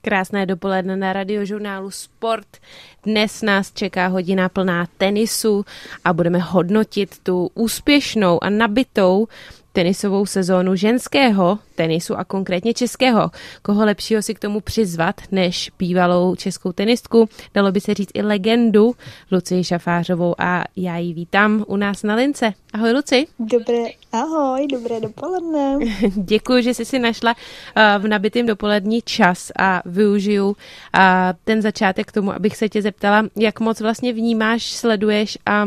Krásné 0.00 0.46
dopoledne 0.46 0.96
na 0.96 1.12
radiožurnálu 1.12 1.90
Sport. 1.90 2.56
Dnes 3.04 3.42
nás 3.42 3.72
čeká 3.72 4.06
hodina 4.06 4.48
plná 4.48 4.88
tenisu 4.96 5.64
a 6.04 6.12
budeme 6.12 6.38
hodnotit 6.38 7.18
tu 7.22 7.50
úspěšnou 7.54 8.44
a 8.44 8.50
nabitou 8.50 9.28
tenisovou 9.72 10.26
sezónu 10.26 10.76
ženského 10.76 11.58
tenisu 11.74 12.16
a 12.16 12.24
konkrétně 12.24 12.74
českého. 12.74 13.30
Koho 13.62 13.84
lepšího 13.84 14.22
si 14.22 14.34
k 14.34 14.38
tomu 14.38 14.60
přizvat, 14.60 15.20
než 15.32 15.70
bývalou 15.78 16.36
českou 16.36 16.72
tenistku, 16.72 17.28
dalo 17.54 17.72
by 17.72 17.80
se 17.80 17.94
říct 17.94 18.10
i 18.14 18.22
legendu 18.22 18.94
Lucii 19.30 19.64
Šafářovou 19.64 20.34
a 20.38 20.64
já 20.76 20.96
ji 20.96 21.14
vítám 21.14 21.64
u 21.66 21.76
nás 21.76 22.02
na 22.02 22.14
lince. 22.14 22.52
Ahoj 22.72 22.92
Luci. 22.92 23.26
Dobré, 23.38 23.84
ahoj, 24.12 24.66
dobré 24.66 25.00
dopoledne. 25.00 25.78
Děkuji, 26.14 26.62
že 26.62 26.74
jsi 26.74 26.84
si 26.84 26.98
našla 26.98 27.34
eh, 27.76 27.98
v 27.98 28.08
nabitým 28.08 28.46
dopolední 28.46 29.02
čas 29.02 29.52
a 29.58 29.82
využiju 29.84 30.56
eh, 30.94 31.00
ten 31.44 31.62
začátek 31.62 32.06
k 32.06 32.12
tomu, 32.12 32.32
abych 32.32 32.56
se 32.56 32.68
tě 32.68 32.82
zeptala, 32.82 33.26
jak 33.36 33.60
moc 33.60 33.80
vlastně 33.80 34.12
vnímáš, 34.12 34.72
sleduješ 34.72 35.38
a 35.46 35.66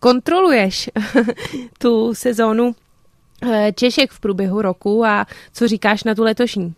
kontroluješ 0.00 0.90
tu 1.78 2.14
sezónu 2.14 2.74
Češek 3.74 4.10
v 4.10 4.20
průběhu 4.20 4.62
roku 4.62 5.04
a 5.04 5.26
co 5.52 5.68
říkáš 5.68 6.04
na 6.04 6.14
tu 6.14 6.22
letošní? 6.22 6.74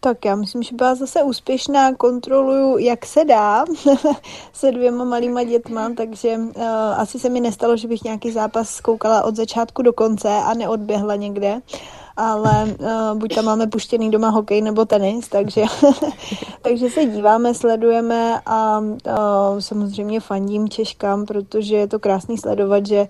Tak 0.00 0.24
já 0.24 0.36
myslím, 0.36 0.62
že 0.62 0.76
byla 0.76 0.94
zase 0.94 1.22
úspěšná, 1.22 1.94
kontroluju, 1.94 2.78
jak 2.78 3.06
se 3.06 3.24
dá, 3.24 3.64
se 4.52 4.72
dvěma 4.72 5.04
malýma 5.04 5.42
dětma, 5.42 5.90
takže 5.96 6.36
uh, 6.36 6.62
asi 6.96 7.18
se 7.18 7.28
mi 7.28 7.40
nestalo, 7.40 7.76
že 7.76 7.88
bych 7.88 8.04
nějaký 8.04 8.32
zápas 8.32 8.70
zkoukala 8.70 9.22
od 9.22 9.36
začátku 9.36 9.82
do 9.82 9.92
konce 9.92 10.28
a 10.28 10.54
neodběhla 10.54 11.16
někde, 11.16 11.60
ale 12.16 12.64
uh, 12.64 13.18
buď 13.18 13.34
tam 13.34 13.44
máme 13.44 13.66
puštěný 13.66 14.10
doma 14.10 14.28
hokej 14.28 14.62
nebo 14.62 14.84
tenis, 14.84 15.28
takže, 15.28 15.62
takže 16.62 16.90
se 16.90 17.04
díváme, 17.04 17.54
sledujeme 17.54 18.40
a 18.46 18.78
uh, 18.78 18.94
samozřejmě 19.58 20.20
fandím 20.20 20.68
Češkám, 20.68 21.26
protože 21.26 21.76
je 21.76 21.88
to 21.88 21.98
krásný 21.98 22.38
sledovat, 22.38 22.86
že 22.86 23.08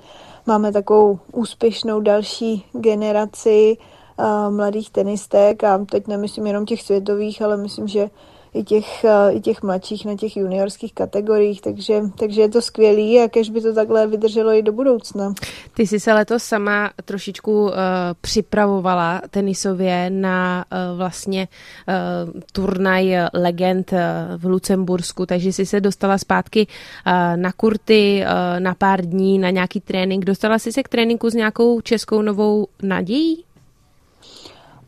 máme 0.48 0.72
takovou 0.72 1.18
úspěšnou 1.32 2.00
další 2.00 2.64
generaci 2.72 3.76
uh, 4.18 4.54
mladých 4.54 4.90
tenistek 4.90 5.64
a 5.64 5.84
teď 5.90 6.06
nemyslím 6.06 6.46
jenom 6.46 6.66
těch 6.66 6.82
světových, 6.82 7.42
ale 7.42 7.56
myslím, 7.56 7.88
že 7.88 8.10
i 8.58 8.64
těch, 8.64 9.04
i 9.30 9.40
těch 9.40 9.62
mladších 9.62 10.04
na 10.04 10.16
těch 10.16 10.36
juniorských 10.36 10.94
kategoriích, 10.94 11.60
takže, 11.60 12.00
takže 12.18 12.40
je 12.40 12.48
to 12.48 12.62
skvělý 12.62 13.20
a 13.20 13.28
kež 13.28 13.50
by 13.50 13.60
to 13.60 13.74
takhle 13.74 14.06
vydrželo 14.06 14.52
i 14.52 14.62
do 14.62 14.72
budoucna. 14.72 15.34
Ty 15.74 15.86
jsi 15.86 16.00
se 16.00 16.12
letos 16.12 16.42
sama 16.42 16.90
trošičku 17.04 17.64
uh, 17.64 17.72
připravovala 18.20 19.22
tenisově 19.30 20.10
na 20.10 20.64
uh, 20.72 20.98
vlastně 20.98 21.48
uh, 21.88 22.40
turnaj 22.52 23.16
legend 23.32 23.92
v 24.36 24.44
Lucembursku, 24.44 25.26
takže 25.26 25.52
jsi 25.52 25.66
se 25.66 25.80
dostala 25.80 26.18
zpátky 26.18 26.66
uh, 26.66 27.12
na 27.36 27.52
kurty 27.52 28.22
uh, 28.22 28.60
na 28.60 28.74
pár 28.74 29.06
dní, 29.06 29.38
na 29.38 29.50
nějaký 29.50 29.80
trénink. 29.80 30.24
Dostala 30.24 30.58
jsi 30.58 30.72
se 30.72 30.82
k 30.82 30.88
tréninku 30.88 31.30
s 31.30 31.34
nějakou 31.34 31.80
českou 31.80 32.22
novou 32.22 32.66
nadějí? 32.82 33.44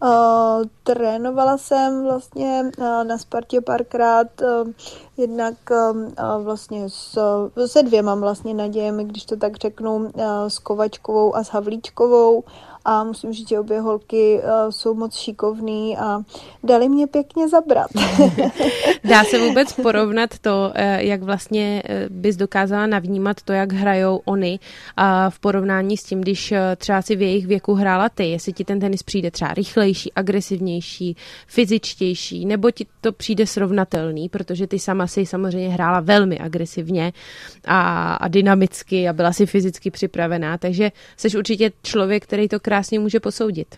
Uh, 0.03 0.65
trénovala 0.83 1.59
jsem 1.59 2.05
vlastně 2.05 2.71
uh, 2.79 3.05
na 3.05 3.19
Spartě 3.19 3.61
párkrát, 3.61 4.27
uh, 4.43 4.71
jednak 5.17 5.55
vlastně 6.43 6.91
s, 6.91 7.19
se 7.67 7.83
dvěma 7.83 8.15
vlastně 8.15 8.55
nadějemi, 8.55 9.05
když 9.05 9.25
to 9.25 9.37
tak 9.37 9.57
řeknu, 9.57 10.11
s 10.49 10.59
Kovačkovou 10.59 11.37
a 11.37 11.45
s 11.45 11.49
Havlíčkovou 11.49 12.45
a 12.91 13.05
musím 13.05 13.33
říct, 13.33 13.49
že 13.49 13.59
obě 13.59 13.81
holky 13.81 14.41
uh, 14.43 14.71
jsou 14.71 14.95
moc 14.95 15.17
šikovný 15.17 15.97
a 15.99 16.23
dali 16.65 16.89
mě 16.89 17.07
pěkně 17.07 17.49
zabrat. 17.49 17.91
Dá 19.05 19.25
se 19.25 19.39
vůbec 19.39 19.73
porovnat 19.73 20.39
to, 20.39 20.73
eh, 20.75 21.05
jak 21.05 21.23
vlastně 21.23 21.83
eh, 21.85 22.07
bys 22.11 22.37
dokázala 22.37 22.87
navnímat 22.87 23.43
to, 23.43 23.53
jak 23.53 23.73
hrajou 23.73 24.21
oni 24.25 24.59
a 24.97 25.31
v 25.31 25.39
porovnání 25.39 25.97
s 25.97 26.05
tím, 26.05 26.21
když 26.21 26.55
třeba 26.77 27.03
si 27.03 27.17
v 27.17 27.23
jejich 27.23 27.47
věku 27.47 27.75
hrála 27.75 28.09
ty, 28.09 28.25
jestli 28.25 28.53
ti 28.53 28.65
ten 28.65 28.81
tenis 28.81 29.03
přijde 29.03 29.31
třeba 29.31 29.55
rychlejší, 29.55 30.13
agresivnější, 30.13 31.17
fyzičtější, 31.47 32.47
nebo 32.47 32.71
ti 32.71 32.87
to 33.01 33.13
přijde 33.13 33.47
srovnatelný, 33.47 34.29
protože 34.29 34.67
ty 34.67 34.79
sama 34.79 35.07
si 35.07 35.27
samozřejmě 35.27 35.69
hrála 35.69 36.01
velmi 36.01 36.39
agresivně 36.39 37.13
a, 37.65 38.15
a 38.15 38.29
dynamicky 38.29 39.09
a 39.09 39.13
byla 39.13 39.33
si 39.33 39.47
fyzicky 39.47 39.91
připravená, 39.91 40.59
takže 40.59 40.93
jsi 41.17 41.39
určitě 41.39 41.73
člověk, 41.83 42.23
který 42.23 42.49
to 42.49 42.61
krásně 42.81 42.99
může 42.99 43.21
posoudit. 43.21 43.77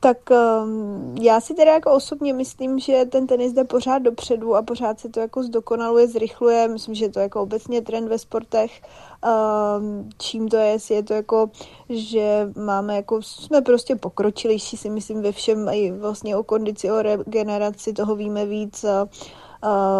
Tak 0.00 0.18
um, 0.30 1.16
já 1.20 1.40
si 1.40 1.54
teda 1.54 1.72
jako 1.72 1.92
osobně 1.92 2.32
myslím, 2.32 2.78
že 2.78 3.04
ten 3.10 3.26
tenis 3.26 3.52
jde 3.52 3.64
pořád 3.64 3.98
dopředu 3.98 4.54
a 4.54 4.62
pořád 4.62 5.00
se 5.00 5.08
to 5.08 5.20
jako 5.20 5.42
zdokonaluje, 5.42 6.08
zrychluje. 6.08 6.68
Myslím, 6.68 6.94
že 6.94 7.08
to 7.08 7.18
je 7.18 7.22
jako 7.22 7.42
obecně 7.42 7.82
trend 7.82 8.08
ve 8.08 8.18
sportech. 8.18 8.82
Um, 9.24 10.10
čím 10.18 10.48
to 10.48 10.56
je, 10.56 10.78
je 10.90 11.02
to 11.02 11.14
jako, 11.14 11.50
že 11.88 12.52
máme 12.56 12.96
jako, 12.96 13.22
jsme 13.22 13.62
prostě 13.62 13.96
pokročilejší 13.96 14.76
si 14.76 14.90
myslím 14.90 15.22
ve 15.22 15.32
všem, 15.32 15.68
i 15.68 15.92
vlastně 15.92 16.36
o 16.36 16.42
kondici, 16.42 16.90
o 16.90 17.02
regeneraci, 17.02 17.92
toho 17.92 18.16
víme 18.16 18.46
víc. 18.46 18.84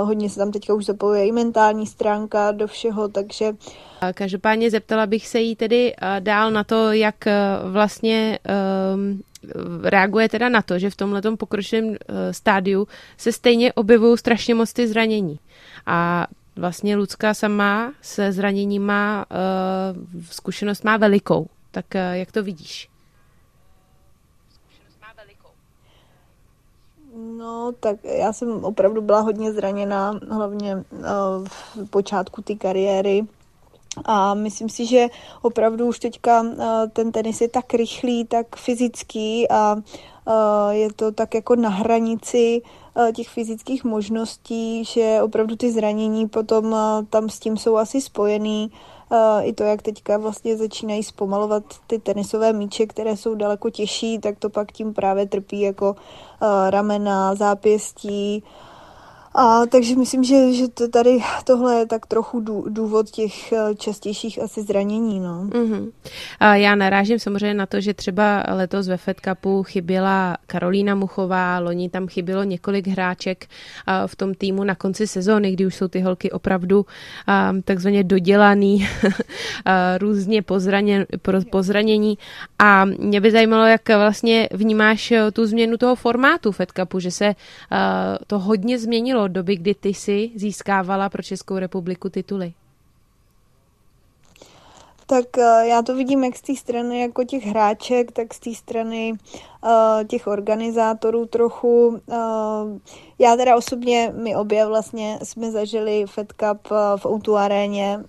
Hodně 0.04 0.30
se 0.30 0.38
tam 0.38 0.52
teďka 0.52 0.74
už 0.74 0.84
zapojuje 0.84 1.26
i 1.26 1.32
mentální 1.32 1.86
stránka 1.86 2.52
do 2.52 2.66
všeho, 2.66 3.08
takže... 3.08 3.52
Každopádně 4.14 4.70
zeptala 4.70 5.06
bych 5.06 5.26
se 5.26 5.40
jí 5.40 5.56
tedy 5.56 5.94
dál 6.20 6.50
na 6.50 6.64
to, 6.64 6.92
jak 6.92 7.14
vlastně 7.70 8.38
um, 8.94 9.22
reaguje 9.82 10.28
teda 10.28 10.48
na 10.48 10.62
to, 10.62 10.78
že 10.78 10.90
v 10.90 10.96
tomhle 10.96 11.22
pokročilém 11.38 11.88
uh, 11.88 11.96
stádiu 12.30 12.88
se 13.16 13.32
stejně 13.32 13.72
objevují 13.72 14.18
strašně 14.18 14.54
moc 14.54 14.72
ty 14.72 14.88
zranění. 14.88 15.38
A 15.86 16.26
vlastně 16.56 16.96
Lucka 16.96 17.34
sama 17.34 17.92
se 18.02 18.32
zraněním 18.32 18.82
má 18.82 19.26
uh, 19.30 20.20
zkušenost 20.30 20.84
má 20.84 20.96
velikou. 20.96 21.46
Tak 21.70 21.84
jak 22.12 22.32
to 22.32 22.42
vidíš? 22.42 22.88
No, 27.36 27.72
tak 27.80 27.96
já 28.04 28.32
jsem 28.32 28.64
opravdu 28.64 29.00
byla 29.00 29.20
hodně 29.20 29.52
zraněná, 29.52 30.20
hlavně 30.30 30.76
uh, 30.76 31.46
v 31.86 31.90
počátku 31.90 32.42
té 32.42 32.54
kariéry. 32.54 33.26
A 34.04 34.34
myslím 34.34 34.68
si, 34.68 34.86
že 34.86 35.06
opravdu 35.42 35.86
už 35.86 35.98
teďka 35.98 36.40
uh, 36.40 36.50
ten 36.92 37.12
tenis 37.12 37.40
je 37.40 37.48
tak 37.48 37.74
rychlý, 37.74 38.24
tak 38.24 38.56
fyzický 38.56 39.48
a 39.50 39.74
uh, 39.74 40.70
je 40.70 40.92
to 40.92 41.12
tak 41.12 41.34
jako 41.34 41.56
na 41.56 41.68
hranici 41.68 42.62
uh, 42.94 43.12
těch 43.12 43.28
fyzických 43.28 43.84
možností, 43.84 44.84
že 44.84 45.18
opravdu 45.22 45.56
ty 45.56 45.72
zranění 45.72 46.28
potom 46.28 46.76
tam 47.10 47.28
s 47.28 47.38
tím 47.38 47.56
jsou 47.56 47.76
asi 47.76 48.00
spojený. 48.00 48.70
I 49.42 49.52
to, 49.52 49.62
jak 49.62 49.82
teďka 49.82 50.18
vlastně 50.18 50.56
začínají 50.56 51.02
zpomalovat 51.02 51.62
ty 51.86 51.98
tenisové 51.98 52.52
míče, 52.52 52.86
které 52.86 53.16
jsou 53.16 53.34
daleko 53.34 53.70
těžší, 53.70 54.18
tak 54.18 54.38
to 54.38 54.50
pak 54.50 54.72
tím 54.72 54.94
právě 54.94 55.26
trpí 55.26 55.60
jako 55.60 55.96
ramena, 56.70 57.34
zápěstí, 57.34 58.44
a 59.40 59.66
takže 59.66 59.96
myslím, 59.96 60.24
že, 60.24 60.52
že 60.52 60.68
to 60.68 60.88
tady 60.88 61.18
tohle 61.44 61.74
je 61.74 61.86
tak 61.86 62.06
trochu 62.06 62.40
důvod 62.68 63.10
těch 63.10 63.52
eh, 63.52 63.74
častějších 63.74 64.42
asi 64.42 64.62
zranění. 64.62 65.20
No. 65.20 65.44
Mm-hmm. 65.44 65.90
A 66.40 66.56
já 66.56 66.74
narážím 66.74 67.18
samozřejmě 67.18 67.54
na 67.54 67.66
to, 67.66 67.80
že 67.80 67.94
třeba 67.94 68.44
letos 68.48 68.88
ve 68.88 68.96
Fed 68.96 69.16
Cupu 69.20 69.62
chyběla 69.62 70.36
Karolína 70.46 70.94
Muchová, 70.94 71.58
loni 71.58 71.88
tam 71.88 72.06
chybělo 72.06 72.42
několik 72.44 72.86
hráček 72.86 73.46
v 74.06 74.16
tom 74.16 74.34
týmu 74.34 74.64
na 74.64 74.74
konci 74.74 75.06
sezóny, 75.06 75.52
kdy 75.52 75.66
už 75.66 75.74
jsou 75.74 75.88
ty 75.88 76.00
holky 76.00 76.30
opravdu 76.30 76.86
takzvaně 77.64 78.04
dodělaný, 78.04 78.88
různě 79.98 80.42
pozraně, 80.42 81.06
pozranění. 81.50 82.18
A 82.58 82.84
mě 82.84 83.20
by 83.20 83.30
zajímalo, 83.30 83.66
jak 83.66 83.88
vlastně 83.88 84.48
vnímáš 84.52 85.12
eh, 85.12 85.30
tu 85.30 85.46
změnu 85.46 85.76
toho 85.76 85.94
formátu 85.94 86.52
Fed 86.52 86.72
Cupu, 86.72 87.00
že 87.00 87.10
se 87.10 87.34
to 88.26 88.38
hodně 88.38 88.78
změnilo 88.78 89.27
doby, 89.28 89.56
kdy 89.56 89.74
ty 89.74 89.94
si 89.94 90.30
získávala 90.34 91.08
pro 91.08 91.22
Českou 91.22 91.58
republiku 91.58 92.08
tituly? 92.08 92.52
Tak 95.10 95.38
eh, 95.38 95.66
já 95.66 95.82
to 95.82 95.94
vidím 95.94 96.24
jak 96.24 96.36
z 96.36 96.42
té 96.42 96.56
strany 96.56 97.00
jako 97.00 97.24
těch 97.24 97.46
hráček, 97.46 98.12
tak 98.12 98.34
z 98.34 98.40
té 98.40 98.54
strany 98.54 99.12
uh, 99.12 100.04
těch 100.06 100.26
organizátorů 100.26 101.26
trochu. 101.26 101.88
Uh, 101.88 102.78
já 103.18 103.36
teda 103.36 103.56
osobně, 103.56 104.12
my 104.16 104.36
obě 104.36 104.66
vlastně 104.66 105.18
jsme 105.22 105.50
zažili 105.50 106.04
Fed 106.06 106.32
Cup 106.32 106.68
v 106.96 107.06
Outu 107.06 107.36
aréně, 107.36 108.00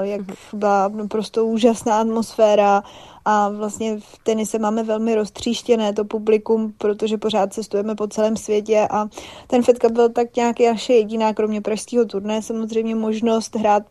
jak 0.00 0.20
mhm. 0.20 0.36
byla 0.52 0.88
naprosto 0.88 1.46
úžasná 1.46 2.00
atmosféra 2.00 2.82
a 3.24 3.48
vlastně 3.48 4.00
v 4.00 4.18
tenise 4.22 4.58
máme 4.58 4.82
velmi 4.82 5.14
roztříštěné 5.14 5.92
to 5.92 6.04
publikum, 6.04 6.74
protože 6.78 7.18
pořád 7.18 7.52
cestujeme 7.52 7.94
po 7.94 8.06
celém 8.06 8.36
světě 8.36 8.88
a 8.90 9.08
ten 9.46 9.62
Fed 9.62 9.78
Cup 9.78 9.92
byl 9.92 10.08
tak 10.08 10.36
nějaký 10.36 10.66
naše 10.66 10.92
jediná, 10.92 11.34
kromě 11.34 11.60
pražského 11.60 12.04
turné, 12.04 12.42
samozřejmě 12.42 12.94
možnost 12.94 13.56
hrát 13.56 13.82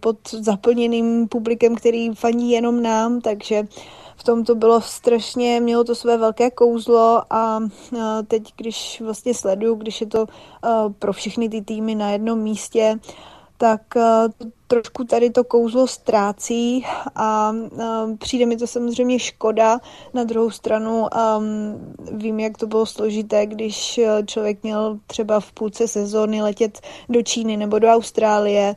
pod 0.00 0.16
zaplněným 0.30 1.28
publikem, 1.28 1.74
který 1.74 2.10
faní 2.10 2.50
jenom 2.50 2.82
nám, 2.82 3.20
takže 3.20 3.64
tom 4.26 4.44
to 4.44 4.54
bylo 4.54 4.80
strašně, 4.80 5.60
mělo 5.60 5.84
to 5.84 5.94
své 5.94 6.16
velké 6.16 6.50
kouzlo 6.50 7.22
a 7.30 7.60
teď, 8.28 8.52
když 8.56 9.00
vlastně 9.00 9.34
sleduju, 9.34 9.74
když 9.74 10.00
je 10.00 10.06
to 10.06 10.26
pro 10.98 11.12
všechny 11.12 11.48
ty 11.48 11.62
týmy 11.62 11.94
na 11.94 12.10
jednom 12.10 12.38
místě, 12.38 12.98
tak 13.58 13.80
trošku 14.66 15.04
tady 15.04 15.30
to 15.30 15.44
kouzlo 15.44 15.86
ztrácí 15.86 16.84
a 17.14 17.52
přijde 18.18 18.46
mi 18.46 18.56
to 18.56 18.66
samozřejmě 18.66 19.18
škoda. 19.18 19.78
Na 20.14 20.24
druhou 20.24 20.50
stranu 20.50 21.06
vím, 22.12 22.40
jak 22.40 22.58
to 22.58 22.66
bylo 22.66 22.86
složité, 22.86 23.46
když 23.46 24.00
člověk 24.26 24.62
měl 24.62 24.98
třeba 25.06 25.40
v 25.40 25.52
půlce 25.52 25.88
sezóny 25.88 26.42
letět 26.42 26.80
do 27.08 27.22
Číny 27.22 27.56
nebo 27.56 27.78
do 27.78 27.88
Austrálie, 27.88 28.74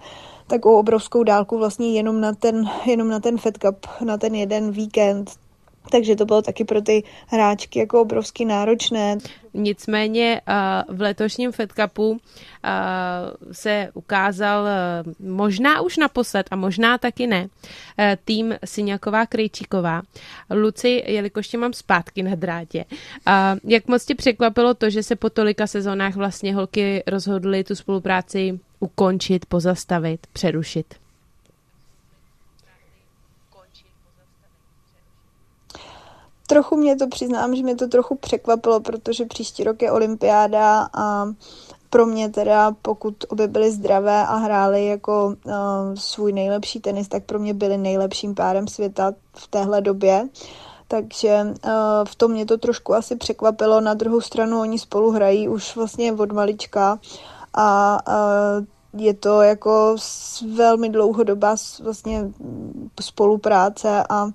takovou 0.50 0.80
obrovskou 0.80 1.24
dálku 1.24 1.57
vlastně 1.57 1.94
jenom 1.94 2.22
na 2.22 2.34
ten, 2.34 2.69
jenom 2.86 3.07
na 3.07 3.19
ten 3.19 3.38
Fed 3.38 3.57
Cup, 3.57 3.86
na 4.06 4.18
ten 4.18 4.36
jeden 4.36 4.72
víkend. 4.72 5.31
Takže 5.92 6.16
to 6.16 6.26
bylo 6.26 6.42
taky 6.42 6.66
pro 6.66 6.82
ty 6.82 7.04
hráčky 7.28 7.80
jako 7.80 8.02
obrovsky 8.02 8.46
náročné. 8.46 9.18
Nicméně 9.54 10.42
v 10.90 11.02
letošním 11.02 11.52
Fed 11.52 11.72
Cupu 11.72 12.20
se 13.52 13.90
ukázal 13.94 14.66
možná 15.20 15.82
už 15.82 15.98
naposled 15.98 16.48
a 16.52 16.56
možná 16.56 16.98
taky 16.98 17.28
ne 17.28 17.48
tým 18.26 18.56
Syňaková 18.66 19.26
Krejčíková. 19.26 20.02
Luci, 20.50 21.04
jelikož 21.08 21.48
tě 21.48 21.58
mám 21.58 21.74
zpátky 21.74 22.24
na 22.24 22.36
drátě, 22.36 22.86
jak 23.64 23.88
moc 23.88 24.06
tě 24.06 24.16
překvapilo 24.16 24.74
to, 24.74 24.90
že 24.90 25.04
se 25.04 25.16
po 25.16 25.30
tolika 25.30 25.68
sezónách 25.68 26.16
vlastně 26.16 26.56
holky 26.56 27.04
rozhodly 27.08 27.64
tu 27.64 27.76
spolupráci 27.76 28.60
ukončit, 28.80 29.46
pozastavit, 29.46 30.28
přerušit? 30.34 30.96
Trochu 36.50 36.78
mě 36.78 36.96
to 36.96 37.07
přiznám, 37.07 37.56
že 37.56 37.63
mě 37.63 37.75
to 37.75 37.88
trochu 37.88 38.16
překvapilo, 38.16 38.80
protože 38.80 39.25
příští 39.25 39.63
rok 39.63 39.81
je 39.81 39.92
olympiáda 39.92 40.90
a 40.94 41.25
pro 41.90 42.06
mě 42.06 42.30
teda, 42.30 42.72
pokud 42.81 43.16
obě 43.30 43.48
byly 43.48 43.72
zdravé 43.72 44.25
a 44.25 44.36
hrály 44.36 44.86
jako 44.86 45.25
uh, 45.46 45.54
svůj 45.96 46.34
nejlepší 46.34 46.80
tenis, 46.80 47.07
tak 47.07 47.24
pro 47.24 47.40
mě 47.40 47.54
byly 47.54 47.78
nejlepším 47.78 48.36
párem 48.36 48.68
světa 48.68 49.13
v 49.34 49.48
téhle 49.48 49.81
době. 49.81 50.28
Takže 50.88 51.42
uh, 51.44 51.72
v 52.04 52.16
tom 52.16 52.31
mě 52.31 52.46
to 52.46 52.57
trošku 52.57 52.94
asi 52.94 53.16
překvapilo. 53.16 53.81
Na 53.81 53.94
druhou 53.94 54.22
stranu 54.22 54.60
oni 54.60 54.80
spolu 54.80 55.12
hrají 55.12 55.50
už 55.50 55.75
vlastně 55.75 56.13
od 56.13 56.31
malička 56.31 57.00
a 57.54 57.98
uh, 58.07 59.02
je 59.02 59.13
to 59.13 59.42
jako 59.42 59.95
velmi 60.56 60.90
dlouhodobá 60.90 61.56
vlastně 61.84 62.31
spolupráce 63.02 64.04
a 64.10 64.30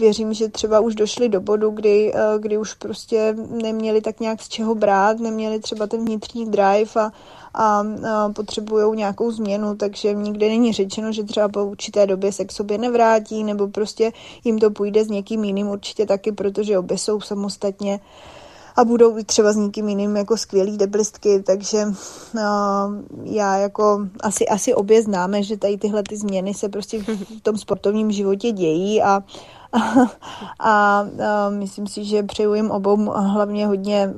věřím, 0.00 0.34
že 0.34 0.48
třeba 0.48 0.80
už 0.80 0.94
došli 0.94 1.28
do 1.28 1.40
bodu, 1.40 1.70
kdy, 1.70 2.12
eh, 2.14 2.38
kdy 2.38 2.58
už 2.58 2.74
prostě 2.74 3.36
neměli 3.62 4.00
tak 4.00 4.20
nějak 4.20 4.42
z 4.42 4.48
čeho 4.48 4.74
brát, 4.74 5.18
neměli 5.18 5.60
třeba 5.60 5.86
ten 5.86 6.04
vnitřní 6.04 6.46
drive 6.50 6.90
a, 6.96 7.12
a, 7.54 7.80
a 7.84 7.84
potřebují 8.32 8.96
nějakou 8.96 9.30
změnu, 9.30 9.76
takže 9.76 10.14
nikde 10.14 10.48
není 10.48 10.72
řečeno, 10.72 11.12
že 11.12 11.24
třeba 11.24 11.48
po 11.48 11.64
určité 11.64 12.06
době 12.06 12.32
se 12.32 12.44
k 12.44 12.52
sobě 12.52 12.78
nevrátí, 12.78 13.44
nebo 13.44 13.68
prostě 13.68 14.12
jim 14.44 14.58
to 14.58 14.70
půjde 14.70 15.04
s 15.04 15.08
někým 15.08 15.44
jiným 15.44 15.68
určitě 15.68 16.06
taky, 16.06 16.32
protože 16.32 16.78
obě 16.78 16.98
jsou 16.98 17.20
samostatně 17.20 18.00
a 18.76 18.84
budou 18.84 19.14
být 19.14 19.26
třeba 19.26 19.52
s 19.52 19.56
někým 19.56 19.88
jiným 19.88 20.16
jako 20.16 20.36
skvělý 20.36 20.78
deblistky, 20.78 21.42
takže 21.42 21.84
uh, 21.86 22.42
já 23.24 23.56
jako 23.56 24.06
asi, 24.20 24.48
asi 24.48 24.74
obě 24.74 25.02
známe, 25.02 25.42
že 25.42 25.56
tady 25.56 25.78
tyhle 25.78 26.02
ty 26.02 26.16
změny 26.16 26.54
se 26.54 26.68
prostě 26.68 27.02
v 27.38 27.40
tom 27.42 27.58
sportovním 27.58 28.12
životě 28.12 28.52
dějí 28.52 29.02
a, 29.02 29.22
a, 30.58 30.68
a 30.68 31.06
myslím 31.50 31.86
si, 31.86 32.04
že 32.04 32.22
přeju 32.22 32.54
jim 32.54 32.70
obou 32.70 32.96
hlavně 33.10 33.66
hodně 33.66 34.14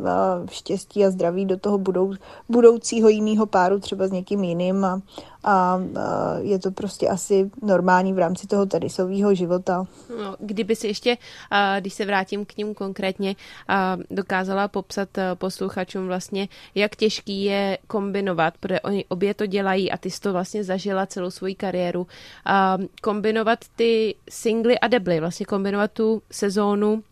štěstí 0.50 1.04
a 1.04 1.10
zdraví 1.10 1.46
do 1.46 1.56
toho 1.56 1.78
budou, 1.78 2.14
budoucího 2.48 3.08
jiného 3.08 3.46
páru, 3.46 3.80
třeba 3.80 4.06
s 4.06 4.10
někým 4.10 4.44
jiným 4.44 4.84
a, 4.84 5.00
a, 5.44 5.78
je 6.40 6.58
to 6.58 6.70
prostě 6.70 7.08
asi 7.08 7.50
normální 7.62 8.12
v 8.12 8.18
rámci 8.18 8.46
toho 8.46 8.66
tenisového 8.66 9.34
života. 9.34 9.86
No, 10.18 10.36
kdyby 10.40 10.76
si 10.76 10.86
ještě, 10.86 11.16
když 11.80 11.94
se 11.94 12.04
vrátím 12.04 12.44
k 12.44 12.56
ním 12.56 12.74
konkrétně, 12.74 13.36
dokázala 14.10 14.68
popsat 14.68 15.08
posluchačům 15.34 16.06
vlastně, 16.06 16.48
jak 16.74 16.96
těžký 16.96 17.44
je 17.44 17.78
kombinovat, 17.86 18.54
protože 18.60 18.80
oni 18.80 19.04
obě 19.08 19.34
to 19.34 19.46
dělají 19.46 19.90
a 19.90 19.96
ty 19.96 20.10
jsi 20.10 20.20
to 20.20 20.32
vlastně 20.32 20.64
zažila 20.64 21.06
celou 21.06 21.30
svoji 21.30 21.54
kariéru, 21.54 22.06
kombinovat 23.02 23.58
ty 23.76 24.14
singly 24.30 24.78
a 24.78 24.88
debly, 24.88 25.20
vlastně 25.20 25.46
kombinovat 25.46 25.92
tu 25.92 26.22
sezónu 26.30 27.02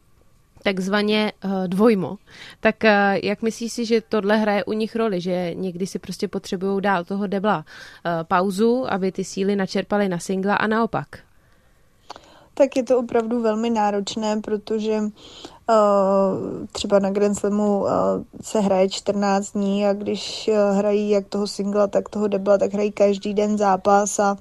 takzvaně 0.62 1.32
uh, 1.44 1.50
dvojmo. 1.66 2.16
Tak 2.60 2.76
uh, 2.84 2.90
jak 3.22 3.42
myslíš 3.42 3.72
si, 3.72 3.84
že 3.84 4.00
tohle 4.00 4.36
hraje 4.36 4.64
u 4.64 4.72
nich 4.72 4.96
roli, 4.96 5.20
že 5.20 5.54
někdy 5.54 5.86
si 5.86 5.98
prostě 5.98 6.28
potřebují 6.28 6.82
dát 6.82 7.06
toho 7.06 7.26
debla 7.26 7.56
uh, 7.56 7.64
pauzu, 8.22 8.92
aby 8.92 9.12
ty 9.12 9.24
síly 9.24 9.56
načerpaly 9.56 10.08
na 10.08 10.18
singla 10.18 10.54
a 10.54 10.66
naopak? 10.66 11.06
Tak 12.54 12.76
je 12.76 12.82
to 12.82 12.98
opravdu 12.98 13.42
velmi 13.42 13.70
náročné, 13.70 14.40
protože 14.40 15.00
třeba 16.72 16.98
na 16.98 17.10
Grand 17.10 17.38
Slamu 17.38 17.86
se 18.40 18.60
hraje 18.60 18.88
14 18.88 19.52
dní 19.52 19.86
a 19.86 19.92
když 19.92 20.50
hrají 20.72 21.10
jak 21.10 21.28
toho 21.28 21.46
singla, 21.46 21.86
tak 21.86 22.08
toho 22.08 22.28
debla, 22.28 22.58
tak 22.58 22.72
hrají 22.72 22.92
každý 22.92 23.34
den 23.34 23.58
zápas 23.58 24.18
a 24.18 24.36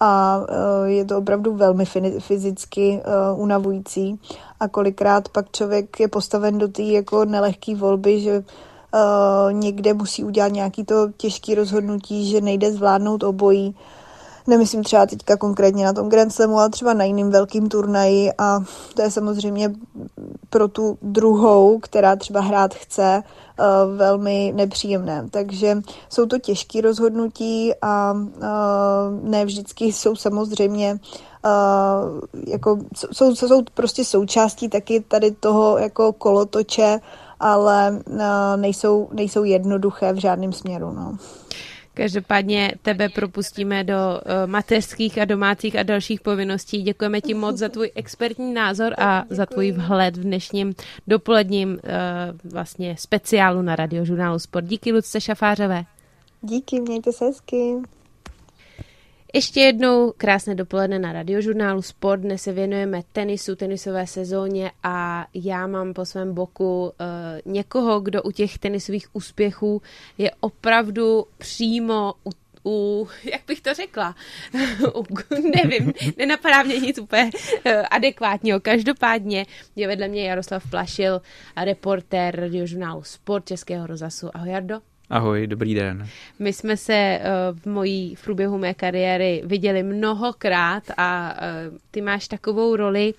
a 0.00 0.40
je 0.84 1.04
to 1.04 1.18
opravdu 1.18 1.54
velmi 1.54 1.84
fyzicky 2.18 3.00
unavující 3.36 4.20
a 4.60 4.68
kolikrát 4.68 5.28
pak 5.28 5.52
člověk 5.52 6.00
je 6.00 6.08
postaven 6.08 6.58
do 6.58 6.68
té 6.68 6.82
jako 6.82 7.24
nelehké 7.24 7.74
volby, 7.74 8.20
že 8.20 8.38
uh, 8.38 9.52
někde 9.52 9.94
musí 9.94 10.24
udělat 10.24 10.52
nějaký 10.52 10.84
to 10.84 11.08
těžké 11.16 11.54
rozhodnutí, 11.54 12.30
že 12.30 12.40
nejde 12.40 12.72
zvládnout 12.72 13.22
obojí. 13.22 13.74
Nemyslím 14.50 14.84
třeba 14.84 15.06
teďka 15.06 15.36
konkrétně 15.36 15.84
na 15.84 15.92
tom 15.92 16.08
Grand 16.08 16.32
Slamu, 16.32 16.58
ale 16.58 16.70
třeba 16.70 16.94
na 16.94 17.04
jiným 17.04 17.30
velkým 17.30 17.68
turnaji 17.68 18.32
a 18.38 18.60
to 18.94 19.02
je 19.02 19.10
samozřejmě 19.10 19.72
pro 20.50 20.68
tu 20.68 20.98
druhou, 21.02 21.78
která 21.78 22.16
třeba 22.16 22.40
hrát 22.40 22.74
chce, 22.74 23.22
uh, 23.22 23.96
velmi 23.96 24.52
nepříjemné. 24.56 25.26
Takže 25.30 25.78
jsou 26.08 26.26
to 26.26 26.38
těžké 26.38 26.80
rozhodnutí 26.80 27.72
a 27.82 28.12
uh, 28.12 29.30
ne 29.30 29.44
vždycky 29.44 29.84
jsou 29.84 30.16
samozřejmě 30.16 30.98
uh, 31.44 32.20
jako, 32.46 32.78
jsou, 33.12 33.34
jsou 33.34 33.62
prostě 33.74 34.04
součástí 34.04 34.68
taky 34.68 35.00
tady 35.00 35.30
toho 35.30 35.78
jako 35.78 36.12
kolotoče, 36.12 37.00
ale 37.40 38.00
nejsou, 38.56 39.08
nejsou 39.12 39.44
jednoduché 39.44 40.12
v 40.12 40.20
žádném 40.20 40.52
směru. 40.52 40.92
No. 40.92 41.16
Každopádně 41.94 42.72
tebe 42.82 43.08
propustíme 43.08 43.84
do 43.84 43.94
uh, 43.94 44.50
mateřských 44.50 45.18
a 45.18 45.24
domácích 45.24 45.76
a 45.76 45.82
dalších 45.82 46.20
povinností. 46.20 46.82
Děkujeme 46.82 47.20
ti 47.20 47.34
moc 47.34 47.56
za 47.56 47.68
tvůj 47.68 47.90
expertní 47.94 48.54
názor 48.54 48.94
a 48.98 49.24
za 49.30 49.46
tvůj 49.46 49.72
vhled 49.72 50.16
v 50.16 50.22
dnešním 50.22 50.74
dopoledním 51.06 51.70
uh, 51.70 52.52
vlastně 52.52 52.96
speciálu 52.98 53.62
na 53.62 53.76
radiožurnálu 53.76 54.38
Sport. 54.38 54.64
Díky 54.64 54.92
Lucce 54.92 55.20
Šafářové. 55.20 55.84
Díky, 56.42 56.80
mějte 56.80 57.12
se 57.12 57.24
hezky. 57.24 57.74
Ještě 59.34 59.60
jednou 59.60 60.12
krásné 60.16 60.54
dopoledne 60.54 60.98
na 60.98 61.12
radiožurnálu 61.12 61.82
Sport. 61.82 62.20
Dnes 62.20 62.42
se 62.42 62.52
věnujeme 62.52 63.02
tenisu, 63.12 63.56
tenisové 63.56 64.06
sezóně 64.06 64.70
a 64.82 65.26
já 65.34 65.66
mám 65.66 65.94
po 65.94 66.04
svém 66.04 66.34
boku 66.34 66.82
uh, 66.82 66.92
někoho, 67.52 68.00
kdo 68.00 68.22
u 68.22 68.30
těch 68.30 68.58
tenisových 68.58 69.06
úspěchů 69.12 69.82
je 70.18 70.30
opravdu 70.40 71.26
přímo 71.38 72.14
u 72.26 72.30
u, 72.64 73.08
jak 73.32 73.40
bych 73.46 73.60
to 73.60 73.74
řekla, 73.74 74.14
u, 74.94 75.04
nevím, 75.56 75.92
nenapadá 76.16 76.62
mě 76.62 76.80
nic 76.80 76.98
úplně 76.98 77.30
eh, 77.64 77.82
adekvátního. 77.82 78.60
Každopádně 78.60 79.46
je 79.76 79.88
vedle 79.88 80.08
mě 80.08 80.28
Jaroslav 80.28 80.70
Plašil, 80.70 81.20
reportér 81.64 82.40
radiožurnálu 82.40 83.02
Sport 83.02 83.46
Českého 83.46 83.86
rozhlasu. 83.86 84.36
Ahoj 84.36 84.50
Jardo. 84.50 84.80
Ahoj, 85.10 85.46
dobrý 85.46 85.74
den. 85.74 86.08
My 86.38 86.52
jsme 86.52 86.76
se 86.76 86.94
eh, 86.94 87.22
v 87.52 87.66
mojí 87.66 88.14
v 88.14 88.24
průběhu 88.24 88.58
mé 88.58 88.74
kariéry 88.74 89.42
viděli 89.44 89.82
mnohokrát 89.82 90.82
a 90.96 91.36
eh, 91.38 91.70
ty 91.90 92.00
máš 92.00 92.28
takovou 92.28 92.76
roli, 92.76 93.14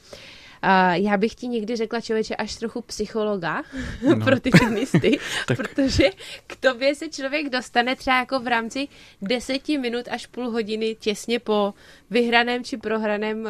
já 0.94 1.18
bych 1.18 1.36
ti 1.36 1.48
někdy 1.48 1.76
řekla 1.76 2.02
člověče 2.02 2.36
až 2.36 2.56
trochu 2.56 2.82
psychologa 2.82 3.64
no. 4.08 4.26
pro 4.26 4.40
ty 4.40 4.52
tenisty, 4.52 5.20
protože 5.56 6.10
k 6.48 6.56
tobě 6.56 6.96
se 6.96 7.10
člověk 7.10 7.50
dostane 7.50 7.96
třeba 7.96 8.18
jako 8.18 8.40
v 8.40 8.48
rámci 8.48 8.88
deseti 9.22 9.78
minut 9.78 10.06
až 10.12 10.28
půl 10.28 10.50
hodiny 10.50 10.96
těsně 11.00 11.40
po 11.40 11.74
vyhraném 12.10 12.64
či 12.64 12.78
prohraném 12.78 13.46
uh, 13.46 13.50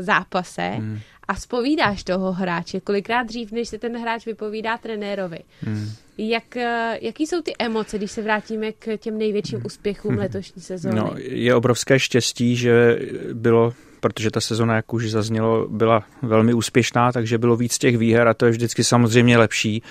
zápase 0.00 0.62
hmm. 0.62 1.00
A 1.28 1.34
spovídáš 1.34 2.04
toho 2.04 2.32
hráče, 2.32 2.80
kolikrát 2.80 3.22
dřív, 3.22 3.52
než 3.52 3.68
se 3.68 3.78
ten 3.78 3.96
hráč 3.96 4.26
vypovídá 4.26 4.78
trenérovi. 4.78 5.38
Hmm. 5.60 5.90
Jak, 6.18 6.56
eh, 6.56 6.98
jaký 7.00 7.26
jsou 7.26 7.42
ty 7.42 7.52
emoce, 7.58 7.98
když 7.98 8.10
se 8.10 8.22
vrátíme 8.22 8.72
k 8.72 8.96
těm 8.96 9.18
největším 9.18 9.58
hmm. 9.58 9.66
úspěchům 9.66 10.10
hmm. 10.10 10.20
letošní 10.20 10.62
sezóny? 10.62 10.96
No, 10.96 11.14
je 11.16 11.54
obrovské 11.54 11.98
štěstí, 11.98 12.56
že 12.56 12.98
bylo 13.32 13.72
protože 14.00 14.30
ta 14.30 14.40
sezona, 14.40 14.76
jak 14.76 14.94
už 14.94 15.10
zaznělo, 15.10 15.68
byla 15.68 16.04
velmi 16.22 16.54
úspěšná, 16.54 17.12
takže 17.12 17.38
bylo 17.38 17.56
víc 17.56 17.78
těch 17.78 17.98
výher 17.98 18.28
a 18.28 18.34
to 18.34 18.46
je 18.46 18.52
vždycky 18.52 18.84
samozřejmě 18.84 19.38
lepší 19.38 19.82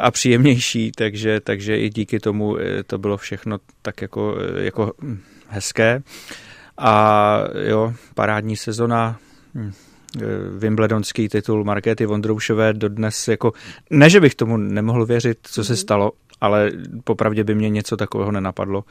a 0.00 0.10
příjemnější, 0.10 0.92
takže, 0.92 1.40
takže 1.40 1.78
i 1.78 1.90
díky 1.90 2.20
tomu 2.20 2.58
eh, 2.58 2.82
to 2.82 2.98
bylo 2.98 3.16
všechno 3.16 3.58
tak 3.82 4.02
jako, 4.02 4.36
eh, 4.40 4.64
jako 4.64 4.92
hm, 5.02 5.20
hezké. 5.48 6.02
A 6.78 7.38
jo, 7.68 7.94
parádní 8.14 8.56
sezona, 8.56 9.18
hm, 9.54 9.68
eh, 9.68 9.89
Wimbledonský 10.58 11.28
titul 11.28 11.64
Markéty 11.64 12.06
Vondroušové 12.06 12.72
dodnes 12.72 13.28
jako, 13.28 13.52
ne, 13.90 14.10
že 14.10 14.20
bych 14.20 14.34
tomu 14.34 14.56
nemohl 14.56 15.06
věřit, 15.06 15.38
co 15.42 15.64
se 15.64 15.72
mhm. 15.72 15.76
stalo, 15.76 16.12
ale 16.40 16.70
popravdě 17.04 17.44
by 17.44 17.54
mě 17.54 17.70
něco 17.70 17.96
takového 17.96 18.32
nenapadlo. 18.32 18.84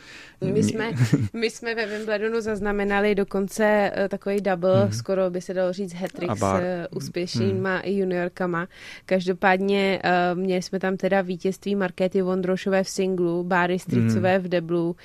My 0.53 0.63
jsme, 0.63 0.91
my 1.33 1.49
jsme 1.49 1.75
ve 1.75 1.85
Wimbledonu 1.85 2.41
zaznamenali 2.41 3.15
dokonce 3.15 3.91
uh, 4.01 4.07
takový 4.07 4.41
double, 4.41 4.85
mm. 4.85 4.91
skoro 4.91 5.29
by 5.29 5.41
se 5.41 5.53
dalo 5.53 5.73
říct 5.73 5.93
hat 5.93 6.11
s 6.37 6.41
uh, 6.41 6.59
úspěšnýma 6.97 7.75
mm. 7.75 7.81
juniorkama. 7.85 8.67
Každopádně 9.05 10.01
měli 10.33 10.61
jsme 10.61 10.79
tam 10.79 10.97
teda 10.97 11.21
vítězství 11.21 11.75
Markéty 11.75 12.21
Vondrošové 12.21 12.83
v 12.83 12.89
singlu, 12.89 13.43
Báry 13.43 13.79
Stricové 13.79 14.39
mm. 14.39 14.45
v 14.45 14.47
deblu, 14.47 14.95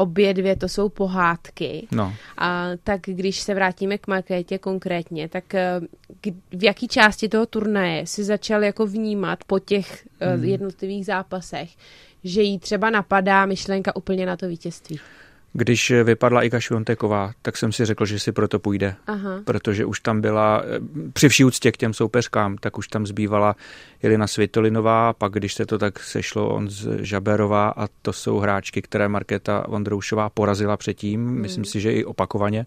obě 0.00 0.34
dvě 0.34 0.56
to 0.56 0.68
jsou 0.68 0.88
pohádky. 0.88 1.86
No. 1.92 2.14
A, 2.38 2.66
tak 2.84 3.00
když 3.04 3.40
se 3.40 3.54
vrátíme 3.54 3.98
k 3.98 4.06
Markétě 4.06 4.58
konkrétně, 4.58 5.28
tak 5.28 5.54
eh, 5.54 5.80
k, 6.20 6.26
v 6.50 6.64
jaký 6.64 6.88
části 6.88 7.28
toho 7.28 7.46
turnaje 7.46 8.06
si 8.06 8.24
začal 8.24 8.64
jako 8.64 8.86
vnímat 8.86 9.38
po 9.46 9.58
těch 9.58 10.06
eh, 10.20 10.36
hmm. 10.36 10.44
jednotlivých 10.44 11.06
zápasech, 11.06 11.70
že 12.24 12.42
jí 12.42 12.58
třeba 12.58 12.90
napadá 12.90 13.46
myšlenka 13.46 13.96
úplně 13.96 14.26
na 14.26 14.36
to 14.36 14.48
vítězství? 14.48 15.00
Když 15.52 15.92
vypadla 16.04 16.42
Ika 16.42 16.60
Švonteková, 16.60 17.32
tak 17.42 17.56
jsem 17.56 17.72
si 17.72 17.84
řekl, 17.84 18.04
že 18.04 18.18
si 18.18 18.32
proto 18.32 18.58
půjde, 18.58 18.96
Aha. 19.06 19.42
protože 19.44 19.84
už 19.84 20.00
tam 20.00 20.20
byla, 20.20 20.62
při 21.12 21.28
vší 21.28 21.44
úctě 21.44 21.72
k 21.72 21.76
těm 21.76 21.94
soupeřkám, 21.94 22.56
tak 22.56 22.78
už 22.78 22.88
tam 22.88 23.06
zbývala 23.06 23.56
Jelina 24.02 24.26
Svitolinová, 24.26 25.12
pak 25.12 25.32
když 25.32 25.54
se 25.54 25.66
to 25.66 25.78
tak 25.78 25.98
sešlo, 25.98 26.54
on 26.54 26.68
z 26.68 27.04
Žaberová 27.04 27.68
a 27.68 27.86
to 28.02 28.12
jsou 28.12 28.38
hráčky, 28.38 28.82
které 28.82 29.08
Markéta 29.08 29.64
Vondroušová 29.68 30.30
porazila 30.30 30.76
předtím, 30.76 31.26
hmm. 31.26 31.40
myslím 31.40 31.64
si, 31.64 31.80
že 31.80 31.92
i 31.92 32.04
opakovaně 32.04 32.66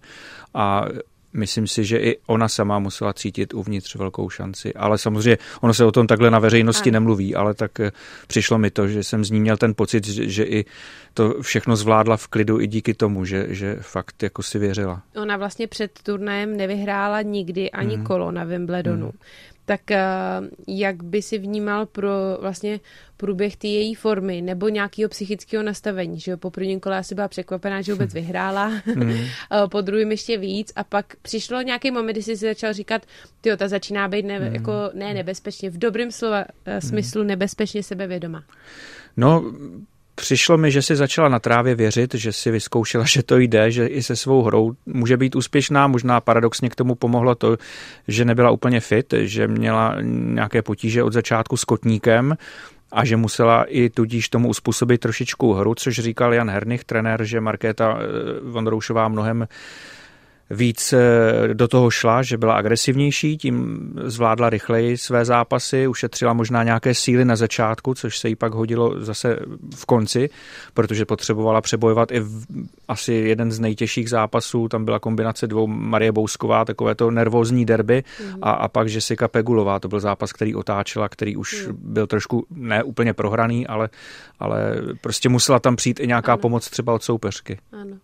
a 0.53 0.85
myslím 1.33 1.67
si, 1.67 1.85
že 1.85 1.97
i 1.97 2.17
ona 2.27 2.47
sama 2.47 2.79
musela 2.79 3.13
cítit 3.13 3.53
uvnitř 3.53 3.95
velkou 3.95 4.29
šanci. 4.29 4.73
Ale 4.73 4.97
samozřejmě 4.97 5.37
ono 5.61 5.73
se 5.73 5.85
o 5.85 5.91
tom 5.91 6.07
takhle 6.07 6.31
na 6.31 6.39
veřejnosti 6.39 6.89
ano. 6.89 6.93
nemluví, 6.93 7.35
ale 7.35 7.53
tak 7.53 7.79
eh, 7.79 7.91
přišlo 8.27 8.57
mi 8.57 8.71
to, 8.71 8.87
že 8.87 9.03
jsem 9.03 9.25
z 9.25 9.31
ní 9.31 9.39
měl 9.39 9.57
ten 9.57 9.73
pocit, 9.73 10.07
že, 10.07 10.29
že 10.29 10.43
i 10.43 10.65
to 11.13 11.41
všechno 11.41 11.75
zvládla 11.75 12.17
v 12.17 12.27
klidu 12.27 12.59
i 12.59 12.67
díky 12.67 12.93
tomu, 12.93 13.25
že, 13.25 13.45
že 13.49 13.77
fakt 13.81 14.23
jako 14.23 14.43
si 14.43 14.59
věřila. 14.59 15.01
Ona 15.21 15.37
vlastně 15.37 15.67
před 15.67 15.99
turnajem 16.03 16.57
nevyhrála 16.57 17.21
nikdy 17.21 17.71
ani 17.71 17.95
hmm. 17.95 18.05
kolo 18.05 18.31
na 18.31 18.43
Wimbledonu. 18.43 19.05
Hmm 19.05 19.19
tak 19.65 19.91
eh, 19.91 20.01
jak 20.67 21.03
by 21.03 21.21
si 21.21 21.37
vnímal 21.37 21.85
pro 21.85 22.11
vlastně 22.41 22.79
průběh 23.17 23.55
té 23.55 23.67
její 23.67 23.95
formy 23.95 24.41
nebo 24.41 24.69
nějakého 24.69 25.09
psychického 25.09 25.63
nastavení, 25.63 26.19
že 26.19 26.31
jo, 26.31 26.37
po 26.37 26.51
prvním 26.51 26.79
kole 26.79 26.97
asi 26.97 27.15
byla 27.15 27.27
překvapená, 27.27 27.81
že 27.81 27.93
vůbec 27.93 28.13
vyhrála, 28.13 28.71
mm. 28.95 29.13
po 29.71 29.81
druhém 29.81 30.11
ještě 30.11 30.37
víc 30.37 30.73
a 30.75 30.83
pak 30.83 31.15
přišlo 31.21 31.61
nějaký 31.61 31.91
moment, 31.91 32.11
kdy 32.11 32.23
si 32.23 32.35
začal 32.35 32.73
říkat, 32.73 33.05
ty 33.41 33.57
ta 33.57 33.67
začíná 33.67 34.07
být 34.07 34.25
ne, 34.25 34.39
mm. 34.39 34.55
jako 34.55 34.73
ne 34.93 35.13
nebezpečně, 35.13 35.69
v 35.69 35.77
dobrém 35.77 36.11
slova 36.11 36.45
mm. 36.67 36.81
smyslu 36.81 37.23
nebezpečně 37.23 37.83
sebevědoma. 37.83 38.43
No, 39.17 39.53
Přišlo 40.15 40.57
mi, 40.57 40.71
že 40.71 40.81
si 40.81 40.95
začala 40.95 41.29
na 41.29 41.39
trávě 41.39 41.75
věřit, 41.75 42.13
že 42.13 42.33
si 42.33 42.51
vyzkoušela, 42.51 43.03
že 43.07 43.23
to 43.23 43.37
jde, 43.37 43.71
že 43.71 43.87
i 43.87 44.03
se 44.03 44.15
svou 44.15 44.43
hrou 44.43 44.71
může 44.85 45.17
být 45.17 45.35
úspěšná. 45.35 45.87
Možná 45.87 46.21
paradoxně 46.21 46.69
k 46.69 46.75
tomu 46.75 46.95
pomohlo 46.95 47.35
to, 47.35 47.57
že 48.07 48.25
nebyla 48.25 48.51
úplně 48.51 48.79
fit, 48.79 49.13
že 49.17 49.47
měla 49.47 49.95
nějaké 50.01 50.61
potíže 50.61 51.03
od 51.03 51.13
začátku 51.13 51.57
s 51.57 51.63
kotníkem 51.63 52.37
a 52.91 53.05
že 53.05 53.17
musela 53.17 53.63
i 53.63 53.89
tudíž 53.89 54.29
tomu 54.29 54.49
uspůsobit 54.49 55.01
trošičku 55.01 55.53
hru, 55.53 55.75
což 55.75 55.99
říkal 55.99 56.33
Jan 56.33 56.49
Hernich, 56.49 56.83
trenér, 56.83 57.23
že 57.23 57.41
Markéta 57.41 57.97
eh, 57.97 58.05
Vondroušová 58.41 59.07
mnohem 59.07 59.47
víc 60.49 60.93
eh, 60.93 61.53
do 61.53 61.67
toho 61.67 61.89
šla, 61.89 62.23
že 62.23 62.37
byla 62.37 62.53
agresivnější, 62.53 63.37
tím 63.37 63.79
zvládla 64.03 64.49
rychleji 64.49 64.97
své 64.97 65.25
zápasy, 65.25 65.87
ušetřila 65.87 66.33
možná 66.33 66.63
nějaké 66.63 66.93
síly 66.93 67.25
na 67.25 67.35
začátku, 67.35 67.93
což 67.93 68.17
se 68.17 68.29
jí 68.29 68.35
pak 68.35 68.53
hodilo 68.53 69.03
zase 69.03 69.39
v 69.75 69.85
konci, 69.85 70.29
protože 70.73 71.05
potřebovala 71.05 71.61
přebojovat 71.61 72.11
i 72.11 72.19
v, 72.19 72.45
asi 72.87 73.13
jeden 73.13 73.51
z 73.51 73.59
nejtěžších 73.59 74.09
zápasů, 74.09 74.67
tam 74.67 74.85
byla 74.85 74.99
kombinace 74.99 75.47
dvou 75.47 75.67
Marie 75.67 76.11
Bousková, 76.11 76.65
takové 76.65 76.95
to 76.95 77.11
nervózní 77.11 77.65
derby 77.65 78.03
mm. 78.23 78.39
a, 78.41 78.51
a 78.51 78.67
pak 78.67 78.87
Jessica 78.87 79.27
Pegulová, 79.27 79.79
to 79.79 79.87
byl 79.87 79.99
zápas, 79.99 80.33
který 80.33 80.55
otáčela, 80.55 81.09
který 81.09 81.37
už 81.37 81.67
mm. 81.67 81.77
byl 81.79 82.07
trošku 82.07 82.45
ne 82.51 82.83
úplně 82.83 83.13
prohraný, 83.13 83.67
ale, 83.67 83.89
ale 84.39 84.75
prostě 85.01 85.29
musela 85.29 85.59
tam 85.59 85.75
přijít 85.75 85.99
i 85.99 86.07
nějaká 86.07 86.33
ano. 86.33 86.41
pomoc 86.41 86.69
třeba 86.69 86.93
od 86.93 87.03
soupeřky. 87.03 87.59
Ano. 87.71 87.97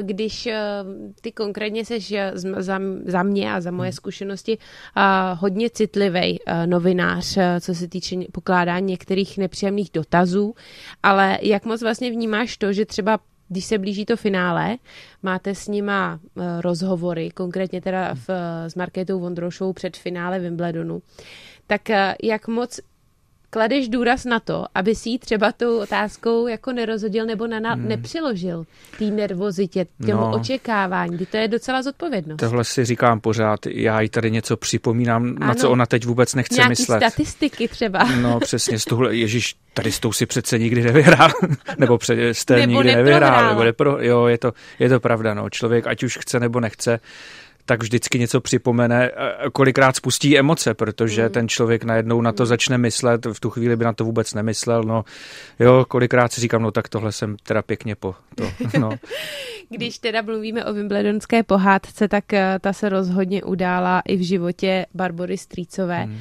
Když 0.00 0.46
eh, 0.46 0.60
ty 1.20 1.32
konkrétně 1.32 1.84
seš 1.84 2.12
eh, 2.12 2.32
za, 2.34 2.80
za 3.04 3.22
mě 3.22 3.52
a 3.52 3.60
za 3.60 3.70
moje 3.70 3.88
hmm. 3.88 3.92
zkušenosti 3.92 4.58
hodně 5.34 5.70
citlivý 5.70 6.40
eh, 6.46 6.66
novinář, 6.66 7.38
co 7.60 7.74
se 7.74 7.88
týče 7.88 8.16
pokládání 8.32 8.86
některých 8.86 9.38
nepříjemných 9.38 9.90
dotazů, 9.94 10.54
ale 11.02 11.38
jak 11.42 11.64
moc 11.64 11.82
vlastně 11.82 12.10
vnímáš 12.10 12.56
to, 12.56 12.72
že 12.72 12.86
třeba 12.86 13.18
když 13.50 13.64
se 13.64 13.78
blíží 13.78 14.04
to 14.04 14.16
finále, 14.16 14.76
máte 15.22 15.54
s 15.54 15.68
nima 15.68 16.20
rozhovory, 16.60 17.30
konkrétně 17.30 17.80
teda 17.80 18.14
v, 18.14 18.30
s 18.68 18.74
Markétou 18.74 19.20
Vondrošou 19.20 19.72
před 19.72 19.96
finále 19.96 20.38
Wimbledonu, 20.38 21.02
tak 21.66 21.82
jak 22.22 22.48
moc 22.48 22.80
kladeš 23.50 23.88
důraz 23.88 24.24
na 24.24 24.40
to, 24.40 24.64
aby 24.74 24.94
si 24.94 25.08
ji 25.08 25.18
třeba 25.18 25.52
tou 25.52 25.78
otázkou 25.78 26.46
jako 26.46 26.72
nerozhodil 26.72 27.26
nebo 27.26 27.46
na, 27.46 27.72
hmm. 27.72 27.88
nepřiložil 27.88 28.64
té 28.98 29.04
nervozitě, 29.04 29.86
těmu 30.06 30.20
no. 30.20 30.32
očekávání, 30.34 31.16
kdy 31.16 31.26
to 31.26 31.36
je 31.36 31.48
docela 31.48 31.82
zodpovědnost. 31.82 32.38
Tohle 32.38 32.64
si 32.64 32.84
říkám 32.84 33.20
pořád, 33.20 33.60
já 33.66 34.00
jí 34.00 34.08
tady 34.08 34.30
něco 34.30 34.56
připomínám, 34.56 35.22
ano. 35.22 35.46
na 35.46 35.54
co 35.54 35.70
ona 35.70 35.86
teď 35.86 36.06
vůbec 36.06 36.34
nechce 36.34 36.54
Nějaký 36.54 36.70
myslet. 36.70 36.98
statistiky 36.98 37.68
třeba. 37.68 38.04
No 38.04 38.40
přesně, 38.44 38.78
z 38.78 38.84
tohle, 38.84 39.16
Ježíš, 39.16 39.54
tady 39.74 39.92
s 39.92 40.00
tou 40.00 40.12
si 40.12 40.26
přece 40.26 40.58
nikdy 40.58 40.82
nevyhrál, 40.82 41.30
nebo 41.78 41.98
před, 41.98 42.18
jste 42.34 42.56
nebo 42.56 42.72
nikdy 42.72 42.94
nevyhrál, 42.94 43.48
nebo 43.48 43.64
nepro, 43.64 44.02
jo, 44.02 44.26
je 44.26 44.38
to, 44.38 44.52
je 44.78 44.88
to 44.88 45.00
pravda, 45.00 45.34
no, 45.34 45.50
člověk 45.50 45.86
ať 45.86 46.02
už 46.02 46.18
chce 46.18 46.40
nebo 46.40 46.60
nechce, 46.60 47.00
tak 47.68 47.82
vždycky 47.82 48.18
něco 48.18 48.40
připomene, 48.40 49.10
kolikrát 49.52 49.96
spustí 49.96 50.38
emoce, 50.38 50.74
protože 50.74 51.22
mm. 51.22 51.32
ten 51.32 51.48
člověk 51.48 51.84
najednou 51.84 52.20
na 52.20 52.32
to 52.32 52.42
mm. 52.42 52.46
začne 52.46 52.78
myslet, 52.78 53.26
v 53.26 53.40
tu 53.40 53.50
chvíli 53.50 53.76
by 53.76 53.84
na 53.84 53.92
to 53.92 54.04
vůbec 54.04 54.34
nemyslel, 54.34 54.82
no 54.82 55.04
jo, 55.58 55.84
kolikrát 55.88 56.32
si 56.32 56.40
říkám, 56.40 56.62
no 56.62 56.70
tak 56.70 56.88
tohle 56.88 57.12
jsem 57.12 57.36
teda 57.42 57.62
pěkně 57.62 57.94
po 57.94 58.14
to, 58.34 58.50
no. 58.78 58.90
Když 59.70 59.98
teda 59.98 60.22
mluvíme 60.22 60.64
o 60.64 60.72
Wimbledonské 60.72 61.42
pohádce, 61.42 62.08
tak 62.08 62.32
eh, 62.32 62.58
ta 62.60 62.72
se 62.72 62.88
rozhodně 62.88 63.42
udála 63.42 64.02
i 64.08 64.16
v 64.16 64.26
životě 64.26 64.86
Barbory 64.94 65.38
Strícové, 65.38 66.06
mm. 66.06 66.18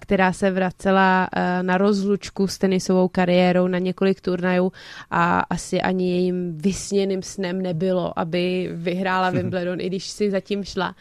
která 0.00 0.32
se 0.32 0.50
vracela 0.50 1.28
na 1.62 1.78
rozlučku 1.78 2.46
s 2.46 2.58
tenisovou 2.58 3.08
kariérou 3.08 3.66
na 3.66 3.78
několik 3.78 4.20
turnajů 4.20 4.72
a 5.10 5.40
asi 5.40 5.82
ani 5.82 6.10
jejím 6.10 6.58
vysněným 6.58 7.22
snem 7.22 7.62
nebylo, 7.62 8.18
aby 8.18 8.70
vyhrála 8.72 9.30
Wimbledon, 9.40 9.80
i 9.80 9.86
když 9.86 10.06
si 10.06 10.30
zatím 10.30 10.64
šla 10.64 10.83
divadla. 10.84 10.94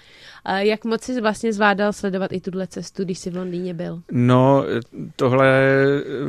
Jak 0.59 0.85
moc 0.85 1.03
jsi 1.03 1.21
vlastně 1.21 1.53
zvládal 1.53 1.93
sledovat 1.93 2.33
i 2.33 2.41
tuhle 2.41 2.67
cestu, 2.67 3.03
když 3.03 3.19
jsi 3.19 3.29
v 3.29 3.35
Londýně 3.35 3.73
byl? 3.73 4.01
No, 4.11 4.65
tohle 5.15 5.73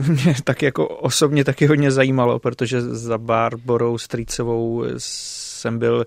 mě 0.08 0.34
tak 0.44 0.62
jako 0.62 0.88
osobně 0.88 1.44
taky 1.44 1.66
hodně 1.66 1.90
zajímalo, 1.90 2.38
protože 2.38 2.80
za 2.80 3.18
Barborou 3.18 3.98
Strýcovou 3.98 4.84
jsem 4.96 5.78
byl 5.78 6.04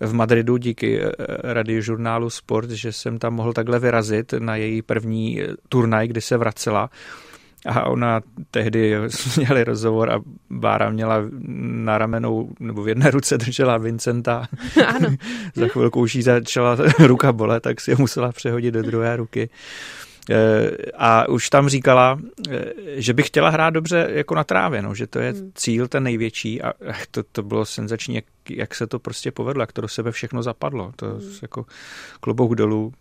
v 0.00 0.14
Madridu 0.14 0.56
díky 0.56 1.00
eh, 1.00 1.12
radiožurnálu 1.42 2.30
Sport, 2.30 2.70
že 2.70 2.92
jsem 2.92 3.18
tam 3.18 3.34
mohl 3.34 3.52
takhle 3.52 3.78
vyrazit 3.78 4.34
na 4.38 4.56
její 4.56 4.82
první 4.82 5.42
turnaj, 5.68 6.08
kdy 6.08 6.20
se 6.20 6.36
vracela. 6.36 6.90
A 7.66 7.84
ona 7.86 8.20
tehdy 8.50 8.94
měli 9.36 9.64
rozhovor 9.64 10.10
a 10.10 10.20
Bára 10.50 10.90
měla 10.90 11.16
na 11.58 11.98
ramenou, 11.98 12.50
nebo 12.60 12.82
v 12.82 12.88
jedné 12.88 13.10
ruce 13.10 13.38
držela 13.38 13.78
Vincenta. 13.78 14.46
Ano. 14.86 15.08
Za 15.54 15.68
chvilku 15.68 16.00
už 16.00 16.14
jí 16.14 16.22
začala 16.22 16.76
ruka 16.98 17.32
bolet, 17.32 17.62
tak 17.62 17.80
si 17.80 17.94
ho 17.94 17.98
musela 18.00 18.32
přehodit 18.32 18.74
do 18.74 18.82
druhé 18.82 19.16
ruky. 19.16 19.50
E, 20.30 20.70
a 20.98 21.28
už 21.28 21.50
tam 21.50 21.68
říkala, 21.68 22.20
e, 22.50 22.72
že 22.86 23.12
by 23.12 23.22
chtěla 23.22 23.50
hrát 23.50 23.70
dobře 23.70 24.08
jako 24.10 24.34
na 24.34 24.44
trávě, 24.44 24.82
no, 24.82 24.94
že 24.94 25.06
to 25.06 25.18
je 25.18 25.32
hmm. 25.32 25.52
cíl 25.54 25.88
ten 25.88 26.02
největší 26.02 26.62
a 26.62 26.72
to, 27.10 27.22
to 27.22 27.42
bylo 27.42 27.64
senzační, 27.64 28.14
jak, 28.14 28.24
jak 28.50 28.74
se 28.74 28.86
to 28.86 28.98
prostě 28.98 29.30
povedlo, 29.30 29.62
jak 29.62 29.72
to 29.72 29.80
do 29.80 29.88
sebe 29.88 30.12
všechno 30.12 30.42
zapadlo. 30.42 30.92
To 30.96 31.06
hmm. 31.06 31.20
jako 31.42 31.66
klobouk 32.20 32.54
dolů 32.54 32.92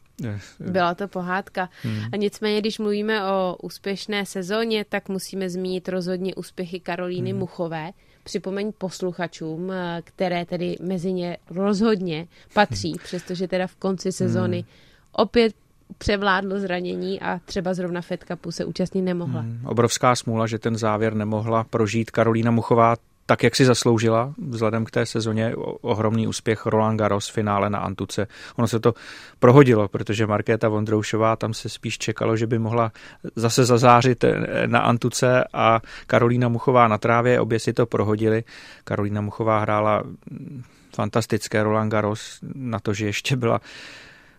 Byla 0.60 0.96
to 0.96 1.08
pohádka. 1.08 1.70
Hmm. 1.82 2.02
A 2.14 2.18
nicméně, 2.18 2.60
když 2.60 2.80
mluvíme 2.80 3.26
o 3.32 3.58
úspěšné 3.62 4.26
sezóně, 4.26 4.86
tak 4.90 5.10
musíme 5.10 5.50
zmínit 5.50 5.90
rozhodně 5.90 6.36
úspěchy 6.36 6.80
Karolíny 6.80 7.30
hmm. 7.32 7.40
Muchové. 7.40 7.92
Připomeň 8.24 8.72
posluchačům, 8.78 9.72
které 10.04 10.46
tedy 10.46 10.78
mezi 10.82 11.14
ně 11.14 11.38
rozhodně 11.50 12.28
patří, 12.54 12.90
hmm. 12.90 13.00
přestože 13.04 13.48
teda 13.48 13.68
v 13.68 13.76
konci 13.76 14.12
sezóny 14.12 14.58
hmm. 14.58 14.68
opět 15.12 15.56
převládlo 15.98 16.60
zranění 16.60 17.22
a 17.22 17.40
třeba 17.46 17.74
zrovna 17.74 18.02
Fed 18.02 18.24
Cupu 18.28 18.52
se 18.52 18.66
účastnit 18.66 19.02
nemohla. 19.02 19.42
Hmm, 19.42 19.62
obrovská 19.66 20.16
smůla, 20.16 20.48
že 20.48 20.60
ten 20.60 20.76
závěr 20.76 21.14
nemohla 21.14 21.64
prožít 21.64 22.12
Karolína 22.12 22.52
Muchová 22.52 22.96
tak, 23.26 23.44
jak 23.44 23.56
si 23.56 23.66
zasloužila, 23.66 24.34
vzhledem 24.48 24.86
k 24.86 24.92
té 24.92 25.06
sezóně, 25.06 25.56
ohromný 25.82 26.28
úspěch 26.28 26.66
Roland 26.66 26.98
Garros 26.98 27.30
finále 27.30 27.70
na 27.70 27.80
Antuce. 27.80 28.28
Ono 28.56 28.68
se 28.68 28.80
to 28.80 28.94
prohodilo, 29.40 29.88
protože 29.88 30.28
Markéta 30.28 30.70
Vondroušová 30.70 31.36
tam 31.36 31.54
se 31.54 31.70
spíš 31.70 31.98
čekalo, 31.98 32.38
že 32.38 32.48
by 32.48 32.60
mohla 32.60 32.92
zase 33.36 33.66
zazářit 33.66 34.24
eh, 34.24 34.68
na 34.68 34.80
Antuce 34.80 35.44
a 35.54 35.82
Karolína 36.08 36.50
Muchová 36.50 36.88
na 36.88 36.98
trávě, 36.98 37.40
obě 37.40 37.60
si 37.60 37.74
to 37.74 37.86
prohodili. 37.86 38.44
Karolína 38.84 39.22
Muchová 39.22 39.60
hrála 39.60 40.04
mm, 40.32 40.64
fantastické 40.96 41.64
Roland 41.64 41.90
Garros 41.90 42.40
na 42.56 42.80
to, 42.80 42.94
že 42.94 43.06
ještě 43.06 43.36
byla 43.36 43.62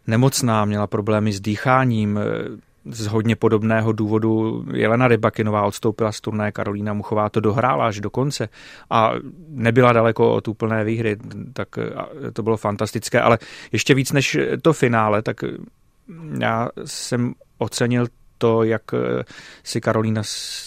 nemocná, 0.06 0.64
měla 0.64 0.86
problémy 0.86 1.32
s 1.32 1.40
dýcháním, 1.40 2.18
z 2.86 3.06
hodně 3.06 3.36
podobného 3.36 3.92
důvodu 3.92 4.64
Jelena 4.72 5.08
Rybakinová 5.08 5.62
odstoupila 5.62 6.12
z 6.12 6.20
turné, 6.20 6.52
Karolína 6.52 6.92
Muchová 6.92 7.28
to 7.28 7.40
dohrála 7.40 7.86
až 7.86 8.00
do 8.00 8.10
konce 8.10 8.48
a 8.90 9.12
nebyla 9.48 9.92
daleko 9.92 10.34
od 10.34 10.48
úplné 10.48 10.84
výhry, 10.84 11.16
tak 11.52 11.68
to 12.32 12.42
bylo 12.42 12.56
fantastické, 12.56 13.20
ale 13.20 13.38
ještě 13.72 13.94
víc 13.94 14.12
než 14.12 14.38
to 14.62 14.72
finále, 14.72 15.22
tak 15.22 15.36
já 16.40 16.68
jsem 16.84 17.34
ocenil 17.58 18.06
to, 18.38 18.62
jak 18.62 18.82
si 19.62 19.80
Karolína 19.80 20.22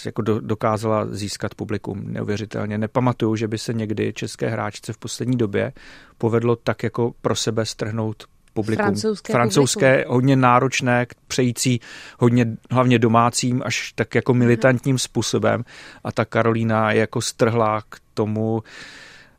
jako 0.06 0.22
dokázala 0.22 1.06
získat 1.06 1.56
publikum 1.56 2.04
neuvěřitelně. 2.14 2.78
Nepamatuju, 2.78 3.36
že 3.36 3.48
by 3.48 3.58
se 3.58 3.74
někdy 3.74 4.14
české 4.14 4.50
hráčce 4.50 4.94
v 4.94 4.98
poslední 4.98 5.38
době 5.38 5.74
povedlo 6.18 6.56
tak 6.56 6.84
jako 6.84 7.14
pro 7.22 7.36
sebe 7.36 7.66
strhnout 7.66 8.24
publikum. 8.58 8.86
Francouzské, 8.86 9.34
Francouzské 9.34 9.92
publikum. 9.92 10.14
hodně 10.14 10.36
náročné, 10.36 11.06
přející 11.28 11.80
hodně 12.20 12.46
hlavně 12.72 13.00
domácím 13.00 13.62
až 13.66 13.94
tak 13.96 14.16
jako 14.16 14.34
militantním 14.34 14.94
Aha. 14.94 15.00
způsobem 15.00 15.64
a 16.04 16.12
ta 16.12 16.26
Karolína 16.26 16.92
je 16.92 17.00
jako 17.00 17.22
strhlá 17.22 17.82
k 17.90 18.00
tomu, 18.14 18.64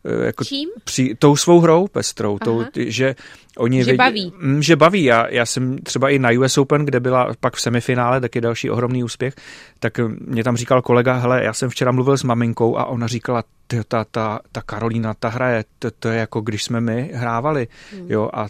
eh, 0.04 0.26
jako 0.26 0.44
Čím? 0.44 0.68
Při, 0.84 1.14
tou 1.18 1.36
svou 1.36 1.60
hrou 1.60 1.88
pestrou, 1.88 2.38
tou, 2.38 2.64
že 2.76 3.14
oni 3.58 3.84
že 3.84 3.94
baví. 3.94 4.32
Mm, 4.38 4.62
že 4.62 4.76
baví. 4.76 5.04
Já, 5.04 5.28
já 5.28 5.46
jsem 5.46 5.78
třeba 5.78 6.10
i 6.10 6.18
na 6.18 6.30
US 6.38 6.58
Open, 6.58 6.84
kde 6.84 7.00
byla 7.00 7.34
pak 7.40 7.56
v 7.56 7.60
semifinále, 7.60 8.20
taky 8.20 8.40
další 8.40 8.70
ohromný 8.70 9.04
úspěch, 9.04 9.34
tak 9.78 9.98
mě 10.26 10.44
tam 10.44 10.56
říkal 10.56 10.82
kolega, 10.82 11.14
hele, 11.14 11.44
já 11.44 11.52
jsem 11.52 11.70
včera 11.70 11.92
mluvil 11.92 12.16
s 12.16 12.22
maminkou 12.22 12.76
a 12.76 12.84
ona 12.84 13.06
říkala, 13.06 13.44
ta, 13.88 14.04
ta, 14.04 14.40
ta 14.52 14.62
Karolína, 14.62 15.14
ta 15.14 15.28
hraje, 15.28 15.64
to, 15.78 15.90
to 15.90 16.08
je 16.08 16.18
jako 16.18 16.40
když 16.40 16.64
jsme 16.64 16.80
my 16.80 17.10
hrávali, 17.14 17.68
hmm. 17.92 18.06
jo, 18.10 18.30
a 18.32 18.46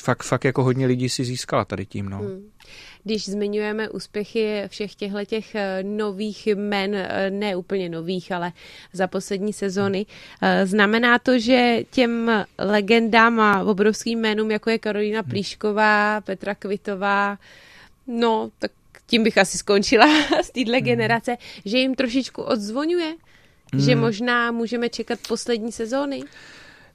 fakt, 0.00 0.22
fakt 0.22 0.44
jako 0.44 0.64
hodně 0.64 0.86
lidí 0.86 1.08
si 1.08 1.24
získala 1.24 1.64
tady 1.64 1.86
tím. 1.86 2.08
No. 2.08 2.18
Hmm. 2.18 2.50
Když 3.04 3.28
zmiňujeme 3.28 3.88
úspěchy 3.88 4.62
všech 4.68 4.94
těchto 4.94 5.24
těch 5.24 5.54
eh, 5.54 5.82
nových 5.82 6.48
men, 6.54 6.94
eh, 6.94 7.30
ne 7.30 7.56
úplně 7.56 7.88
nových, 7.88 8.32
ale 8.32 8.52
za 8.92 9.06
poslední 9.06 9.52
sezony, 9.52 10.06
eh, 10.42 10.66
znamená 10.66 11.18
to, 11.18 11.38
že 11.38 11.78
těm 11.90 12.44
legendám 12.58 13.40
a 13.40 13.62
obrovským 13.64 14.20
jménům, 14.20 14.50
jako 14.50 14.70
je 14.70 14.78
Karolina 14.78 15.20
hmm. 15.20 15.30
Plíšková, 15.30 16.20
Petra 16.20 16.54
Kvitová, 16.54 17.38
no, 18.06 18.50
tak 18.58 18.70
tím 19.06 19.22
bych 19.22 19.38
asi 19.38 19.58
skončila 19.58 20.06
z 20.42 20.50
téhle 20.50 20.78
hmm. 20.78 20.86
generace, 20.86 21.36
že 21.64 21.78
jim 21.78 21.94
trošičku 21.94 22.42
odzvonuje, 22.42 23.14
že 23.78 23.92
hmm. 23.92 24.00
možná 24.00 24.52
můžeme 24.52 24.88
čekat 24.88 25.18
poslední 25.28 25.72
sezóny? 25.72 26.22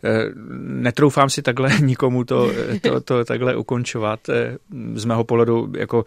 Eh, 0.04 0.32
netroufám 0.64 1.30
si 1.30 1.42
takhle 1.42 1.70
nikomu 1.82 2.24
to, 2.24 2.52
to, 2.82 3.02
to 3.02 3.26
takhle 3.26 3.56
ukončovat. 3.56 4.30
Eh, 4.30 4.58
z 4.94 5.06
mého 5.06 5.24
pohledu 5.24 5.74
jako 5.78 6.06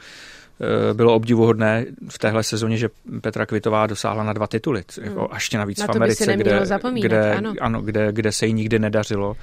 eh, 0.61 0.95
bylo 0.95 1.15
obdivuhodné 1.15 1.87
v 2.09 2.19
téhle 2.19 2.43
sezóně, 2.43 2.77
že 2.77 2.89
Petra 3.21 3.47
Kvitová 3.47 3.87
dosáhla 3.87 4.25
na 4.25 4.33
dva 4.33 4.47
tituly, 4.47 4.85
jako 5.01 5.21
hmm. 5.21 5.29
ještě 5.35 5.59
navíc 5.59 5.79
na 5.79 5.87
v 5.87 5.91
Americe, 5.91 6.37
kde, 6.37 6.67
kde, 7.01 7.35
ano. 7.61 7.83
kde, 7.83 8.13
kde 8.13 8.33
se 8.33 8.47
jí 8.47 8.53
nikdy 8.53 8.79
nedařilo 8.79 9.37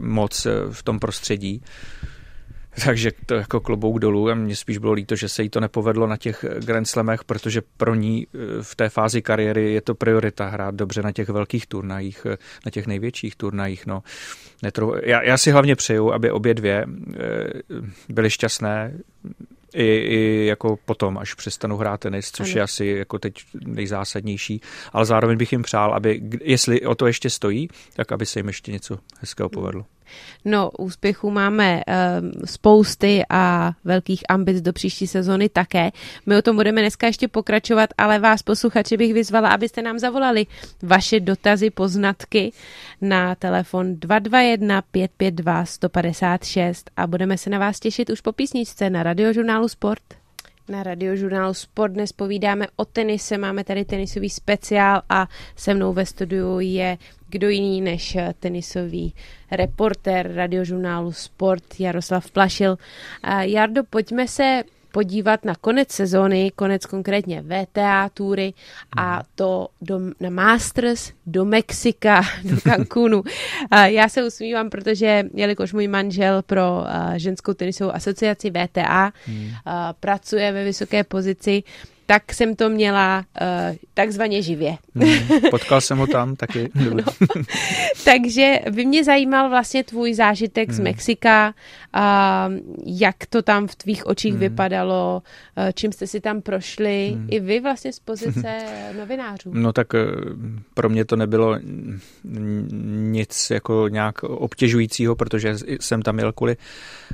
moc 0.00 0.46
v 0.70 0.82
tom 0.82 0.98
prostředí. 0.98 1.62
Takže 2.84 3.10
to 3.26 3.34
jako 3.34 3.60
klobouk 3.60 3.98
dolů 3.98 4.30
a 4.30 4.34
mně 4.34 4.56
spíš 4.56 4.78
bylo 4.78 4.92
líto, 4.92 5.16
že 5.16 5.28
se 5.28 5.42
jí 5.42 5.48
to 5.48 5.60
nepovedlo 5.60 6.06
na 6.06 6.16
těch 6.16 6.44
Grand 6.58 6.88
Slamech, 6.88 7.24
protože 7.24 7.62
pro 7.76 7.94
ní 7.94 8.26
eh, 8.34 8.38
v 8.62 8.74
té 8.76 8.88
fázi 8.88 9.22
kariéry 9.22 9.72
je 9.72 9.80
to 9.80 9.94
priorita 9.94 10.46
hrát 10.46 10.74
dobře 10.74 11.02
na 11.02 11.12
těch 11.12 11.28
velkých 11.28 11.66
turnajích, 11.66 12.26
eh, 12.30 12.36
na 12.66 12.70
těch 12.70 12.86
největších 12.86 13.36
turnajích. 13.36 13.86
No. 13.86 14.02
Netro... 14.62 14.92
Já, 15.02 15.22
já 15.22 15.38
si 15.38 15.50
hlavně 15.50 15.76
přeju, 15.76 16.12
aby 16.12 16.30
obě 16.30 16.54
dvě 16.54 16.86
eh, 16.86 17.18
byly 18.08 18.30
šťastné, 18.30 18.92
i, 19.74 19.84
i 19.84 20.46
jako 20.46 20.78
potom, 20.84 21.18
až 21.18 21.34
přestanu 21.34 21.76
hrát 21.76 22.00
tenis, 22.00 22.30
což 22.30 22.50
ano. 22.50 22.58
je 22.58 22.62
asi 22.62 22.86
jako 22.86 23.18
teď 23.18 23.34
nejzásadnější, 23.66 24.60
ale 24.92 25.06
zároveň 25.06 25.38
bych 25.38 25.52
jim 25.52 25.62
přál, 25.62 25.94
aby, 25.94 26.20
jestli 26.42 26.86
o 26.86 26.94
to 26.94 27.06
ještě 27.06 27.30
stojí, 27.30 27.68
tak 27.94 28.12
aby 28.12 28.26
se 28.26 28.38
jim 28.38 28.46
ještě 28.46 28.72
něco 28.72 28.98
hezkého 29.20 29.48
povedlo. 29.48 29.84
No, 30.44 30.70
úspěchů 30.78 31.30
máme 31.30 31.80
um, 32.20 32.32
spousty 32.44 33.22
a 33.30 33.72
velkých 33.84 34.22
ambic 34.28 34.60
do 34.60 34.72
příští 34.72 35.06
sezóny 35.06 35.48
také. 35.48 35.90
My 36.26 36.36
o 36.36 36.42
tom 36.42 36.56
budeme 36.56 36.80
dneska 36.80 37.06
ještě 37.06 37.28
pokračovat, 37.28 37.90
ale 37.98 38.18
vás 38.18 38.42
posluchači 38.42 38.96
bych 38.96 39.14
vyzvala, 39.14 39.48
abyste 39.48 39.82
nám 39.82 39.98
zavolali 39.98 40.46
vaše 40.82 41.20
dotazy, 41.20 41.70
poznatky 41.70 42.52
na 43.00 43.34
telefon 43.34 43.96
221 43.96 44.82
552 44.82 45.64
156 45.64 46.90
a 46.96 47.06
budeme 47.06 47.38
se 47.38 47.50
na 47.50 47.58
vás 47.58 47.80
těšit 47.80 48.10
už 48.10 48.20
po 48.20 48.32
písničce 48.32 48.90
na 48.90 49.02
radiožurnálu 49.02 49.68
Sport. 49.68 50.02
Na 50.68 50.82
radiožurnálu 50.82 51.54
Sport 51.54 51.92
dnes 51.92 52.12
povídáme 52.12 52.66
o 52.76 52.84
tenise, 52.84 53.38
máme 53.38 53.64
tady 53.64 53.84
tenisový 53.84 54.30
speciál 54.30 55.02
a 55.08 55.28
se 55.56 55.74
mnou 55.74 55.92
ve 55.92 56.06
studiu 56.06 56.60
je 56.60 56.98
kdo 57.30 57.48
jiný 57.48 57.80
než 57.80 58.16
tenisový 58.40 59.14
reportér 59.50 60.32
radiožurnálu 60.34 61.12
Sport 61.12 61.80
Jaroslav 61.80 62.30
Plašil. 62.30 62.78
Jardo, 63.40 63.84
pojďme 63.84 64.28
se 64.28 64.62
podívat 64.92 65.44
na 65.44 65.54
konec 65.54 65.92
sezóny, 65.92 66.52
konec 66.56 66.86
konkrétně 66.86 67.42
VTA 67.42 68.08
tury 68.08 68.54
a 68.96 69.14
hmm. 69.14 69.22
to 69.34 69.68
do, 69.80 70.00
na 70.20 70.30
Masters, 70.30 71.12
do 71.26 71.44
Mexika, 71.44 72.22
do 72.44 72.56
Cancúnu. 72.60 73.22
Já 73.84 74.08
se 74.08 74.24
usmívám, 74.24 74.70
protože 74.70 75.24
jelikož 75.34 75.72
můj 75.72 75.88
manžel 75.88 76.42
pro 76.42 76.84
ženskou 77.16 77.54
tenisovou 77.54 77.94
asociaci 77.94 78.50
VTA 78.50 79.12
hmm. 79.26 79.50
pracuje 80.00 80.52
ve 80.52 80.64
vysoké 80.64 81.04
pozici, 81.04 81.62
tak 82.10 82.34
jsem 82.34 82.56
to 82.56 82.68
měla 82.70 83.18
uh, 83.18 83.76
takzvaně 83.94 84.42
živě. 84.42 84.76
Hmm, 84.94 85.40
potkal 85.50 85.80
jsem 85.80 85.98
ho 85.98 86.06
tam 86.06 86.36
taky. 86.36 86.70
no, 86.94 87.04
takže 88.04 88.58
by 88.70 88.84
mě 88.84 89.04
zajímal 89.04 89.48
vlastně 89.48 89.84
tvůj 89.84 90.14
zážitek 90.14 90.68
hmm. 90.68 90.76
z 90.76 90.80
Mexika, 90.80 91.54
uh, 91.96 92.02
jak 92.86 93.16
to 93.28 93.42
tam 93.42 93.66
v 93.66 93.74
tvých 93.74 94.06
očích 94.06 94.32
hmm. 94.32 94.40
vypadalo, 94.40 95.22
uh, 95.56 95.64
čím 95.74 95.92
jste 95.92 96.06
si 96.06 96.20
tam 96.20 96.42
prošli, 96.42 97.10
hmm. 97.14 97.26
i 97.30 97.40
vy 97.40 97.60
vlastně 97.60 97.92
z 97.92 97.98
pozice 97.98 98.58
novinářů. 98.98 99.50
No 99.54 99.72
tak 99.72 99.94
uh, 99.94 100.00
pro 100.74 100.88
mě 100.88 101.04
to 101.04 101.16
nebylo 101.16 101.58
nic 102.84 103.50
jako 103.50 103.88
nějak 103.88 104.22
obtěžujícího, 104.22 105.16
protože 105.16 105.54
jsem 105.80 106.02
tam 106.02 106.18
jel 106.18 106.32
kvůli 106.32 106.56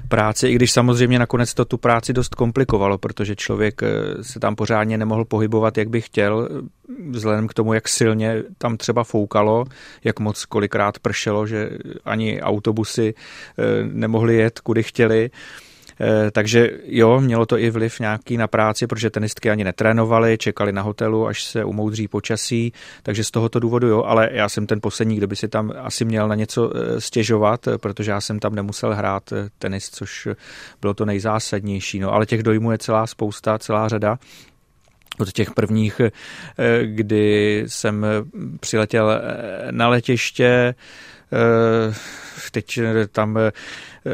práci, 0.08 0.48
i 0.48 0.54
když 0.54 0.72
samozřejmě 0.72 1.18
nakonec 1.18 1.54
to 1.54 1.64
tu 1.64 1.78
práci 1.78 2.12
dost 2.12 2.34
komplikovalo, 2.34 2.98
protože 2.98 3.36
člověk 3.36 3.80
se 4.22 4.40
tam 4.40 4.56
pořád 4.56 4.85
ani 4.86 4.98
nemohl 4.98 5.24
pohybovat, 5.24 5.78
jak 5.78 5.88
by 5.88 6.00
chtěl, 6.00 6.48
vzhledem 7.10 7.48
k 7.48 7.54
tomu, 7.54 7.72
jak 7.72 7.88
silně 7.88 8.42
tam 8.58 8.76
třeba 8.76 9.04
foukalo, 9.04 9.64
jak 10.04 10.20
moc 10.20 10.44
kolikrát 10.44 10.98
pršelo, 10.98 11.46
že 11.46 11.70
ani 12.04 12.40
autobusy 12.42 13.14
eh, 13.14 13.62
nemohly 13.82 14.36
jet, 14.36 14.60
kudy 14.60 14.82
chtěli. 14.82 15.30
Eh, 16.00 16.30
takže 16.30 16.70
jo, 16.84 17.20
mělo 17.20 17.46
to 17.46 17.58
i 17.58 17.70
vliv 17.70 18.00
nějaký 18.00 18.36
na 18.36 18.46
práci, 18.46 18.86
protože 18.86 19.10
tenistky 19.10 19.50
ani 19.50 19.64
netrénovaly, 19.64 20.38
čekali 20.38 20.72
na 20.72 20.82
hotelu, 20.82 21.26
až 21.26 21.44
se 21.44 21.64
umoudří 21.64 22.08
počasí, 22.08 22.72
takže 23.02 23.24
z 23.24 23.30
tohoto 23.30 23.60
důvodu 23.60 23.88
jo, 23.88 24.02
ale 24.02 24.28
já 24.32 24.48
jsem 24.48 24.66
ten 24.66 24.80
poslední, 24.80 25.16
kdo 25.16 25.26
by 25.26 25.36
si 25.36 25.48
tam 25.48 25.72
asi 25.78 26.04
měl 26.04 26.28
na 26.28 26.34
něco 26.34 26.72
eh, 26.74 27.00
stěžovat, 27.00 27.68
protože 27.76 28.10
já 28.10 28.20
jsem 28.20 28.38
tam 28.38 28.54
nemusel 28.54 28.94
hrát 28.94 29.32
tenis, 29.58 29.90
což 29.90 30.28
bylo 30.80 30.94
to 30.94 31.04
nejzásadnější. 31.04 31.98
No, 31.98 32.12
ale 32.12 32.26
těch 32.26 32.42
dojmů 32.42 32.72
je 32.72 32.78
celá 32.78 33.06
spousta, 33.06 33.58
celá 33.58 33.88
řada 33.88 34.18
od 35.20 35.32
těch 35.32 35.50
prvních, 35.50 36.00
eh, 36.00 36.10
kdy 36.84 37.64
jsem 37.66 38.06
přiletěl 38.60 39.10
eh, 39.10 39.72
na 39.72 39.88
letiště, 39.88 40.74
teď 42.50 42.80
tam 43.12 43.38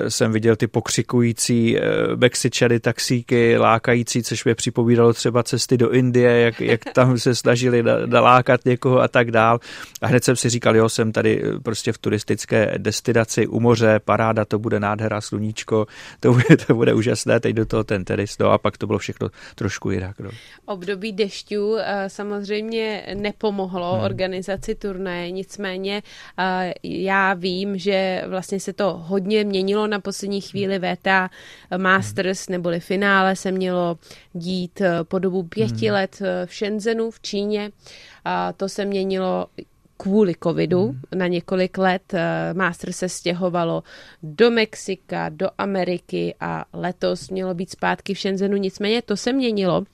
jsem 0.09 0.33
viděl 0.33 0.57
ty 0.57 0.67
pokřikující 0.67 1.79
Mexičany 2.17 2.81
taxíky, 2.81 3.59
lákající, 3.59 4.23
což 4.23 4.45
mě 4.45 4.55
připomínalo 4.55 5.13
třeba 5.13 5.43
cesty 5.43 5.77
do 5.77 5.91
Indie, 5.91 6.41
jak, 6.41 6.61
jak 6.61 6.81
tam 6.93 7.19
se 7.19 7.35
snažili 7.35 7.85
nalákat 8.07 8.65
někoho 8.65 9.01
a 9.01 9.09
tak 9.09 9.31
dál. 9.31 9.61
A 10.03 10.07
hned 10.07 10.25
jsem 10.25 10.37
si 10.37 10.49
říkal, 10.49 10.77
jo, 10.77 10.89
jsem 10.89 11.13
tady 11.13 11.43
prostě 11.63 11.93
v 11.93 11.99
turistické 11.99 12.75
destinaci 12.79 13.47
u 13.47 13.61
moře, 13.61 14.01
paráda, 14.05 14.45
to 14.45 14.59
bude 14.59 14.81
nádhera, 14.81 15.21
sluníčko, 15.21 15.87
to 16.21 16.33
bude, 16.33 16.57
to 16.67 16.75
bude 16.75 16.95
úžasné, 16.95 17.41
teď 17.41 17.55
do 17.55 17.67
toho 17.67 17.85
ten 17.85 18.05
tenis, 18.05 18.39
no 18.39 18.51
a 18.51 18.59
pak 18.59 18.79
to 18.79 18.87
bylo 18.87 18.99
všechno 18.99 19.29
trošku 19.55 19.91
jinak. 19.91 20.21
No. 20.21 20.31
Období 20.65 21.13
dešťů 21.13 21.77
samozřejmě 22.07 23.07
nepomohlo 23.15 23.93
hmm. 23.95 24.05
organizaci 24.05 24.75
turnaje, 24.75 25.31
nicméně 25.31 26.03
já 27.03 27.35
vím, 27.35 27.79
že 27.79 28.25
vlastně 28.27 28.61
se 28.61 28.73
to 28.73 28.97
hodně 28.97 29.45
měnilo 29.45 29.87
na 29.87 30.01
poslední 30.01 30.41
chvíli 30.41 30.79
VTA 30.79 31.31
Masters 31.77 32.49
neboli 32.49 32.81
finále 32.81 33.37
se 33.37 33.53
mělo 33.53 33.99
dít 34.33 34.81
eh, 34.81 35.05
po 35.05 35.19
dobu 35.19 35.43
pěti 35.43 35.87
hmm. 35.87 35.95
let 35.95 36.23
eh, 36.23 36.47
v 36.47 36.55
Shenzhenu 36.55 37.11
v 37.11 37.21
Číně. 37.21 37.71
A 38.25 38.53
to 38.53 38.69
se 38.69 38.85
měnilo 38.85 39.47
kvůli 39.97 40.35
covidu 40.43 40.85
hmm. 40.85 41.01
na 41.15 41.27
několik 41.27 41.79
let. 41.79 42.15
Eh, 42.15 42.55
Masters 42.55 42.97
se 42.97 43.09
stěhovalo 43.09 43.83
do 44.23 44.51
Mexika, 44.51 45.29
do 45.29 45.49
Ameriky 45.59 46.35
a 46.41 46.65
letos 46.73 47.31
mělo 47.31 47.55
být 47.55 47.71
zpátky 47.71 48.15
v 48.15 48.19
Shenzhenu. 48.19 48.57
Nicméně 48.57 49.03
to 49.03 49.17
se 49.17 49.33
měnilo. 49.33 49.85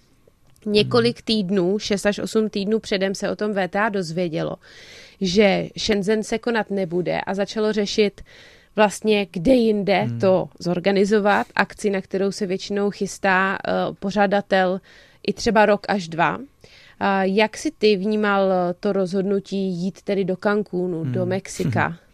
Několik 0.73 1.23
týdnů, 1.23 1.79
6 1.79 2.07
až 2.07 2.19
8 2.19 2.51
týdnů 2.51 2.79
předem 2.79 3.15
se 3.15 3.31
o 3.31 3.37
tom 3.37 3.55
VTA 3.55 3.89
dozvědělo, 3.89 4.57
že 5.21 5.69
Shenzhen 5.79 6.23
se 6.23 6.39
konat 6.39 6.71
nebude 6.71 7.21
a 7.21 7.35
začalo 7.35 7.73
řešit 7.73 8.21
vlastně 8.77 9.27
kde 9.31 9.55
jinde 9.55 10.03
hmm. 10.03 10.21
to 10.21 10.49
zorganizovat, 10.59 11.47
akci, 11.55 11.91
na 11.91 12.01
kterou 12.01 12.33
se 12.33 12.47
většinou 12.47 12.91
chystá 12.91 13.59
uh, 13.59 13.95
pořadatel 13.95 14.81
i 15.27 15.33
třeba 15.33 15.67
rok 15.67 15.87
až 15.89 16.09
dva. 16.09 16.37
Uh, 16.37 16.45
jak 17.23 17.57
si 17.57 17.71
ty 17.79 17.97
vnímal 17.97 18.51
to 18.81 18.93
rozhodnutí 18.93 19.57
jít 19.57 20.03
tedy 20.03 20.25
do 20.25 20.37
Cancúnu, 20.37 21.03
hmm. 21.03 21.13
do 21.13 21.27
Mexika? 21.27 21.97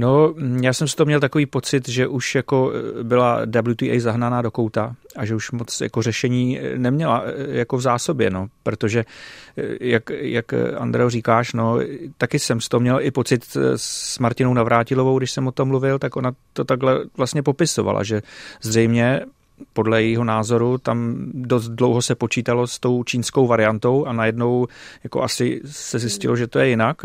No, 0.00 0.34
já 0.62 0.72
jsem 0.72 0.88
si 0.88 0.96
to 0.96 1.04
měl 1.04 1.20
takový 1.20 1.46
pocit, 1.46 1.88
že 1.88 2.06
už 2.06 2.34
jako 2.34 2.72
eh, 3.00 3.04
byla 3.04 3.40
WTA 3.44 3.98
zahnaná 3.98 4.42
do 4.42 4.50
kouta 4.50 4.94
a 5.16 5.24
že 5.24 5.34
už 5.34 5.50
moc 5.50 5.80
jako 5.80 6.02
řešení 6.02 6.60
neměla 6.76 7.22
eh, 7.26 7.56
jako 7.58 7.76
v 7.76 7.80
zásobě, 7.80 8.30
no, 8.30 8.48
protože 8.62 9.04
eh, 9.56 9.62
jak, 9.80 10.10
jak 10.10 10.54
Andreo 10.78 11.10
říkáš, 11.10 11.52
no, 11.52 11.78
taky 12.18 12.38
jsem 12.38 12.60
z 12.60 12.68
toho 12.68 12.80
měl 12.80 13.00
i 13.00 13.10
pocit 13.10 13.56
s 13.76 14.18
Martinou 14.18 14.54
Navrátilovou, 14.54 15.18
když 15.18 15.30
jsem 15.30 15.46
o 15.46 15.52
tom 15.52 15.68
mluvil, 15.68 15.98
tak 15.98 16.16
ona 16.16 16.32
to 16.52 16.64
takhle 16.64 17.00
vlastně 17.16 17.42
popisovala, 17.42 18.02
že 18.02 18.22
zřejmě 18.62 19.20
podle 19.72 20.02
jejího 20.02 20.24
názoru 20.24 20.78
tam 20.78 21.16
dost 21.34 21.68
dlouho 21.68 22.02
se 22.02 22.14
počítalo 22.14 22.66
s 22.66 22.78
tou 22.78 23.04
čínskou 23.04 23.46
variantou 23.46 24.04
a 24.04 24.12
najednou 24.12 24.66
jako 25.04 25.22
asi 25.22 25.60
se 25.64 25.98
zjistilo, 25.98 26.36
že 26.36 26.46
to 26.46 26.58
je 26.58 26.68
jinak. 26.68 27.02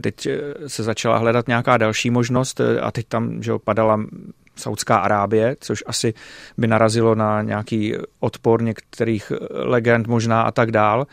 Teď 0.00 0.28
se 0.66 0.82
začala 0.82 1.18
hledat 1.18 1.48
nějaká 1.48 1.76
další 1.76 2.10
možnost 2.10 2.60
a 2.80 2.90
teď 2.90 3.06
tam 3.08 3.42
že 3.42 3.52
padala 3.64 4.00
Saudská 4.56 4.96
Arábie, 4.96 5.56
což 5.60 5.84
asi 5.86 6.14
by 6.58 6.66
narazilo 6.66 7.14
na 7.14 7.42
nějaký 7.42 7.94
odpor 8.20 8.62
některých 8.62 9.32
legend 9.50 10.06
možná 10.06 10.42
a 10.42 10.50
tak 10.50 10.70
dál. 10.70 11.06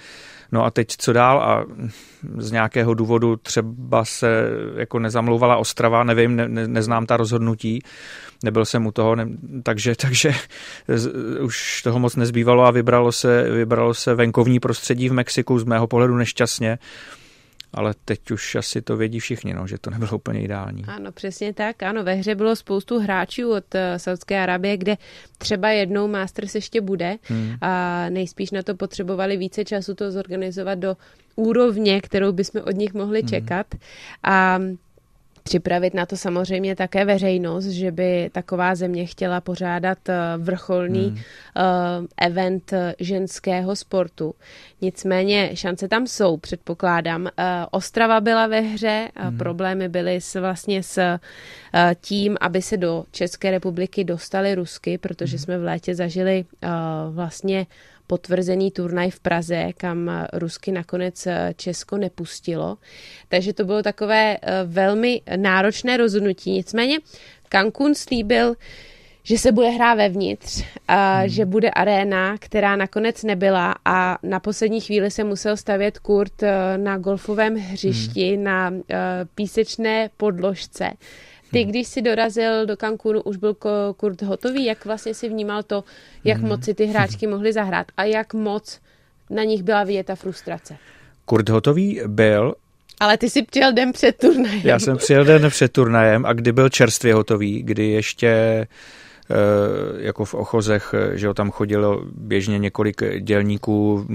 No 0.52 0.65
a 0.65 0.72
teď 0.72 0.88
co 0.98 1.13
dál 1.13 1.39
a 1.39 1.65
z 2.38 2.52
nějakého 2.52 2.94
důvodu 2.94 3.36
třeba 3.36 4.06
se 4.06 4.50
jako 4.76 5.00
nezamlouvala 5.00 5.58
Ostrava, 5.58 6.04
nevím, 6.04 6.36
ne, 6.36 6.48
ne, 6.48 6.68
neznám 6.68 7.06
ta 7.06 7.18
rozhodnutí, 7.18 7.84
nebyl 8.44 8.65
jsem 8.65 8.86
u 8.86 8.92
toho, 8.92 9.15
ne, 9.15 9.28
takže, 9.63 9.96
takže 10.02 10.34
už 11.42 11.82
toho 11.82 12.00
moc 12.00 12.15
nezbývalo 12.15 12.65
a 12.65 12.72
vybralo 12.72 13.12
se, 13.12 13.44
vybralo 13.50 13.94
se 13.94 14.15
venkovní 14.15 14.60
prostředí 14.60 15.10
v 15.10 15.13
Mexiku 15.13 15.60
z 15.60 15.63
mého 15.63 15.88
pohledu 15.88 16.18
nešťastně 16.18 16.78
ale 17.74 17.94
teď 18.06 18.32
už 18.32 18.56
asi 18.56 18.82
to 18.82 18.98
vědí 18.98 19.20
všichni, 19.20 19.54
no, 19.54 19.68
že 19.68 19.78
to 19.78 19.90
nebylo 19.90 20.12
úplně 20.12 20.42
ideální. 20.42 20.84
Ano, 20.88 21.12
přesně 21.12 21.54
tak. 21.54 21.84
Ano, 21.84 22.04
ve 22.04 22.14
hře 22.14 22.36
bylo 22.36 22.56
spoustu 22.56 23.00
hráčů 23.00 23.52
od 23.52 23.76
uh, 23.76 23.82
Saudské 23.98 24.40
Arábie, 24.40 24.78
kde 24.78 24.98
třeba 25.38 25.70
jednou 25.70 26.08
Masters 26.08 26.56
ještě 26.56 26.82
bude 26.82 27.18
hmm. 27.24 27.56
a 27.62 28.06
nejspíš 28.10 28.52
na 28.52 28.64
to 28.64 28.76
potřebovali 28.76 29.38
více 29.38 29.66
času 29.66 29.96
to 29.96 30.12
zorganizovat 30.12 30.80
do 30.80 30.98
úrovně, 31.36 32.02
kterou 32.02 32.32
bychom 32.32 32.62
od 32.62 32.76
nich 32.76 32.94
mohli 32.94 33.20
hmm. 33.20 33.30
čekat. 33.30 33.68
A 34.24 34.60
připravit 35.50 35.94
na 35.94 36.06
to 36.06 36.18
samozřejmě 36.18 36.76
také 36.76 37.06
veřejnost, 37.06 37.66
že 37.66 37.92
by 37.92 38.30
taková 38.34 38.76
země 38.76 39.06
chtěla 39.06 39.42
pořádat 39.42 40.10
eh, 40.10 40.16
vrcholný 40.38 41.08
hmm. 41.08 41.18
uh, 41.18 42.06
event 42.18 42.74
ženského 43.00 43.76
sportu. 43.76 44.36
Nicméně 44.82 45.50
šance 45.54 45.88
tam 45.88 46.08
jsou, 46.08 46.38
předpokládám. 46.38 47.28
Ostrava 47.72 48.22
byla 48.22 48.48
ve 48.48 48.60
hře, 48.60 49.10
hmm. 49.16 49.38
problémy 49.38 49.90
byly 49.90 50.22
s, 50.22 50.40
vlastně 50.40 50.84
s 50.84 51.20
tím, 52.02 52.38
aby 52.42 52.62
se 52.62 52.78
do 52.78 53.04
České 53.12 53.52
republiky 53.52 54.04
dostali 54.04 54.56
Rusky, 54.56 54.98
protože 54.98 55.38
hmm. 55.38 55.44
jsme 55.44 55.58
v 55.58 55.64
létě 55.64 55.96
zažili 55.96 56.46
vlastně 57.12 57.66
potvrzený 58.10 58.72
turnaj 58.72 59.10
v 59.10 59.19
Praze, 59.19 59.62
kam 59.78 60.10
Rusky 60.34 60.72
nakonec 60.72 61.28
eh, 61.28 61.54
Česko 61.54 61.98
nepustilo. 61.98 62.78
Takže 63.30 63.54
to 63.54 63.65
bylo 63.65 63.84
takové 63.84 64.38
eh, 64.41 64.63
velmi 64.65 65.22
náročné 65.36 65.98
rozhodnutí. 65.98 66.52
Nicméně 66.52 66.98
Cancún 67.50 67.95
slíbil, 67.95 68.56
že 69.24 69.38
se 69.38 69.52
bude 69.52 69.69
hrát 69.69 69.93
vevnitř, 69.93 70.63
a 70.88 71.19
hmm. 71.19 71.30
že 71.30 71.45
bude 71.45 71.69
aréna, 71.69 72.38
která 72.38 72.76
nakonec 72.76 73.24
nebyla 73.24 73.76
a 73.86 74.17
na 74.24 74.39
poslední 74.39 74.82
chvíli 74.82 75.12
se 75.12 75.24
musel 75.24 75.58
stavět 75.58 76.00
kurt 76.00 76.43
eh, 76.43 76.78
na 76.78 76.98
golfovém 76.98 77.56
hřišti, 77.56 78.36
hmm. 78.36 78.43
na 78.43 78.74
písečné 79.36 80.10
podložce. 80.17 80.89
Ty, 81.52 81.64
když 81.64 81.88
jsi 81.88 82.02
dorazil 82.02 82.66
do 82.66 82.78
Cancúnu, 82.78 83.22
už 83.22 83.38
byl 83.38 83.56
Kurt 83.98 84.22
hotový? 84.22 84.66
Jak 84.66 84.86
vlastně 84.86 85.14
si 85.14 85.30
vnímal 85.30 85.64
to, 85.64 85.84
jak 86.24 86.38
hmm. 86.38 86.50
moc 86.50 86.66
si 86.66 86.74
ty 86.74 86.86
hráčky 86.86 87.28
mohly 87.28 87.54
zahrát 87.54 87.88
a 87.98 88.04
jak 88.04 88.34
moc 88.34 88.80
na 89.30 89.44
nich 89.44 89.64
byla 89.64 89.84
vidět 89.84 90.06
ta 90.06 90.16
frustrace? 90.16 90.78
Kurt 91.26 91.50
hotový 91.50 92.02
byl, 92.08 92.56
ale 93.00 93.18
ty 93.18 93.30
jsi 93.30 93.42
přijel 93.42 93.74
den 93.74 93.92
před 93.92 94.18
turnajem. 94.18 94.62
Já 94.64 94.80
jsem 94.80 94.98
přijel 94.98 95.26
den 95.26 95.50
před 95.50 95.72
turnajem 95.72 96.26
a 96.26 96.34
kdy 96.34 96.52
byl 96.52 96.70
čerstvě 96.70 97.14
hotový, 97.14 97.64
kdy 97.64 97.88
ještě 97.88 98.28
eh, 98.28 98.68
jako 99.98 100.26
v 100.26 100.34
ochozech, 100.34 100.96
že 101.14 101.28
jo, 101.28 101.34
tam 101.34 101.52
chodilo 101.52 102.02
běžně 102.16 102.60
několik 102.60 103.02
dělníků 103.20 104.06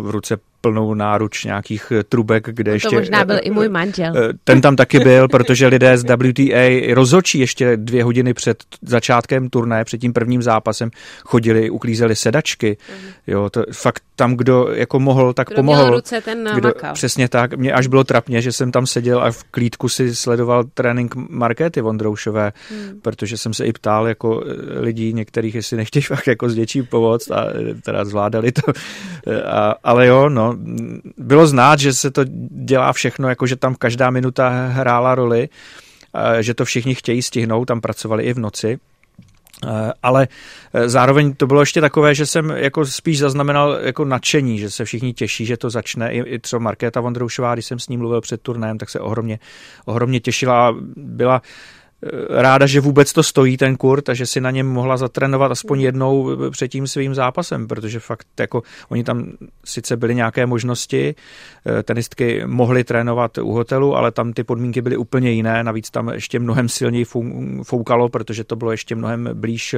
v 0.00 0.10
ruce 0.10 0.36
plnou 0.60 0.94
náruč 0.94 1.44
nějakých 1.44 1.92
eh, 1.92 2.04
trubek, 2.04 2.48
kde 2.52 2.70
no 2.70 2.72
to 2.72 2.74
ještě... 2.74 2.88
To 2.88 2.96
možná 2.96 3.24
byl 3.24 3.38
i 3.42 3.50
můj 3.50 3.68
manžel. 3.68 4.12
Eh, 4.16 4.32
ten 4.44 4.60
tam 4.60 4.76
taky 4.76 5.00
byl, 5.00 5.28
protože 5.28 5.66
lidé 5.66 5.98
z 5.98 6.04
WTA 6.04 6.94
rozhočí 6.94 7.38
ještě 7.38 7.76
dvě 7.76 8.04
hodiny 8.04 8.34
před 8.34 8.64
začátkem 8.82 9.50
turné, 9.50 9.84
před 9.84 9.98
tím 9.98 10.12
prvním 10.12 10.42
zápasem, 10.42 10.90
chodili, 11.24 11.70
uklízeli 11.70 12.16
sedačky. 12.16 12.76
Mhm. 12.90 13.10
Jo, 13.26 13.50
to 13.50 13.64
fakt 13.72 14.02
tam, 14.16 14.36
kdo 14.36 14.68
jako 14.72 15.00
mohl, 15.00 15.32
tak 15.32 15.48
kdo 15.48 15.56
pomohl. 15.56 15.82
Měl 15.82 15.94
ruce, 15.94 16.20
ten 16.20 16.48
kdo, 16.54 16.72
Přesně 16.92 17.28
tak. 17.28 17.54
Mě 17.54 17.72
až 17.72 17.86
bylo 17.86 18.04
trapně, 18.04 18.42
že 18.42 18.52
jsem 18.52 18.72
tam 18.72 18.86
seděl 18.86 19.22
a 19.22 19.30
v 19.30 19.44
klídku 19.44 19.88
si 19.88 20.16
sledoval 20.16 20.64
trénink 20.74 21.14
Markéty 21.14 21.80
Vondroušové, 21.80 22.52
hmm. 22.70 23.00
protože 23.00 23.36
jsem 23.36 23.54
se 23.54 23.66
i 23.66 23.72
ptal 23.72 24.08
jako 24.08 24.44
eh, 24.46 24.80
lidí 24.80 25.12
některých, 25.12 25.54
jestli 25.54 25.76
nechtějí 25.76 26.02
fakt 26.02 26.26
jako 26.26 26.48
s 26.48 26.54
děčí 26.54 26.82
pomoct 26.82 27.30
a 27.30 27.46
teda 27.84 28.04
zvládali 28.04 28.52
to. 28.52 28.62
A, 29.46 29.74
ale 29.84 30.06
jo, 30.06 30.28
no, 30.28 30.47
bylo 31.16 31.46
znát, 31.46 31.78
že 31.78 31.94
se 31.94 32.10
to 32.10 32.24
dělá 32.64 32.92
všechno, 32.92 33.28
jako 33.28 33.46
že 33.46 33.56
tam 33.56 33.74
každá 33.74 34.10
minuta 34.10 34.48
hrála 34.48 35.14
roli, 35.14 35.48
že 36.40 36.54
to 36.54 36.64
všichni 36.64 36.94
chtějí 36.94 37.22
stihnout, 37.22 37.64
tam 37.64 37.80
pracovali 37.80 38.24
i 38.24 38.32
v 38.32 38.38
noci. 38.38 38.78
Ale 40.02 40.28
e, 40.74 40.88
zároveň 40.88 41.34
to 41.34 41.46
bylo 41.46 41.60
ještě 41.60 41.80
takové, 41.80 42.14
že 42.14 42.26
jsem 42.26 42.50
jako 42.50 42.86
spíš 42.86 43.18
zaznamenal 43.18 43.78
jako 43.82 44.04
nadšení, 44.04 44.58
že 44.58 44.70
se 44.70 44.84
všichni 44.84 45.14
těší, 45.14 45.46
že 45.46 45.56
to 45.56 45.70
začne. 45.70 46.12
I, 46.12 46.38
třeba 46.38 46.60
Markéta 46.60 47.00
Vondroušová, 47.00 47.54
když 47.54 47.66
jsem 47.66 47.78
s 47.78 47.88
ním 47.88 48.00
mluvil 48.00 48.20
před 48.20 48.42
turnajem, 48.42 48.78
tak 48.78 48.90
se 48.90 49.00
ohromně, 49.00 49.38
ohromně 49.84 50.20
těšila 50.20 50.76
byla 50.96 51.42
Eh, 51.42 51.87
ráda, 52.30 52.66
že 52.66 52.80
vůbec 52.80 53.12
to 53.12 53.22
stojí 53.22 53.56
ten 53.56 53.76
kurt 53.76 54.08
a 54.08 54.14
že 54.14 54.26
si 54.26 54.40
na 54.40 54.50
něm 54.50 54.66
mohla 54.66 54.96
zatrénovat 54.96 55.52
aspoň 55.52 55.80
jednou 55.80 56.36
před 56.50 56.68
tím 56.68 56.86
svým 56.86 57.14
zápasem, 57.14 57.68
protože 57.68 58.00
fakt 58.00 58.26
jako 58.40 58.62
oni 58.88 59.04
tam 59.04 59.32
sice 59.64 59.96
byly 59.96 60.14
nějaké 60.14 60.46
možnosti, 60.46 61.14
eh, 61.66 61.82
tenistky 61.82 62.42
mohly 62.46 62.84
trénovat 62.84 63.38
u 63.38 63.52
hotelu, 63.52 63.96
ale 63.96 64.12
tam 64.12 64.32
ty 64.32 64.44
podmínky 64.44 64.82
byly 64.82 64.96
úplně 64.96 65.30
jiné, 65.30 65.64
navíc 65.64 65.90
tam 65.90 66.08
ještě 66.08 66.38
mnohem 66.38 66.68
silněji 66.68 67.04
foukalo, 67.62 68.08
protože 68.08 68.44
to 68.44 68.56
bylo 68.56 68.70
ještě 68.70 68.94
mnohem 68.94 69.28
blíž 69.34 69.74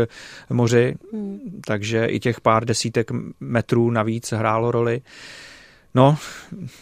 moři, 0.50 0.94
hmm. 1.12 1.38
takže 1.66 2.06
i 2.06 2.20
těch 2.20 2.40
pár 2.40 2.64
desítek 2.64 3.11
metrů 3.40 3.90
navíc 3.90 4.33
hrálo 4.33 4.70
roli. 4.70 5.00
No, 5.94 6.16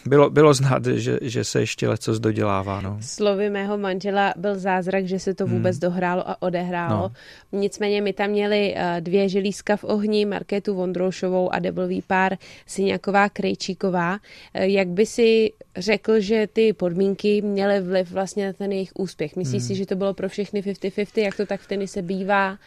bylo, 0.05 0.29
bylo 0.29 0.53
znát, 0.53 0.85
že, 0.85 1.19
že 1.21 1.43
se 1.43 1.59
ještě 1.59 1.87
leco 1.87 2.19
dodělává. 2.19 2.81
No. 2.81 2.97
Slovy 3.01 3.49
mého 3.49 3.77
manžela 3.77 4.33
byl 4.37 4.59
zázrak, 4.59 5.07
že 5.07 5.19
se 5.19 5.33
to 5.33 5.45
hmm. 5.45 5.55
vůbec 5.55 5.75
hmm. 5.75 5.81
dohrálo 5.81 6.29
a 6.29 6.41
odehrálo. 6.41 7.11
No. 7.51 7.59
Nicméně 7.59 8.01
my 8.01 8.13
tam 8.13 8.29
měli 8.29 8.75
uh, 8.75 9.01
dvě 9.01 9.29
želízka 9.29 9.77
v 9.77 9.83
ohni, 9.83 10.25
Markétu 10.25 10.75
Vondroušovou 10.75 11.53
a 11.53 11.59
deblový 11.59 12.01
pár 12.01 12.37
Syňaková 12.67 13.29
Krejčíková. 13.29 14.13
Uh, 14.13 14.61
jak 14.61 14.87
by 14.87 15.05
si 15.05 15.53
řekl, 15.77 16.19
že 16.19 16.47
ty 16.53 16.73
podmínky 16.73 17.41
měly 17.41 17.81
vliv 17.81 18.11
vlastně 18.11 18.45
na 18.45 18.53
ten 18.53 18.71
jejich 18.71 18.91
úspěch? 18.95 19.35
Myslíš 19.35 19.61
hmm. 19.61 19.67
si, 19.67 19.75
že 19.75 19.85
to 19.85 19.95
bylo 19.95 20.13
pro 20.13 20.29
všechny 20.29 20.61
50-50, 20.61 21.21
jak 21.21 21.37
to 21.37 21.45
tak 21.45 21.61
v 21.61 21.67
tenise 21.67 22.01
bývá? 22.01 22.57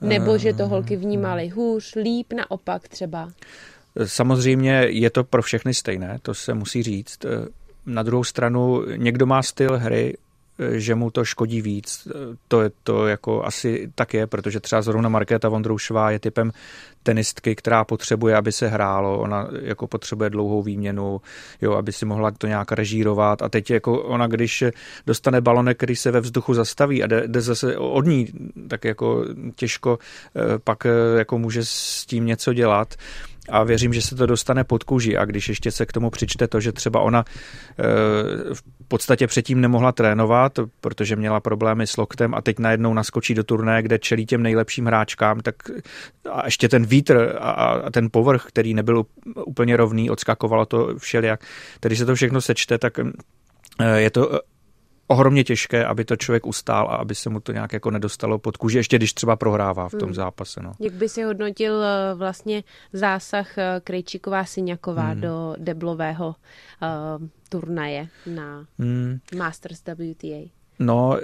Nebo 0.00 0.38
že 0.38 0.52
to 0.52 0.68
holky 0.68 0.96
vnímaly 0.96 1.48
hůř, 1.48 1.94
líp, 1.94 2.32
naopak 2.32 2.88
třeba? 2.88 3.28
Samozřejmě 4.04 4.72
je 4.88 5.10
to 5.10 5.24
pro 5.24 5.42
všechny 5.42 5.74
stejné, 5.74 6.18
to 6.22 6.34
se 6.34 6.54
musí 6.54 6.82
říct. 6.82 7.18
Na 7.86 8.02
druhou 8.02 8.24
stranu 8.24 8.82
někdo 8.96 9.26
má 9.26 9.42
styl 9.42 9.78
hry, 9.78 10.16
že 10.72 10.94
mu 10.94 11.10
to 11.10 11.24
škodí 11.24 11.62
víc. 11.62 12.08
To 12.48 12.62
je 12.62 12.70
to 12.82 13.06
jako 13.06 13.44
asi 13.44 13.92
tak 13.94 14.14
je, 14.14 14.26
protože 14.26 14.60
třeba 14.60 14.82
zrovna 14.82 15.08
Markéta 15.08 15.48
Vondroušová 15.48 16.10
je 16.10 16.18
typem 16.18 16.52
tenistky, 17.02 17.54
která 17.54 17.84
potřebuje, 17.84 18.36
aby 18.36 18.52
se 18.52 18.68
hrálo. 18.68 19.18
Ona 19.18 19.48
jako 19.62 19.86
potřebuje 19.86 20.30
dlouhou 20.30 20.62
výměnu, 20.62 21.20
jo, 21.62 21.72
aby 21.72 21.92
si 21.92 22.06
mohla 22.06 22.30
to 22.30 22.46
nějak 22.46 22.72
režírovat. 22.72 23.42
A 23.42 23.48
teď 23.48 23.70
jako 23.70 24.02
ona, 24.02 24.26
když 24.26 24.64
dostane 25.06 25.40
balonek, 25.40 25.76
který 25.76 25.96
se 25.96 26.10
ve 26.10 26.20
vzduchu 26.20 26.54
zastaví 26.54 27.02
a 27.02 27.06
jde, 27.06 27.22
jde 27.26 27.40
zase 27.40 27.76
od 27.76 28.06
ní, 28.06 28.28
tak 28.68 28.84
jako 28.84 29.24
těžko 29.56 29.98
eh, 30.36 30.58
pak 30.58 30.86
eh, 30.86 30.90
jako 31.18 31.38
může 31.38 31.64
s 31.64 32.06
tím 32.06 32.26
něco 32.26 32.52
dělat 32.52 32.94
a 33.48 33.64
věřím, 33.64 33.92
že 33.92 34.02
se 34.02 34.16
to 34.16 34.26
dostane 34.26 34.64
pod 34.64 34.84
kůži 34.84 35.16
a 35.16 35.24
když 35.24 35.48
ještě 35.48 35.70
se 35.70 35.86
k 35.86 35.92
tomu 35.92 36.10
přičte 36.10 36.48
to, 36.48 36.60
že 36.60 36.72
třeba 36.72 37.00
ona 37.00 37.24
eh, 37.78 37.82
v 38.54 38.62
podstatě 38.88 39.26
předtím 39.26 39.60
nemohla 39.60 39.92
trénovat, 39.92 40.58
protože 40.80 41.16
měla 41.16 41.40
problémy 41.40 41.86
s 41.86 41.96
loktem 41.96 42.34
a 42.34 42.42
teď 42.42 42.58
najednou 42.58 42.94
naskočí 42.94 43.34
do 43.34 43.44
turné, 43.44 43.82
kde 43.82 43.98
čelí 43.98 44.26
těm 44.26 44.42
nejlepším 44.42 44.86
hráčkám, 44.86 45.40
tak 45.40 45.54
a 46.30 46.44
ještě 46.44 46.68
ten 46.68 46.86
vítr 46.86 47.36
a, 47.38 47.50
a 47.50 47.90
ten 47.90 48.08
povrch, 48.12 48.44
který 48.48 48.74
nebyl 48.74 49.04
úplně 49.46 49.76
rovný, 49.76 50.10
odskakovalo 50.10 50.66
to 50.66 50.98
všelijak. 50.98 51.40
Tedy 51.80 51.96
se 51.96 52.06
to 52.06 52.14
všechno 52.14 52.40
sečte, 52.40 52.78
tak 52.78 52.98
eh, 52.98 54.00
je 54.00 54.10
to 54.10 54.40
ohromně 55.06 55.44
těžké, 55.44 55.84
aby 55.84 56.04
to 56.04 56.16
člověk 56.16 56.46
ustál 56.46 56.88
a 56.90 56.96
aby 56.96 57.14
se 57.14 57.30
mu 57.30 57.40
to 57.40 57.52
nějak 57.52 57.72
jako 57.72 57.90
nedostalo 57.90 58.38
pod 58.38 58.56
kůži, 58.56 58.78
ještě 58.78 58.96
když 58.96 59.12
třeba 59.12 59.36
prohrává 59.36 59.88
v 59.88 59.90
tom 59.90 60.08
hmm. 60.08 60.14
zápase. 60.14 60.62
No. 60.62 60.72
Jak 60.80 60.92
by 60.92 61.08
si 61.08 61.22
hodnotil 61.22 61.82
eh, 61.84 62.14
vlastně 62.14 62.64
zásah 62.92 63.58
eh, 63.58 63.80
Krejčíková 63.84 64.44
Syňaková 64.44 65.06
hmm. 65.06 65.20
do 65.20 65.54
deblového 65.58 66.28
uh, 66.28 67.26
turnaje 67.48 68.08
na 68.26 68.66
hmm. 68.78 69.18
Masters 69.36 69.80
WTA? 69.80 70.50
No, 70.78 71.18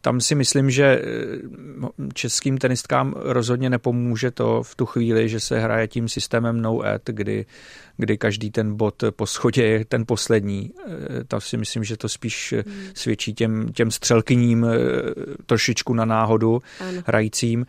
tam 0.00 0.20
si 0.20 0.34
myslím, 0.34 0.70
že 0.70 0.84
eh, 0.84 1.02
českým 2.14 2.58
tenistkám 2.58 3.14
rozhodně 3.16 3.70
nepomůže 3.70 4.30
to 4.30 4.62
v 4.62 4.74
tu 4.74 4.86
chvíli, 4.86 5.28
že 5.28 5.40
se 5.40 5.60
hraje 5.60 5.88
tím 5.88 6.08
systémem 6.08 6.62
no 6.62 6.80
ad, 6.80 7.02
kdy, 7.04 7.46
kdy 7.96 8.18
každý 8.18 8.50
ten 8.50 8.76
bod 8.76 9.04
po 9.10 9.26
schodě 9.26 9.62
je 9.64 9.84
ten 9.84 10.06
poslední. 10.06 10.70
Eh, 10.86 11.24
tam 11.24 11.40
si 11.40 11.56
myslím, 11.56 11.84
že 11.84 11.96
to 11.96 12.08
spíš 12.08 12.54
hmm. 12.66 12.74
svědčí 12.94 13.34
těm, 13.34 13.72
těm 13.72 13.90
střelkyním 13.90 14.64
eh, 14.64 14.78
trošičku 15.46 15.94
na 15.94 16.04
náhodu 16.04 16.62
ano. 16.80 17.02
hrajícím. 17.06 17.66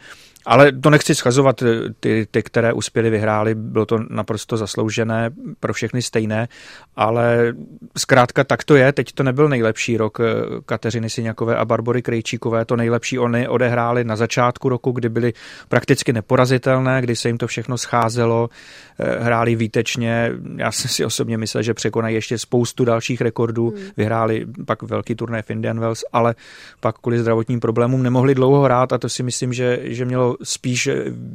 Ale 0.50 0.72
to 0.72 0.90
nechci 0.90 1.16
schazovat, 1.16 1.64
ty, 2.00 2.28
ty, 2.32 2.44
které 2.44 2.74
uspěly, 2.74 3.10
vyhrály, 3.10 3.56
bylo 3.56 3.86
to 3.86 4.00
naprosto 4.10 4.58
zasloužené, 4.58 5.30
pro 5.60 5.74
všechny 5.74 6.02
stejné, 6.02 6.48
ale 6.96 7.54
zkrátka 7.98 8.44
tak 8.44 8.64
to 8.64 8.76
je, 8.76 8.92
teď 8.92 9.12
to 9.12 9.24
nebyl 9.24 9.50
nejlepší 9.50 9.98
rok 9.98 10.20
eh, 10.20 10.24
Kateřiny 10.66 11.10
Syňakové 11.10 11.56
a 11.56 11.66
Barbory 11.66 12.02
Krejčíkové, 12.02 12.66
to 12.66 12.76
nejlepší 12.76 13.20
oni 13.20 13.48
odehráli 13.48 14.04
na 14.04 14.16
začátku 14.16 14.70
roku, 14.70 14.92
kdy 14.92 15.10
byly 15.10 15.34
prakticky 15.68 16.14
neporazitelné, 16.14 17.02
kdy 17.02 17.16
se 17.16 17.30
jim 17.30 17.38
to 17.38 17.48
všechno 17.48 17.78
scházelo, 17.78 18.50
eh, 18.50 18.89
hráli 19.20 19.56
výtečně, 19.56 20.32
já 20.56 20.72
jsem 20.72 20.90
si 20.90 21.06
osobně 21.06 21.38
myslel, 21.38 21.64
že 21.64 21.74
překonají 21.74 22.16
ještě 22.16 22.38
spoustu 22.38 22.86
dalších 22.86 23.22
rekordů, 23.22 23.70
hmm. 23.70 23.80
vyhráli 23.98 24.46
pak 24.66 24.84
velký 24.84 25.16
turné 25.16 25.42
v 25.42 25.50
Indian 25.50 25.80
Wells, 25.80 26.04
ale 26.14 26.36
pak 26.80 26.98
kvůli 26.98 27.20
zdravotním 27.20 27.60
problémům 27.60 28.04
nemohli 28.04 28.36
dlouho 28.36 28.62
hrát 28.62 28.94
a 28.94 28.98
to 28.98 29.10
si 29.10 29.24
myslím, 29.24 29.54
že, 29.54 29.80
že 29.84 30.06
mělo 30.06 30.38
spíš 30.44 30.90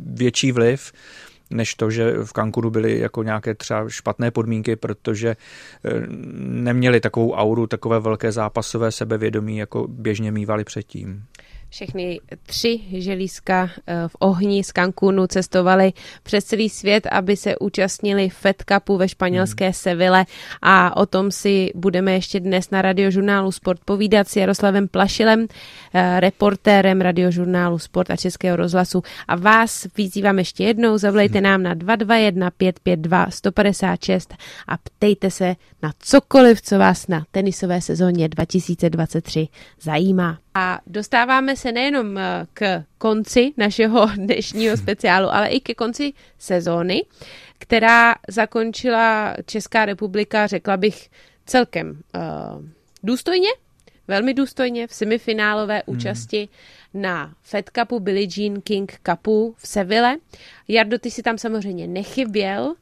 větší 0.07 0.53
vliv 0.53 0.93
než 1.51 1.75
to, 1.75 1.91
že 1.91 2.13
v 2.25 2.33
Cancunu 2.33 2.71
byly 2.71 2.99
jako 2.99 3.23
nějaké 3.23 3.55
třeba 3.55 3.89
špatné 3.89 4.31
podmínky, 4.31 4.77
protože 4.77 5.29
eh, 5.29 5.91
neměli 6.39 7.01
takovou 7.01 7.33
auru, 7.33 7.67
takové 7.67 8.01
velké 8.01 8.33
zápasové 8.33 8.93
sebevědomí, 8.93 9.57
jako 9.57 9.87
běžně 9.89 10.33
mývali 10.33 10.65
předtím. 10.65 11.25
Všechny 11.75 12.21
tři 12.47 12.81
želízka 12.93 13.71
eh, 13.87 14.09
v 14.09 14.17
ohni 14.19 14.65
z 14.65 14.73
Cancunu 14.73 15.27
cestovali 15.27 15.93
přes 16.23 16.45
celý 16.45 16.69
svět, 16.69 17.07
aby 17.11 17.37
se 17.37 17.59
účastnili 17.59 18.29
Fed 18.29 18.65
Cupu 18.69 18.97
ve 18.97 19.09
španělské 19.09 19.65
hmm. 19.65 19.73
Seville 19.73 20.25
a 20.63 20.97
o 20.97 21.07
tom 21.07 21.31
si 21.31 21.73
budeme 21.75 22.13
ještě 22.13 22.41
dnes 22.41 22.71
na 22.71 22.83
radiožurnálu 22.83 23.53
Sport 23.53 23.81
povídat 23.85 24.29
s 24.29 24.37
Jaroslavem 24.37 24.89
Plašilem, 24.89 25.47
eh, 25.95 26.21
reportérem 26.21 27.01
radiožurnálu 27.01 27.79
Sport 27.79 28.11
a 28.11 28.17
Českého 28.17 28.57
rozhlasu. 28.57 29.03
A 29.29 29.37
vás 29.37 29.87
vyzývám 29.97 30.39
ještě 30.39 30.65
jednou, 30.65 30.99
zavolejte 30.99 31.41
nám 31.41 31.63
na 31.63 31.75
221 31.75 32.51
552 32.51 33.31
156 33.31 34.35
a 34.69 34.77
ptejte 34.77 35.31
se 35.31 35.57
na 35.83 35.93
cokoliv, 35.99 36.63
co 36.63 36.79
vás 36.79 37.09
na 37.09 37.27
tenisové 37.31 37.81
sezóně 37.81 38.29
2023 38.29 39.49
zajímá. 39.81 40.44
A 40.55 40.81
dostáváme 40.87 41.57
se 41.57 41.73
nejenom 41.73 42.19
eh, 42.19 42.47
k 42.55 42.85
konci 42.99 43.53
našeho 43.57 44.07
dnešního 44.17 44.77
speciálu, 44.77 45.29
ale 45.35 45.49
i 45.49 45.61
ke 45.61 45.75
konci 45.75 46.13
sezóny, 46.39 47.05
která 47.59 48.15
zakončila 48.29 49.35
Česká 49.47 49.85
republika, 49.85 50.47
řekla 50.47 50.77
bych, 50.77 51.11
celkem 51.47 51.91
uh, 51.91 52.65
důstojně, 53.03 53.49
velmi 54.09 54.35
důstojně 54.35 54.87
v 54.87 54.95
semifinálové 54.95 55.83
hmm. 55.87 55.97
účasti 55.97 56.49
na 56.95 57.35
Fed 57.43 57.71
Cupu, 57.79 58.01
Billie 58.01 58.29
Jean 58.37 58.61
King 58.61 59.01
Cupu 59.11 59.55
v 59.59 59.69
Seville. 59.69 60.17
Jardo, 60.69 60.99
ty 60.99 61.11
si 61.11 61.23
tam 61.23 61.39
samozřejmě 61.39 61.87
nechyběl, 61.87 62.75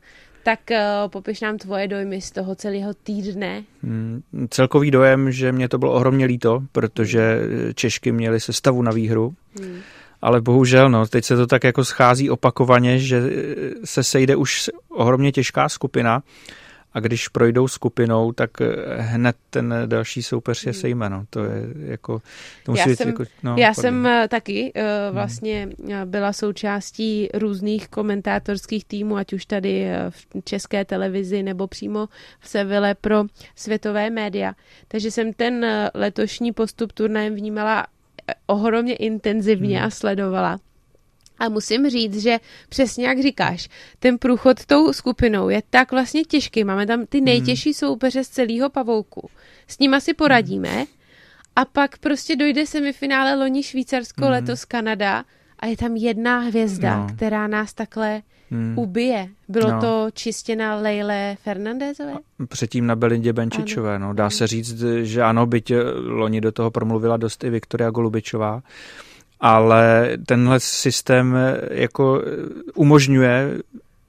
tak 0.43 0.61
uh, 0.71 0.77
popiš 1.11 1.41
nám 1.41 1.59
tvoje 1.59 1.89
dojmy 1.89 2.21
z 2.21 2.31
toho 2.31 2.55
celého 2.55 2.95
týdne. 2.95 3.65
Hmm, 3.83 4.23
celkový 4.51 4.91
dojem, 4.91 5.33
že 5.33 5.53
mě 5.53 5.69
to 5.69 5.79
bylo 5.79 5.93
ohromně 5.93 6.27
líto, 6.27 6.63
protože 6.73 7.41
Češky 7.75 8.13
měly 8.13 8.41
sestavu 8.41 8.83
na 8.83 8.93
výhru. 8.93 9.35
Hmm. 9.61 9.79
Ale 10.23 10.41
bohužel, 10.41 10.91
no, 10.91 11.07
teď 11.07 11.25
se 11.25 11.37
to 11.37 11.47
tak 11.47 11.65
jako 11.65 11.85
schází 11.85 12.31
opakovaně, 12.31 12.99
že 12.99 13.23
se 13.85 14.03
sejde 14.03 14.37
už 14.37 14.71
ohromně 14.89 15.33
těžká 15.33 15.69
skupina 15.69 16.23
a 16.95 17.01
když 17.01 17.29
projdou 17.29 17.69
skupinou, 17.69 18.33
tak 18.33 18.61
eh, 18.61 18.67
hned 18.99 19.37
ten 19.51 19.75
další 19.87 20.23
soupeř 20.23 20.67
je 20.67 20.73
hmm. 20.73 20.81
sejme, 20.81 21.11
no. 21.11 21.25
To 21.31 21.45
je 21.45 21.63
jako... 21.77 22.23
To 22.65 22.73
musí 22.73 22.91
já 22.91 22.97
jsem, 22.97 23.09
jako, 23.09 23.25
no, 23.43 23.57
já 23.59 23.75
jsem 23.75 24.07
eh, 24.07 24.29
taky 24.29 24.73
uh, 24.77 25.15
vlastně 25.15 25.69
hmm. 25.79 26.11
byla 26.11 26.33
součástí 26.33 27.29
různých 27.35 27.89
komentátorských 27.89 28.85
týmů, 28.85 29.17
ať 29.17 29.33
už 29.33 29.47
tady 29.47 29.87
v 30.11 30.27
české 30.45 30.85
televizi 30.85 31.43
nebo 31.43 31.67
přímo 31.67 32.09
v 32.41 32.49
Seville 32.49 32.95
pro 32.95 33.25
světové 33.57 34.11
média. 34.11 34.53
Takže 34.89 35.11
jsem 35.11 35.33
ten 35.33 35.67
letošní 35.95 36.53
postup 36.53 36.93
turnajem 36.93 37.35
vnímala 37.35 37.87
ohromně 38.47 38.95
intenzivně 38.95 39.79
hmm. 39.79 39.87
a 39.87 39.91
sledovala. 39.91 40.59
A 41.43 41.49
musím 41.49 41.91
říct, 41.91 42.23
že 42.23 42.39
přesně 42.69 43.07
jak 43.07 43.23
říkáš, 43.23 43.69
ten 43.99 44.19
průchod 44.19 44.67
tou 44.67 44.93
skupinou 44.93 45.49
je 45.49 45.63
tak 45.71 45.93
vlastně 45.93 46.25
těžký. 46.25 46.65
Máme 46.65 46.87
tam 46.87 47.07
ty 47.07 47.21
nejtěžší 47.21 47.69
hmm. 47.69 47.75
soupeře 47.75 48.25
z 48.25 48.29
celého 48.29 48.71
pavouku. 48.71 49.31
S 49.69 49.79
nimi 49.79 50.01
si 50.01 50.15
poradíme 50.15 50.85
a 51.57 51.65
pak 51.65 51.99
prostě 51.99 52.37
dojde 52.37 52.67
semifinále 52.67 53.35
loni 53.35 53.63
Švýcarsko, 53.63 54.25
hmm. 54.25 54.33
letos 54.33 54.65
Kanada 54.65 55.25
a 55.59 55.67
je 55.67 55.77
tam 55.77 55.97
jedna 55.97 56.39
hvězda, 56.39 56.97
no. 56.97 57.07
která 57.17 57.47
nás 57.47 57.75
takhle 57.75 58.23
hmm. 58.51 58.79
ubije. 58.79 59.29
Bylo 59.49 59.71
no. 59.71 59.81
to 59.81 60.09
čistě 60.13 60.57
na 60.57 60.75
Lejle 60.75 61.37
Fernandezové? 61.43 62.13
Předtím 62.49 62.87
na 62.87 62.97
Belindě 62.97 63.33
Benčičové. 63.33 63.99
No. 63.99 64.15
Dá 64.15 64.25
hmm. 64.25 64.31
se 64.31 64.47
říct, 64.47 64.85
že 65.03 65.23
ano, 65.23 65.47
byť 65.47 65.73
loni 66.07 66.41
do 66.41 66.53
toho 66.53 66.71
promluvila 66.71 67.17
dost 67.17 67.45
i 67.45 67.51
Viktoria 67.51 67.91
Golubičová 67.91 68.63
ale 69.43 70.11
tenhle 70.27 70.61
systém 70.61 71.37
jako 71.71 72.23
umožňuje 72.75 73.59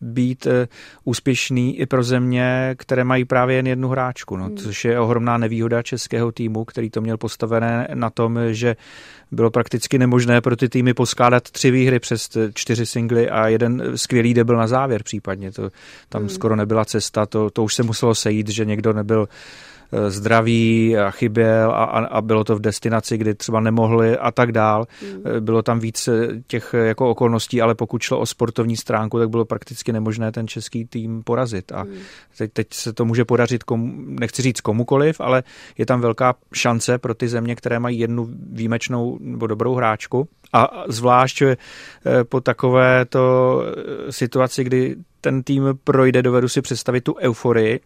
být 0.04 0.48
eh, 0.48 0.68
úspěšný 1.04 1.80
i 1.80 1.86
pro 1.86 2.04
země, 2.04 2.76
které 2.78 3.04
mají 3.04 3.26
právě 3.26 3.56
jen 3.56 3.68
jednu 3.68 3.90
hráčku, 3.90 4.38
no, 4.38 4.46
hmm. 4.46 4.58
což 4.58 4.86
je 4.86 5.00
ohromná 5.00 5.38
nevýhoda 5.38 5.82
českého 5.82 6.32
týmu, 6.32 6.66
který 6.66 6.90
to 6.90 7.02
měl 7.02 7.18
postavené 7.18 7.88
na 7.94 8.10
tom, 8.10 8.40
že 8.52 8.76
bylo 9.32 9.52
prakticky 9.52 10.00
nemožné 10.00 10.42
pro 10.42 10.56
ty 10.56 10.70
týmy 10.70 10.94
poskládat 10.94 11.44
tři 11.44 11.72
výhry 11.72 12.00
přes 12.00 12.30
čtyři 12.54 12.86
singly 12.86 13.30
a 13.30 13.48
jeden 13.48 13.92
skvělý 13.96 14.34
debil 14.34 14.58
na 14.58 14.68
závěr 14.68 15.04
případně. 15.04 15.52
To, 15.52 15.70
tam 16.10 16.22
hmm. 16.22 16.30
skoro 16.30 16.56
nebyla 16.56 16.86
cesta, 16.86 17.26
to, 17.26 17.50
to 17.50 17.64
už 17.64 17.74
se 17.74 17.84
muselo 17.84 18.16
sejít, 18.16 18.50
že 18.50 18.66
někdo 18.66 18.94
nebyl 18.94 19.28
Eh, 19.28 19.73
zdraví 20.08 20.98
a 20.98 21.12
chyběl 21.12 21.72
a, 21.72 21.84
a 21.84 22.22
bylo 22.22 22.44
to 22.44 22.56
v 22.56 22.62
destinaci, 22.62 23.18
kdy 23.18 23.36
třeba 23.36 23.60
nemohli 23.60 24.18
a 24.18 24.32
tak 24.32 24.52
dál. 24.52 24.86
Mm. 25.02 25.46
Bylo 25.46 25.62
tam 25.62 25.80
víc 25.80 26.08
eh, 26.08 26.28
těch 26.48 26.76
jako 26.78 27.10
okolností, 27.10 27.62
ale 27.62 27.76
pokud 27.76 28.02
šlo 28.02 28.20
o 28.20 28.26
sportovní 28.26 28.78
stránku, 28.78 29.20
tak 29.20 29.30
bylo 29.30 29.46
prakticky 29.46 29.94
nemožné 29.94 30.32
ten 30.32 30.48
český 30.48 30.86
tým 30.86 31.24
porazit. 31.24 31.72
A 31.72 31.84
mm. 31.84 31.94
teď, 32.38 32.54
teď 32.54 32.68
se 32.74 32.94
to 32.94 33.06
může 33.06 33.26
podařit, 33.26 33.64
komu, 33.64 33.94
nechci 33.98 34.42
říct 34.42 34.62
komukoliv, 34.62 35.22
ale 35.22 35.44
je 35.78 35.86
tam 35.86 36.02
velká 36.02 36.36
šance 36.54 36.98
pro 36.98 37.14
ty 37.14 37.28
země, 37.28 37.56
které 37.56 37.80
mají 37.80 38.00
jednu 38.00 38.30
výjimečnou 38.52 39.18
nebo 39.22 39.48
dobrou 39.48 39.76
hráčku. 39.76 40.28
A 40.54 40.84
zvlášť 40.88 41.44
po 42.30 42.42
takovéto 42.42 43.62
situaci, 44.10 44.64
kdy 44.64 44.96
ten 45.22 45.44
tým 45.44 45.64
projde, 45.84 46.22
dovedu 46.22 46.50
si 46.50 46.62
představit 46.62 47.02
tu 47.02 47.16
euforii, 47.20 47.80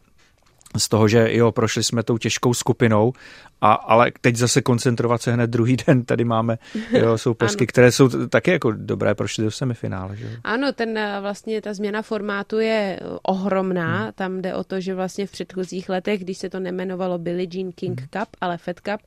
z 0.78 0.90
toho, 0.90 1.08
že 1.08 1.34
jo, 1.34 1.52
prošli 1.52 1.84
jsme 1.84 2.04
tou 2.04 2.18
těžkou 2.18 2.54
skupinou, 2.54 3.14
a, 3.62 3.74
ale 3.74 4.12
teď 4.22 4.36
zase 4.36 4.62
koncentrovat 4.62 5.22
se 5.22 5.34
hned 5.34 5.50
druhý 5.50 5.78
den, 5.88 6.06
tady 6.06 6.24
máme 6.24 6.58
jo, 6.92 7.18
soupeřky, 7.18 7.68
které 7.72 7.92
jsou 7.92 8.28
taky 8.28 8.52
jako 8.52 8.72
dobré, 8.72 9.16
prošli 9.16 9.44
do 9.44 9.52
semifinále. 9.52 10.16
Že? 10.16 10.28
Ano, 10.44 10.72
ten 10.72 10.98
eh, 10.98 11.18
vlastně 11.22 11.62
ta 11.62 11.74
změna 11.74 12.02
formátu 12.02 12.60
je 12.60 13.00
eh, 13.02 13.06
ohromná, 13.24 14.04
hmm. 14.04 14.12
tam 14.16 14.42
jde 14.42 14.56
o 14.56 14.64
to, 14.64 14.82
že 14.82 14.96
vlastně 14.96 15.28
v 15.28 15.32
předchozích 15.32 15.90
letech, 15.90 16.22
když 16.22 16.38
se 16.38 16.50
to 16.50 16.60
nemenovalo 16.60 17.18
Billie 17.18 17.48
Jean 17.54 17.72
King 17.72 18.00
hmm. 18.00 18.10
Cup, 18.10 18.30
ale 18.42 18.58
Fed 18.58 18.80
Cup, 18.80 19.02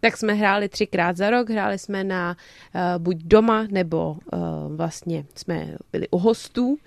tak 0.00 0.16
jsme 0.16 0.32
hráli 0.34 0.68
třikrát 0.68 1.16
za 1.16 1.30
rok, 1.30 1.50
hráli 1.50 1.78
jsme 1.78 2.04
na 2.04 2.36
uh, 2.74 3.02
buď 3.02 3.16
doma, 3.16 3.66
nebo 3.70 4.16
uh, 4.32 4.76
vlastně 4.76 5.24
jsme 5.34 5.76
byli 5.92 6.08
u 6.08 6.18
hostů. 6.18 6.78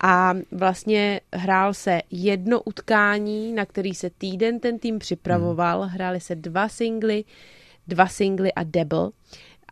A 0.00 0.34
vlastně 0.52 1.20
hrál 1.32 1.74
se 1.74 2.00
jedno 2.10 2.62
utkání, 2.62 3.52
na 3.52 3.66
který 3.66 3.94
se 3.94 4.10
týden 4.10 4.60
ten 4.60 4.78
tým 4.78 4.98
připravoval, 4.98 5.80
hmm. 5.80 5.90
hráli 5.90 6.20
se 6.20 6.34
dva 6.34 6.68
singly, 6.68 7.24
dva 7.86 8.06
singly 8.06 8.52
a 8.52 8.62
double. 8.62 9.10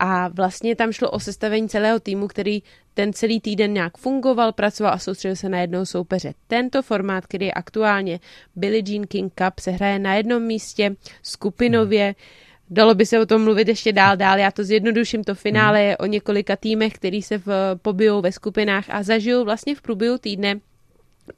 A 0.00 0.28
vlastně 0.28 0.76
tam 0.76 0.92
šlo 0.92 1.11
o 1.11 1.20
sestavení 1.20 1.68
celého 1.68 2.00
týmu, 2.00 2.28
který 2.28 2.62
ten 2.94 3.12
celý 3.12 3.40
týden 3.40 3.72
nějak 3.72 3.98
fungoval, 3.98 4.52
pracoval 4.52 4.92
a 4.92 4.98
soustředil 4.98 5.37
se 5.37 5.48
na 5.48 5.61
jednou 5.61 5.84
soupeře. 5.84 6.34
Tento 6.46 6.82
formát, 6.82 7.26
který 7.26 7.46
je 7.46 7.52
aktuálně 7.52 8.20
Billie 8.56 8.82
Jean 8.87 9.06
King 9.06 9.32
Cup, 9.34 9.61
se 9.61 9.70
hraje 9.70 9.98
na 9.98 10.14
jednom 10.14 10.42
místě 10.42 10.96
skupinově, 11.22 12.04
hmm 12.04 12.47
Dalo 12.70 12.94
by 12.94 13.07
se 13.07 13.20
o 13.20 13.26
tom 13.26 13.44
mluvit 13.44 13.68
ještě 13.68 13.92
dál, 13.92 14.16
dál. 14.16 14.38
Já 14.38 14.50
to 14.50 14.64
zjednoduším. 14.64 15.24
To 15.24 15.35
finále 15.35 15.83
je 15.83 15.96
o 15.96 16.07
několika 16.07 16.57
týmech, 16.57 16.92
který 16.92 17.22
se 17.22 17.38
v, 17.38 17.76
pobijou 17.83 18.20
ve 18.20 18.33
skupinách 18.33 18.85
a 18.88 19.02
zažijou 19.02 19.44
vlastně 19.44 19.74
v 19.74 19.83
průběhu 19.83 20.18
týdne 20.18 20.61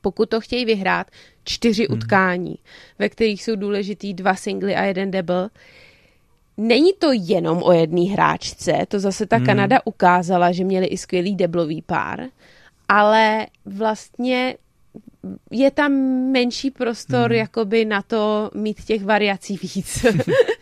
pokud 0.01 0.29
to 0.29 0.40
chtějí 0.40 0.64
vyhrát, 0.64 1.07
čtyři 1.45 1.87
hmm. 1.88 1.99
utkání, 1.99 2.55
ve 2.99 3.09
kterých 3.09 3.45
jsou 3.45 3.57
důležitý 3.57 4.14
dva 4.14 4.35
singly 4.35 4.75
a 4.75 4.83
jeden 4.83 5.11
double. 5.11 5.51
Není 6.57 6.93
to 6.99 7.11
jenom 7.12 7.62
o 7.62 7.73
jedné 7.73 8.03
hráčce, 8.03 8.73
to 8.88 9.01
zase 9.01 9.27
ta 9.27 9.37
hmm. 9.37 9.47
Kanada 9.47 9.81
ukázala, 9.85 10.53
že 10.53 10.64
měli 10.64 10.87
i 10.87 10.99
skvělý 10.99 11.37
deblový 11.37 11.83
pár, 11.83 12.21
ale 12.88 13.47
vlastně 13.64 14.57
je 15.51 15.71
tam 15.71 15.93
menší 16.33 16.71
prostor 16.71 17.31
hmm. 17.31 17.39
jakoby 17.39 17.85
na 17.85 18.03
to 18.03 18.51
mít 18.55 18.85
těch 18.85 19.05
variací 19.05 19.57
víc. 19.57 20.07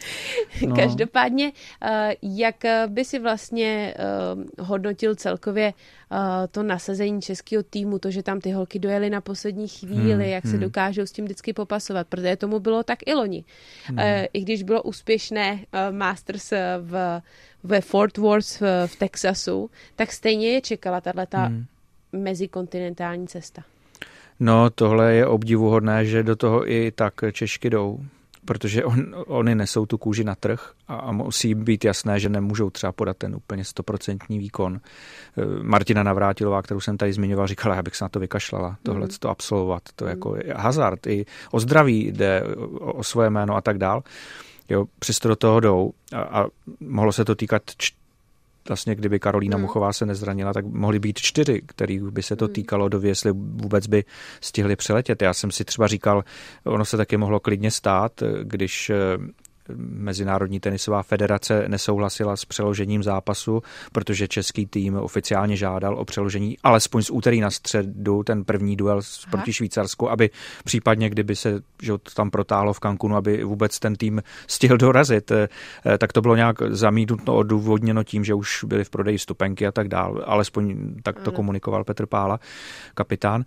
no. 0.67 0.77
Každopádně, 0.77 1.53
eh, 1.83 2.15
jak 2.23 2.57
by 2.87 3.05
si 3.05 3.19
vlastně 3.19 3.95
eh, 3.97 4.63
hodnotil 4.63 5.15
celkově 5.15 5.73
eh, 6.13 6.17
to 6.51 6.63
nasazení 6.63 7.23
českého 7.23 7.63
týmu, 7.63 7.99
to, 7.99 8.11
že 8.11 8.23
tam 8.23 8.41
ty 8.41 8.51
holky 8.51 8.79
dojely 8.79 9.11
na 9.11 9.21
poslední 9.21 9.69
chvíli, 9.69 10.13
hmm. 10.13 10.21
jak 10.21 10.45
se 10.45 10.51
hmm. 10.51 10.61
dokážou 10.61 11.03
s 11.03 11.13
tím 11.13 11.25
vždycky 11.25 11.53
popasovat, 11.53 12.07
protože 12.09 12.37
tomu 12.37 12.61
bylo 12.61 12.83
tak 12.83 12.99
i 13.07 13.15
loni. 13.15 13.45
No. 13.93 14.03
I 14.33 14.41
když 14.41 14.63
bylo 14.63 14.83
úspěšné 14.83 15.59
Masters 15.91 16.51
v, 16.81 17.23
ve 17.63 17.81
Fort 17.81 18.17
Worth 18.17 18.61
v, 18.61 18.87
v 18.87 18.97
Texasu, 18.97 19.71
tak 19.97 20.13
stejně 20.13 20.49
je 20.51 20.61
čekala 20.61 21.01
tato 21.01 21.37
hmm. 21.37 21.65
mezikontinentální 22.13 23.29
cesta. 23.29 23.63
No, 24.41 24.71
tohle 24.71 25.15
je 25.15 25.27
obdivuhodné, 25.27 26.05
že 26.05 26.23
do 26.23 26.37
toho 26.37 26.71
i 26.71 26.93
tak 26.95 27.15
Češky 27.33 27.71
jdou, 27.71 28.01
protože 28.45 28.85
on, 28.85 29.15
oni 29.27 29.55
nesou 29.55 29.87
tu 29.87 29.99
kůži 29.99 30.25
na 30.25 30.35
trh 30.35 30.73
a, 30.89 30.95
a 30.97 31.13
musí 31.13 31.55
být 31.55 31.85
jasné, 31.85 32.21
že 32.21 32.29
nemůžou 32.29 32.71
třeba 32.71 32.93
podat 32.93 33.17
ten 33.17 33.35
úplně 33.35 33.65
stoprocentní 33.65 34.39
výkon. 34.39 34.81
Eh, 34.81 35.43
Martina 35.63 36.03
Navrátilová, 36.03 36.63
kterou 36.63 36.81
jsem 36.81 36.97
tady 36.97 37.13
zmiňoval, 37.13 37.47
říkala, 37.47 37.75
já 37.75 37.83
bych 37.83 37.97
se 37.97 38.05
na 38.05 38.09
to 38.09 38.21
vykašlala, 38.21 38.77
tohle 38.83 39.07
mm. 39.07 39.09
to 39.21 39.29
absolvovat. 39.29 39.83
To 39.97 40.05
je 40.05 40.11
jako 40.11 40.37
hazard, 40.57 41.07
i 41.07 41.27
o 41.51 41.61
zdraví 41.61 42.13
jde, 42.13 42.43
o, 42.57 42.93
o 42.93 43.05
svoje 43.05 43.31
jméno 43.31 43.57
a 43.57 43.61
tak 43.61 43.79
dál. 43.79 44.03
Jo, 44.69 44.85
přesto 44.99 45.29
do 45.29 45.37
toho 45.37 45.61
jdou 45.61 45.93
a, 46.13 46.21
a 46.21 46.47
mohlo 46.81 47.13
se 47.13 47.25
to 47.25 47.35
týkat 47.35 47.63
vlastně 48.69 48.95
kdyby 48.95 49.19
Karolína 49.19 49.57
hmm. 49.57 49.63
Muchová 49.63 49.93
se 49.93 50.07
nezranila, 50.07 50.53
tak 50.53 50.67
mohly 50.67 50.99
být 50.99 51.19
čtyři, 51.19 51.63
kterých 51.67 52.03
by 52.03 52.23
se 52.23 52.37
to 52.37 52.45
hmm. 52.45 52.55
týkalo, 52.55 52.89
do 52.89 53.01
jestli 53.01 53.33
vůbec 53.33 53.87
by 53.87 54.05
stihli 54.41 54.77
přeletět. 54.77 55.23
Já 55.23 55.35
jsem 55.35 55.51
si 55.51 55.65
třeba 55.65 55.87
říkal, 55.87 56.25
ono 56.65 56.85
se 56.85 56.97
taky 56.97 57.17
mohlo 57.17 57.41
klidně 57.41 57.71
stát, 57.71 58.23
když 58.43 58.91
Mezinárodní 59.77 60.61
tenisová 60.61 61.03
federace 61.03 61.65
nesouhlasila 61.69 62.37
s 62.37 62.45
přeložením 62.45 63.03
zápasu, 63.03 63.63
protože 63.93 64.29
český 64.29 64.67
tým 64.67 64.97
oficiálně 64.97 65.57
žádal 65.57 65.99
o 65.99 66.05
přeložení 66.05 66.57
alespoň 66.63 67.03
z 67.03 67.11
úterý 67.11 67.41
na 67.41 67.51
středu, 67.51 68.23
ten 68.23 68.45
první 68.45 68.77
duel 68.77 68.97
Aha. 68.99 69.31
proti 69.31 69.53
Švýcarsku, 69.53 70.11
aby 70.11 70.31
případně, 70.65 71.11
kdyby 71.11 71.37
se 71.37 71.63
že 71.83 71.93
tam 72.15 72.31
protáhlo 72.31 72.73
v 72.73 72.81
Cancunu, 72.81 73.17
aby 73.17 73.45
vůbec 73.45 73.79
ten 73.79 73.97
tým 73.97 74.23
stihl 74.47 74.77
dorazit, 74.77 75.31
eh, 75.31 75.49
tak 75.99 76.13
to 76.13 76.21
bylo 76.21 76.37
nějak 76.37 76.57
zamítnuto 76.63 77.37
odůvodněno 77.37 78.05
tím, 78.05 78.25
že 78.25 78.35
už 78.35 78.65
byly 78.65 78.85
v 78.85 78.91
prodeji 78.91 79.19
stupenky 79.19 79.67
a 79.67 79.73
tak 79.73 79.89
dál. 79.89 80.23
Alespoň 80.27 80.77
tak 81.03 81.21
to 81.21 81.33
komunikoval 81.33 81.85
Petr 81.85 82.07
Pála, 82.07 82.41
kapitán. 82.95 83.45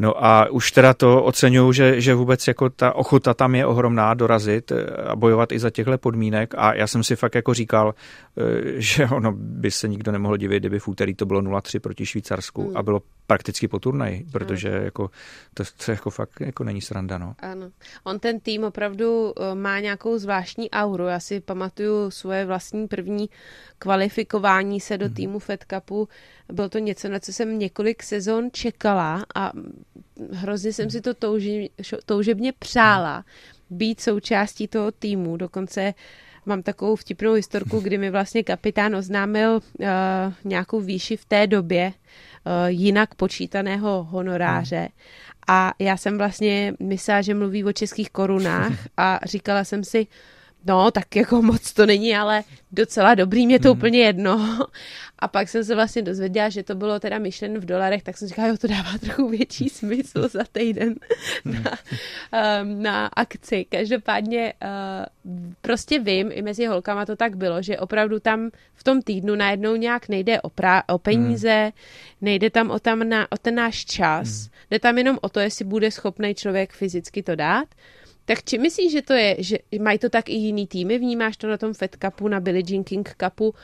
No 0.00 0.24
a 0.24 0.48
už 0.50 0.72
teda 0.72 0.94
to 0.94 1.24
oceňuju, 1.24 1.72
že, 1.72 2.00
že 2.00 2.14
vůbec 2.14 2.48
jako 2.48 2.70
ta 2.70 2.92
ochota 2.92 3.34
tam 3.34 3.54
je 3.54 3.66
ohromná 3.66 4.14
dorazit 4.14 4.72
eh, 4.72 4.86
a 4.86 5.16
bojovat 5.16 5.52
i 5.52 5.58
za 5.58 5.70
těchto 5.70 5.98
podmínek 5.98 6.54
a 6.56 6.74
já 6.74 6.86
jsem 6.86 7.04
si 7.04 7.16
fakt 7.16 7.34
jako 7.34 7.54
říkal, 7.54 7.94
eh, 8.38 8.42
že 8.76 9.06
ono 9.06 9.32
by 9.36 9.70
se 9.70 9.88
nikdo 9.88 10.12
nemohl 10.12 10.36
divit, 10.36 10.62
kdyby 10.62 10.78
v 10.78 10.88
úterý 10.88 11.14
to 11.14 11.26
bylo 11.26 11.40
0-3 11.40 11.80
proti 11.80 12.06
Švýcarsku 12.06 12.66
hmm. 12.66 12.76
a 12.76 12.82
bylo 12.82 13.00
prakticky 13.30 13.68
po 13.68 13.78
turnaji, 13.78 14.26
protože 14.32 14.70
hmm. 14.70 14.84
jako 14.84 15.10
to, 15.54 15.64
to 15.84 15.90
jako 15.90 16.10
fakt 16.10 16.40
jako 16.40 16.64
není 16.64 16.80
sranda, 16.80 17.18
no. 17.18 17.34
Ano. 17.38 17.70
On 18.04 18.18
ten 18.18 18.40
tým 18.40 18.64
opravdu 18.64 19.34
eh, 19.36 19.54
má 19.54 19.80
nějakou 19.80 20.18
zvláštní 20.18 20.70
auru. 20.70 21.06
Já 21.06 21.20
si 21.20 21.40
pamatuju 21.40 22.10
svoje 22.10 22.44
vlastní 22.44 22.88
první 22.88 23.30
kvalifikování 23.78 24.80
se 24.80 24.98
do 24.98 25.06
hmm. 25.06 25.14
týmu 25.14 25.38
Fed 25.38 25.64
Cupu. 25.74 26.08
Bylo 26.52 26.68
to 26.68 26.78
něco, 26.78 27.08
na 27.08 27.20
co 27.20 27.32
jsem 27.32 27.58
několik 27.58 28.02
sezon 28.02 28.50
čekala 28.52 29.24
a 29.34 29.52
hrozně 30.32 30.72
jsem 30.72 30.90
si 30.90 31.00
to 31.00 31.14
touži, 31.14 31.70
toužebně 32.06 32.52
přála 32.52 33.24
být 33.70 34.00
součástí 34.00 34.68
toho 34.68 34.92
týmu. 34.92 35.36
Dokonce 35.36 35.94
mám 36.46 36.62
takovou 36.62 36.96
vtipnou 36.96 37.32
historku, 37.32 37.80
kdy 37.80 37.98
mi 37.98 38.10
vlastně 38.10 38.42
kapitán 38.42 38.96
oznámil 38.96 39.54
uh, 39.54 39.86
nějakou 40.44 40.80
výši 40.80 41.16
v 41.16 41.24
té 41.24 41.46
době 41.46 41.92
uh, 41.92 42.52
jinak 42.66 43.14
počítaného 43.14 44.06
honoráře. 44.10 44.88
A 45.48 45.72
já 45.78 45.96
jsem 45.96 46.18
vlastně 46.18 46.74
myslela, 46.80 47.22
že 47.22 47.34
mluví 47.34 47.64
o 47.64 47.72
českých 47.72 48.10
korunách 48.10 48.72
a 48.96 49.20
říkala 49.24 49.64
jsem 49.64 49.84
si, 49.84 50.06
No, 50.66 50.90
tak 50.90 51.16
jako 51.16 51.42
moc 51.42 51.72
to 51.72 51.86
není, 51.86 52.16
ale 52.16 52.44
docela 52.72 53.14
dobrý, 53.14 53.46
mě 53.46 53.60
to 53.60 53.68
hmm. 53.68 53.78
úplně 53.78 53.98
jedno. 53.98 54.58
A 55.18 55.28
pak 55.28 55.48
jsem 55.48 55.64
se 55.64 55.74
vlastně 55.74 56.02
dozvěděla, 56.02 56.48
že 56.48 56.62
to 56.62 56.74
bylo 56.74 57.00
teda 57.00 57.18
myšlen 57.18 57.58
v 57.58 57.64
dolarech, 57.64 58.02
tak 58.02 58.16
jsem 58.16 58.28
říkala, 58.28 58.48
jo, 58.48 58.56
to 58.56 58.66
dává 58.66 58.98
trochu 59.00 59.28
větší 59.28 59.68
smysl 59.68 60.28
za 60.28 60.44
týden 60.52 60.94
hmm. 61.44 61.62
na, 61.62 61.78
um, 62.62 62.82
na 62.82 63.06
akci. 63.06 63.64
Každopádně 63.68 64.52
uh, 64.62 64.68
prostě 65.60 65.98
vím, 65.98 66.30
i 66.32 66.42
mezi 66.42 66.66
holkama 66.66 67.06
to 67.06 67.16
tak 67.16 67.36
bylo, 67.36 67.62
že 67.62 67.78
opravdu 67.78 68.20
tam 68.20 68.50
v 68.74 68.84
tom 68.84 69.02
týdnu 69.02 69.34
najednou 69.34 69.76
nějak 69.76 70.08
nejde 70.08 70.40
o, 70.40 70.50
pra, 70.50 70.82
o 70.88 70.98
peníze, 70.98 71.60
hmm. 71.60 71.72
nejde 72.20 72.50
tam 72.50 72.70
o, 72.70 72.78
tam 72.78 73.08
na, 73.08 73.32
o 73.32 73.36
ten 73.36 73.54
náš 73.54 73.84
čas, 73.84 74.28
hmm. 74.28 74.48
jde 74.70 74.78
tam 74.78 74.98
jenom 74.98 75.18
o 75.22 75.28
to, 75.28 75.40
jestli 75.40 75.64
bude 75.64 75.90
schopný 75.90 76.34
člověk 76.34 76.72
fyzicky 76.72 77.22
to 77.22 77.36
dát. 77.36 77.68
Tak 78.30 78.46
či 78.46 78.62
myslíš, 78.62 78.92
že 78.92 79.02
to 79.02 79.12
je, 79.12 79.30
že 79.38 79.56
mají 79.82 79.98
to 79.98 80.06
tak 80.06 80.30
i 80.30 80.38
jiný 80.38 80.66
týmy? 80.66 80.98
Vnímáš 80.98 81.36
to 81.36 81.50
na 81.50 81.58
tom 81.58 81.74
Fed 81.74 81.96
Cupu, 81.98 82.28
na 82.28 82.40
Billie 82.40 82.62
Jean 82.62 82.84
King 82.84 83.14
Cupu, 83.18 83.54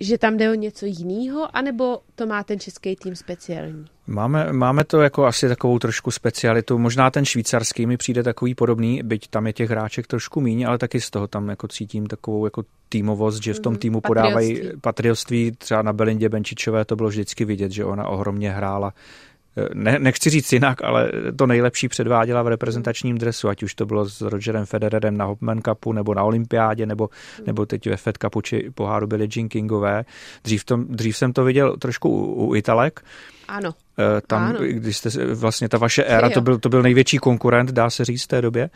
že 0.00 0.18
tam 0.18 0.36
jde 0.36 0.50
o 0.50 0.54
něco 0.54 0.86
jiného, 0.86 1.56
anebo 1.56 2.00
to 2.14 2.26
má 2.26 2.44
ten 2.44 2.60
český 2.60 2.96
tým 2.96 3.16
speciální? 3.16 3.84
Máme, 4.06 4.52
máme 4.52 4.84
to 4.84 5.00
jako 5.00 5.24
asi 5.24 5.48
takovou 5.48 5.78
trošku 5.78 6.10
specialitu. 6.10 6.78
Možná 6.78 7.10
ten 7.10 7.24
švýcarský 7.24 7.86
mi 7.86 7.96
přijde 7.96 8.22
takový 8.22 8.54
podobný, 8.54 9.00
byť 9.02 9.28
tam 9.28 9.46
je 9.46 9.52
těch 9.52 9.70
hráček 9.70 10.06
trošku 10.06 10.40
míň, 10.40 10.66
ale 10.66 10.78
taky 10.78 11.00
z 11.00 11.10
toho 11.10 11.26
tam 11.26 11.48
jako 11.48 11.68
cítím 11.68 12.06
takovou 12.06 12.44
jako 12.44 12.64
týmovost, 12.88 13.42
že 13.42 13.54
v 13.54 13.60
tom 13.60 13.72
mhm. 13.72 13.80
týmu 13.80 14.00
podávají 14.00 14.60
patriotství. 14.80 15.52
Třeba 15.58 15.82
na 15.82 15.92
Belindě 15.92 16.28
Benčičové 16.28 16.84
to 16.84 16.96
bylo 16.96 17.08
vždycky 17.08 17.44
vidět, 17.44 17.72
že 17.72 17.84
ona 17.84 18.08
ohromně 18.08 18.50
hrála 18.50 18.92
ne, 19.74 19.98
nechci 19.98 20.30
říct 20.30 20.52
jinak, 20.52 20.84
ale 20.84 21.12
to 21.36 21.46
nejlepší 21.46 21.88
předváděla 21.88 22.42
v 22.42 22.48
reprezentačním 22.48 23.18
dresu, 23.18 23.48
ať 23.48 23.62
už 23.62 23.74
to 23.74 23.86
bylo 23.86 24.08
s 24.08 24.20
Rogerem 24.20 24.66
Federerem 24.66 25.16
na 25.16 25.24
Hopman 25.24 25.62
Cupu, 25.62 25.92
nebo 25.92 26.14
na 26.14 26.22
Olympiádě, 26.22 26.86
nebo, 26.86 27.08
nebo 27.46 27.66
teď 27.66 27.88
ve 27.88 27.96
Fed 27.96 28.18
Cupu 28.18 28.40
či 28.40 28.70
poháru 28.74 29.06
byly 29.06 29.28
Jean 29.36 29.48
Kingové. 29.48 30.04
Dřív, 30.44 30.64
tom, 30.64 30.86
dřív 30.88 31.16
jsem 31.16 31.32
to 31.32 31.44
viděl 31.44 31.76
trošku 31.76 32.08
u, 32.08 32.46
u 32.46 32.54
Italek, 32.54 33.00
ano. 33.48 33.74
Eh, 33.98 34.20
tam, 34.26 34.42
ano. 34.42 34.58
když 34.60 34.96
jste 34.96 35.34
vlastně 35.34 35.68
ta 35.68 35.78
vaše 35.78 36.04
éra, 36.04 36.30
to 36.30 36.40
byl, 36.40 36.58
to 36.58 36.68
byl 36.68 36.82
největší 36.82 37.18
konkurent, 37.18 37.70
dá 37.70 37.90
se 37.90 38.04
říct 38.04 38.24
v 38.24 38.28
té 38.28 38.42
době. 38.42 38.70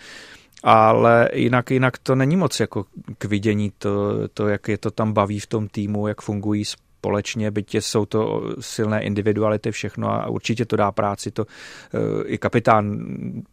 Ale 0.62 1.28
jinak, 1.32 1.70
jinak 1.70 1.98
to 1.98 2.14
není 2.14 2.36
moc 2.36 2.60
jako 2.60 2.84
k 3.18 3.24
vidění 3.24 3.72
to, 3.78 4.12
to, 4.34 4.48
jak 4.48 4.68
je 4.68 4.78
to 4.78 4.90
tam 4.90 5.12
baví 5.12 5.40
v 5.40 5.46
tom 5.46 5.68
týmu, 5.68 6.08
jak 6.08 6.20
fungují 6.20 6.64
společně, 6.98 7.50
byť 7.50 7.74
jsou 7.74 8.06
to 8.06 8.42
silné 8.60 9.02
individuality 9.02 9.70
všechno 9.70 10.10
a 10.10 10.26
určitě 10.28 10.64
to 10.64 10.76
dá 10.76 10.92
práci. 10.92 11.30
To 11.30 11.46
eh, 11.46 12.24
i 12.26 12.38
kapitán 12.38 13.06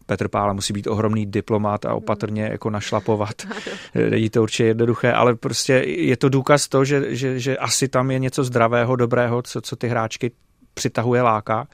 Petr 0.05 0.27
Pála 0.27 0.53
musí 0.53 0.73
být 0.73 0.87
ohromný 0.87 1.25
diplomat 1.25 1.85
a 1.85 1.93
opatrně 1.93 2.43
jako 2.51 2.69
našlapovat. 2.69 3.35
Není 4.09 4.29
to 4.29 4.43
určitě 4.43 4.65
jednoduché, 4.65 5.13
ale 5.13 5.35
prostě 5.35 5.73
je 5.87 6.17
to 6.17 6.29
důkaz 6.29 6.67
to, 6.67 6.85
že, 6.85 7.15
že, 7.15 7.39
že 7.39 7.57
asi 7.57 7.87
tam 7.87 8.11
je 8.11 8.19
něco 8.19 8.43
zdravého, 8.43 8.95
dobrého, 8.95 9.41
co, 9.41 9.61
co 9.61 9.75
ty 9.75 9.87
hráčky 9.87 10.31
přitahuje, 10.73 11.21
láká, 11.21 11.67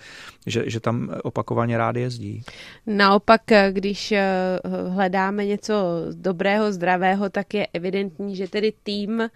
že, 0.48 0.70
že 0.70 0.80
tam 0.80 1.10
opakovaně 1.24 1.78
rád 1.78 1.96
jezdí. 1.96 2.44
Naopak, 2.88 3.42
když 3.72 4.12
eh, 4.12 4.26
hledáme 4.90 5.46
něco 5.46 5.76
dobrého, 6.14 6.74
zdravého, 6.74 7.30
tak 7.30 7.54
je 7.54 7.68
evidentní, 7.74 8.36
že 8.36 8.48
tedy 8.48 8.74
tým, 8.84 9.22
eh, 9.22 9.30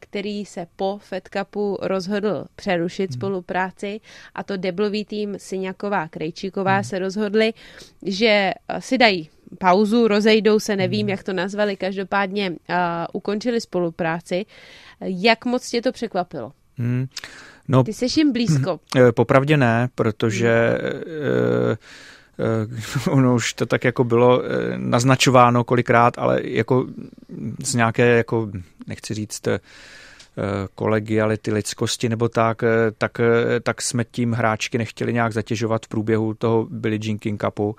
který 0.00 0.44
se 0.44 0.66
po 0.76 0.98
Fed 1.02 1.28
Cupu 1.28 1.78
rozhodl 1.82 2.44
přerušit 2.56 3.10
hmm. 3.10 3.18
spolupráci, 3.18 4.00
a 4.34 4.42
to 4.42 4.56
deblový 4.56 5.04
tým 5.04 5.34
Syňaková 5.38 6.08
Krejčíková 6.08 6.74
hmm. 6.74 6.84
se 6.84 6.98
rozhodli, 6.98 7.52
že 8.02 8.52
eh, 8.68 8.80
si 8.80 8.98
dají 8.98 9.30
pauzu, 9.58 10.08
rozejdou 10.08 10.60
se, 10.60 10.76
nevím, 10.76 11.00
hmm. 11.00 11.08
jak 11.08 11.22
to 11.22 11.32
nazvali, 11.32 11.76
každopádně 11.76 12.50
uh, 12.50 12.56
ukončili 13.12 13.60
spolupráci. 13.60 14.46
Jak 15.00 15.44
moc 15.44 15.70
tě 15.70 15.82
to 15.82 15.92
překvapilo? 15.92 16.52
Hmm. 16.78 17.06
No, 17.70 17.84
Ty 17.84 17.92
jsi 17.92 18.06
jim 18.16 18.32
blízko. 18.32 18.80
Eh, 18.96 19.12
popravdě 19.12 19.56
ne, 19.56 19.88
protože 19.94 20.78
uh, 23.06 23.12
ono 23.14 23.34
už 23.34 23.54
to 23.54 23.66
tak 23.66 23.84
jako 23.84 24.04
bylo 24.04 24.42
naznačováno 24.76 25.64
kolikrát, 25.64 26.18
ale 26.18 26.40
jako 26.42 26.86
z 27.64 27.74
nějaké, 27.74 28.16
jako 28.16 28.50
nechci 28.86 29.14
říct, 29.14 29.48
kolegiality, 30.74 31.52
lidskosti 31.52 32.08
nebo 32.08 32.28
tak, 32.28 32.62
tak, 32.98 33.20
tak 33.62 33.82
jsme 33.82 34.04
tím 34.04 34.32
hráčky 34.32 34.78
nechtěli 34.78 35.12
nějak 35.12 35.32
zatěžovat 35.32 35.86
v 35.86 35.88
průběhu 35.88 36.34
toho 36.34 36.66
Billie 36.70 37.00
Jean 37.02 37.18
King 37.18 37.44
Cupu 37.44 37.76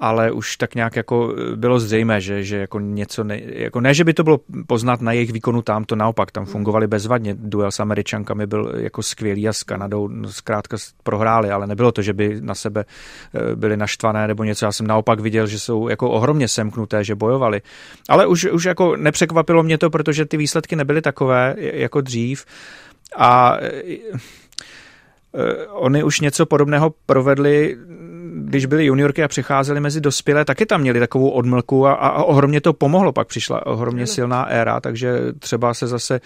ale 0.00 0.32
už 0.32 0.56
tak 0.56 0.74
nějak 0.74 0.96
jako 0.96 1.34
eh, 1.36 1.56
bylo 1.56 1.80
zřejmé, 1.80 2.20
že, 2.20 2.44
že 2.44 2.56
jako 2.56 2.80
něco, 2.80 3.24
ne, 3.24 3.40
jako 3.44 3.80
ne, 3.80 3.94
že 3.94 4.04
by 4.04 4.14
to 4.14 4.24
bylo 4.24 4.40
poznat 4.66 5.00
na 5.00 5.12
jejich 5.12 5.32
výkonu 5.32 5.62
tam, 5.62 5.84
to 5.84 5.96
naopak, 5.96 6.30
tam 6.30 6.44
fungovali 6.44 6.86
bezvadně, 6.86 7.34
duel 7.38 7.70
s 7.70 7.80
Američankami 7.80 8.46
byl 8.46 8.72
jako 8.76 9.02
skvělý 9.02 9.48
a 9.48 9.52
s 9.52 9.62
Kanadou 9.62 10.08
no, 10.08 10.32
zkrátka 10.32 10.76
prohráli, 11.02 11.50
ale 11.50 11.66
nebylo 11.66 11.92
to, 11.92 12.02
že 12.02 12.12
by 12.12 12.40
na 12.40 12.54
sebe 12.54 12.84
eh, 13.34 13.56
byli 13.56 13.76
naštvané 13.76 14.26
nebo 14.26 14.44
něco, 14.44 14.64
já 14.64 14.72
jsem 14.72 14.86
naopak 14.86 15.20
viděl, 15.20 15.46
že 15.46 15.58
jsou 15.58 15.88
jako 15.88 16.10
ohromně 16.10 16.48
semknuté, 16.48 17.04
že 17.04 17.14
bojovali, 17.14 17.62
ale 18.08 18.26
už, 18.26 18.44
už 18.44 18.64
jako 18.64 18.96
nepřekvapilo 18.96 19.62
mě 19.62 19.78
to, 19.78 19.90
protože 19.90 20.24
ty 20.24 20.36
výsledky 20.36 20.76
nebyly 20.76 21.02
takové 21.02 21.54
jako 21.58 22.00
dřív. 22.00 22.44
A 23.16 23.56
eh, 23.60 23.82
Oni 25.70 26.02
už 26.02 26.20
něco 26.20 26.46
podobného 26.46 26.94
provedli 27.06 27.76
když 28.32 28.66
byli 28.66 28.84
juniorky 28.84 29.22
a 29.22 29.28
přecházeli 29.28 29.80
mezi 29.80 30.00
dospělé, 30.00 30.44
taky 30.44 30.66
tam 30.66 30.80
měli 30.80 31.00
takovou 31.00 31.30
odmlku 31.30 31.86
a, 31.86 31.92
a 31.92 32.22
ohromně 32.22 32.60
to 32.60 32.72
pomohlo. 32.72 33.12
Pak 33.12 33.28
přišla 33.28 33.66
ohromně 33.66 34.06
silná 34.06 34.44
éra, 34.44 34.80
takže 34.80 35.18
třeba 35.38 35.74
se 35.74 35.86
zase 35.86 36.20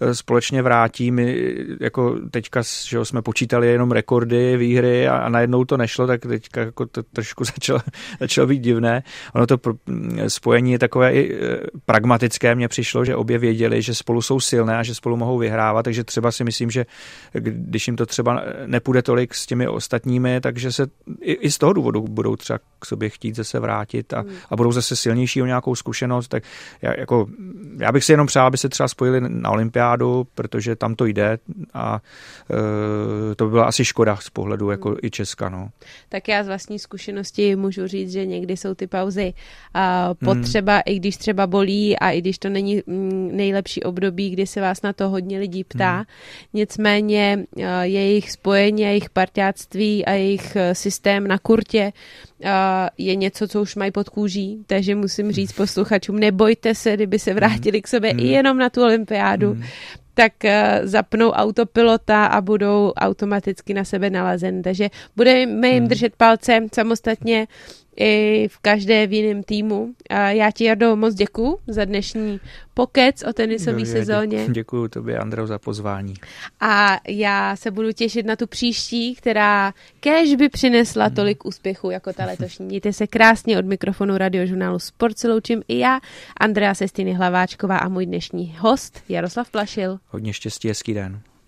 e, 0.00 0.14
společně 0.14 0.62
vrátí. 0.62 1.10
My 1.10 1.54
jako 1.80 2.16
teďka 2.30 2.62
že 2.86 3.04
jsme 3.04 3.22
počítali 3.22 3.68
jenom 3.68 3.92
rekordy, 3.92 4.56
výhry 4.56 5.08
a, 5.08 5.16
a 5.16 5.28
najednou 5.28 5.64
to 5.64 5.76
nešlo, 5.76 6.06
tak 6.06 6.20
teďka 6.20 6.60
jako 6.60 6.86
to 6.86 7.02
trošku 7.02 7.44
začalo, 7.54 7.80
začalo 8.20 8.46
být 8.46 8.58
divné. 8.58 9.02
Ono 9.34 9.46
to 9.46 9.58
spojení 10.28 10.72
je 10.72 10.78
takové 10.78 11.14
i 11.14 11.34
e, 11.34 11.58
pragmatické, 11.86 12.54
mně 12.54 12.68
přišlo, 12.68 13.04
že 13.04 13.16
obě 13.16 13.38
věděli, 13.38 13.82
že 13.82 13.94
spolu 13.94 14.22
jsou 14.22 14.40
silné 14.40 14.78
a 14.78 14.82
že 14.82 14.94
spolu 14.94 15.16
mohou 15.16 15.38
vyhrávat, 15.38 15.84
takže 15.84 16.04
třeba 16.04 16.32
si 16.32 16.44
myslím, 16.44 16.70
že 16.70 16.86
když 17.32 17.86
jim 17.86 17.96
to 17.96 18.06
třeba 18.06 18.42
nepůjde 18.66 19.02
tolik 19.02 19.34
s 19.34 19.46
těmi 19.46 19.68
ostatními, 19.68 20.40
takže 20.40 20.72
se 20.72 20.86
i, 21.24 21.32
i 21.32 21.50
z 21.50 21.58
toho 21.58 21.72
důvodu 21.72 22.02
budou 22.02 22.36
třeba 22.36 22.58
k 22.84 22.86
sobě 22.86 23.08
chtít 23.10 23.36
zase 23.36 23.58
vrátit 23.58 24.12
a, 24.12 24.20
hmm. 24.20 24.30
a 24.50 24.56
budou 24.56 24.72
zase 24.72 24.96
silnější 24.96 25.42
o 25.42 25.46
nějakou 25.46 25.74
zkušenost, 25.74 26.28
tak 26.28 26.42
já, 26.82 27.00
jako, 27.00 27.26
já 27.78 27.92
bych 27.92 28.04
si 28.04 28.12
jenom 28.12 28.26
přál, 28.26 28.46
aby 28.46 28.58
se 28.58 28.68
třeba 28.68 28.88
spojili 28.88 29.20
na 29.28 29.50
olympiádu, 29.50 30.26
protože 30.34 30.76
tam 30.76 30.94
to 30.94 31.06
jde 31.06 31.38
a 31.74 32.00
e, 32.50 33.34
to 33.34 33.44
by 33.44 33.50
byla 33.50 33.64
asi 33.64 33.84
škoda 33.84 34.16
z 34.16 34.30
pohledu 34.30 34.70
jako 34.70 34.88
hmm. 34.88 34.98
i 35.02 35.10
Česka. 35.10 35.48
No. 35.48 35.68
Tak 36.08 36.28
já 36.28 36.44
z 36.44 36.46
vlastní 36.46 36.78
zkušenosti 36.78 37.56
můžu 37.56 37.86
říct, 37.86 38.12
že 38.12 38.26
někdy 38.26 38.56
jsou 38.56 38.74
ty 38.74 38.86
pauzy 38.86 39.32
a 39.74 40.14
potřeba, 40.14 40.72
hmm. 40.72 40.82
i 40.86 40.98
když 40.98 41.16
třeba 41.16 41.46
bolí 41.46 41.98
a 41.98 42.10
i 42.10 42.20
když 42.20 42.38
to 42.38 42.48
není 42.48 42.82
mm, 42.86 43.30
nejlepší 43.32 43.82
období, 43.82 44.30
kdy 44.30 44.46
se 44.46 44.60
vás 44.60 44.82
na 44.82 44.92
to 44.92 45.08
hodně 45.08 45.38
lidí 45.38 45.64
ptá. 45.64 45.94
Hmm. 45.94 46.04
Nicméně 46.52 47.44
e, 47.58 47.86
jejich 47.86 48.30
spojení, 48.30 48.82
jejich 48.82 49.10
partiáctví 49.10 50.04
a 50.04 50.10
jejich 50.12 50.56
e, 50.56 50.74
systém 50.74 51.26
na 51.26 51.38
kurtě 51.38 51.92
je 52.98 53.16
něco, 53.16 53.48
co 53.48 53.62
už 53.62 53.76
mají 53.76 53.90
pod 53.90 54.08
kůží, 54.08 54.64
takže 54.66 54.94
musím 54.94 55.32
říct 55.32 55.52
posluchačům, 55.52 56.18
nebojte 56.18 56.74
se, 56.74 56.94
kdyby 56.94 57.18
se 57.18 57.34
vrátili 57.34 57.82
k 57.82 57.88
sobě 57.88 58.14
mm. 58.14 58.20
i 58.20 58.22
jenom 58.22 58.58
na 58.58 58.70
tu 58.70 58.82
olympiádu, 58.82 59.54
mm. 59.54 59.62
tak 60.14 60.32
uh, 60.44 60.50
zapnou 60.82 61.30
autopilota 61.30 62.26
a 62.26 62.40
budou 62.40 62.92
automaticky 62.92 63.74
na 63.74 63.84
sebe 63.84 64.10
nalazen. 64.10 64.62
Takže 64.62 64.90
budeme 65.16 65.68
jim 65.68 65.82
mm. 65.82 65.88
držet 65.88 66.16
palce 66.16 66.60
samostatně 66.74 67.46
i 67.96 68.48
v 68.48 68.58
každé 68.58 69.06
v 69.06 69.12
jiném 69.12 69.42
týmu. 69.42 69.94
A 70.10 70.30
já 70.30 70.50
ti, 70.50 70.64
Jardo, 70.64 70.96
moc 70.96 71.14
děkuji 71.14 71.58
za 71.66 71.84
dnešní 71.84 72.40
pokec 72.74 73.22
o 73.22 73.32
tenisové 73.32 73.86
sezóně. 73.86 74.46
Děkuji 74.52 74.88
tobě, 74.88 75.18
Andreu, 75.18 75.46
za 75.46 75.58
pozvání. 75.58 76.14
A 76.60 77.00
já 77.08 77.56
se 77.56 77.70
budu 77.70 77.92
těšit 77.92 78.26
na 78.26 78.36
tu 78.36 78.46
příští, 78.46 79.14
která 79.14 79.72
kéž 80.00 80.34
by 80.34 80.48
přinesla 80.48 81.04
hmm. 81.04 81.14
tolik 81.14 81.44
úspěchu 81.44 81.90
jako 81.90 82.12
ta 82.12 82.24
letošní. 82.24 82.66
Mějte 82.66 82.92
se 82.92 83.06
krásně 83.06 83.58
od 83.58 83.64
mikrofonu 83.64 84.18
radiožurnálu 84.18 84.78
Sport 84.78 85.18
se 85.18 85.28
loučím 85.28 85.62
i 85.68 85.78
já, 85.78 86.00
Andrea 86.40 86.74
Sestiny 86.74 87.12
Hlaváčková 87.12 87.78
a 87.78 87.88
můj 87.88 88.06
dnešní 88.06 88.56
host 88.58 89.02
Jaroslav 89.08 89.50
Plašil. 89.50 89.98
Hodně 90.08 90.32
štěstí, 90.32 90.68
hezký 90.68 90.94
den. 90.94 91.20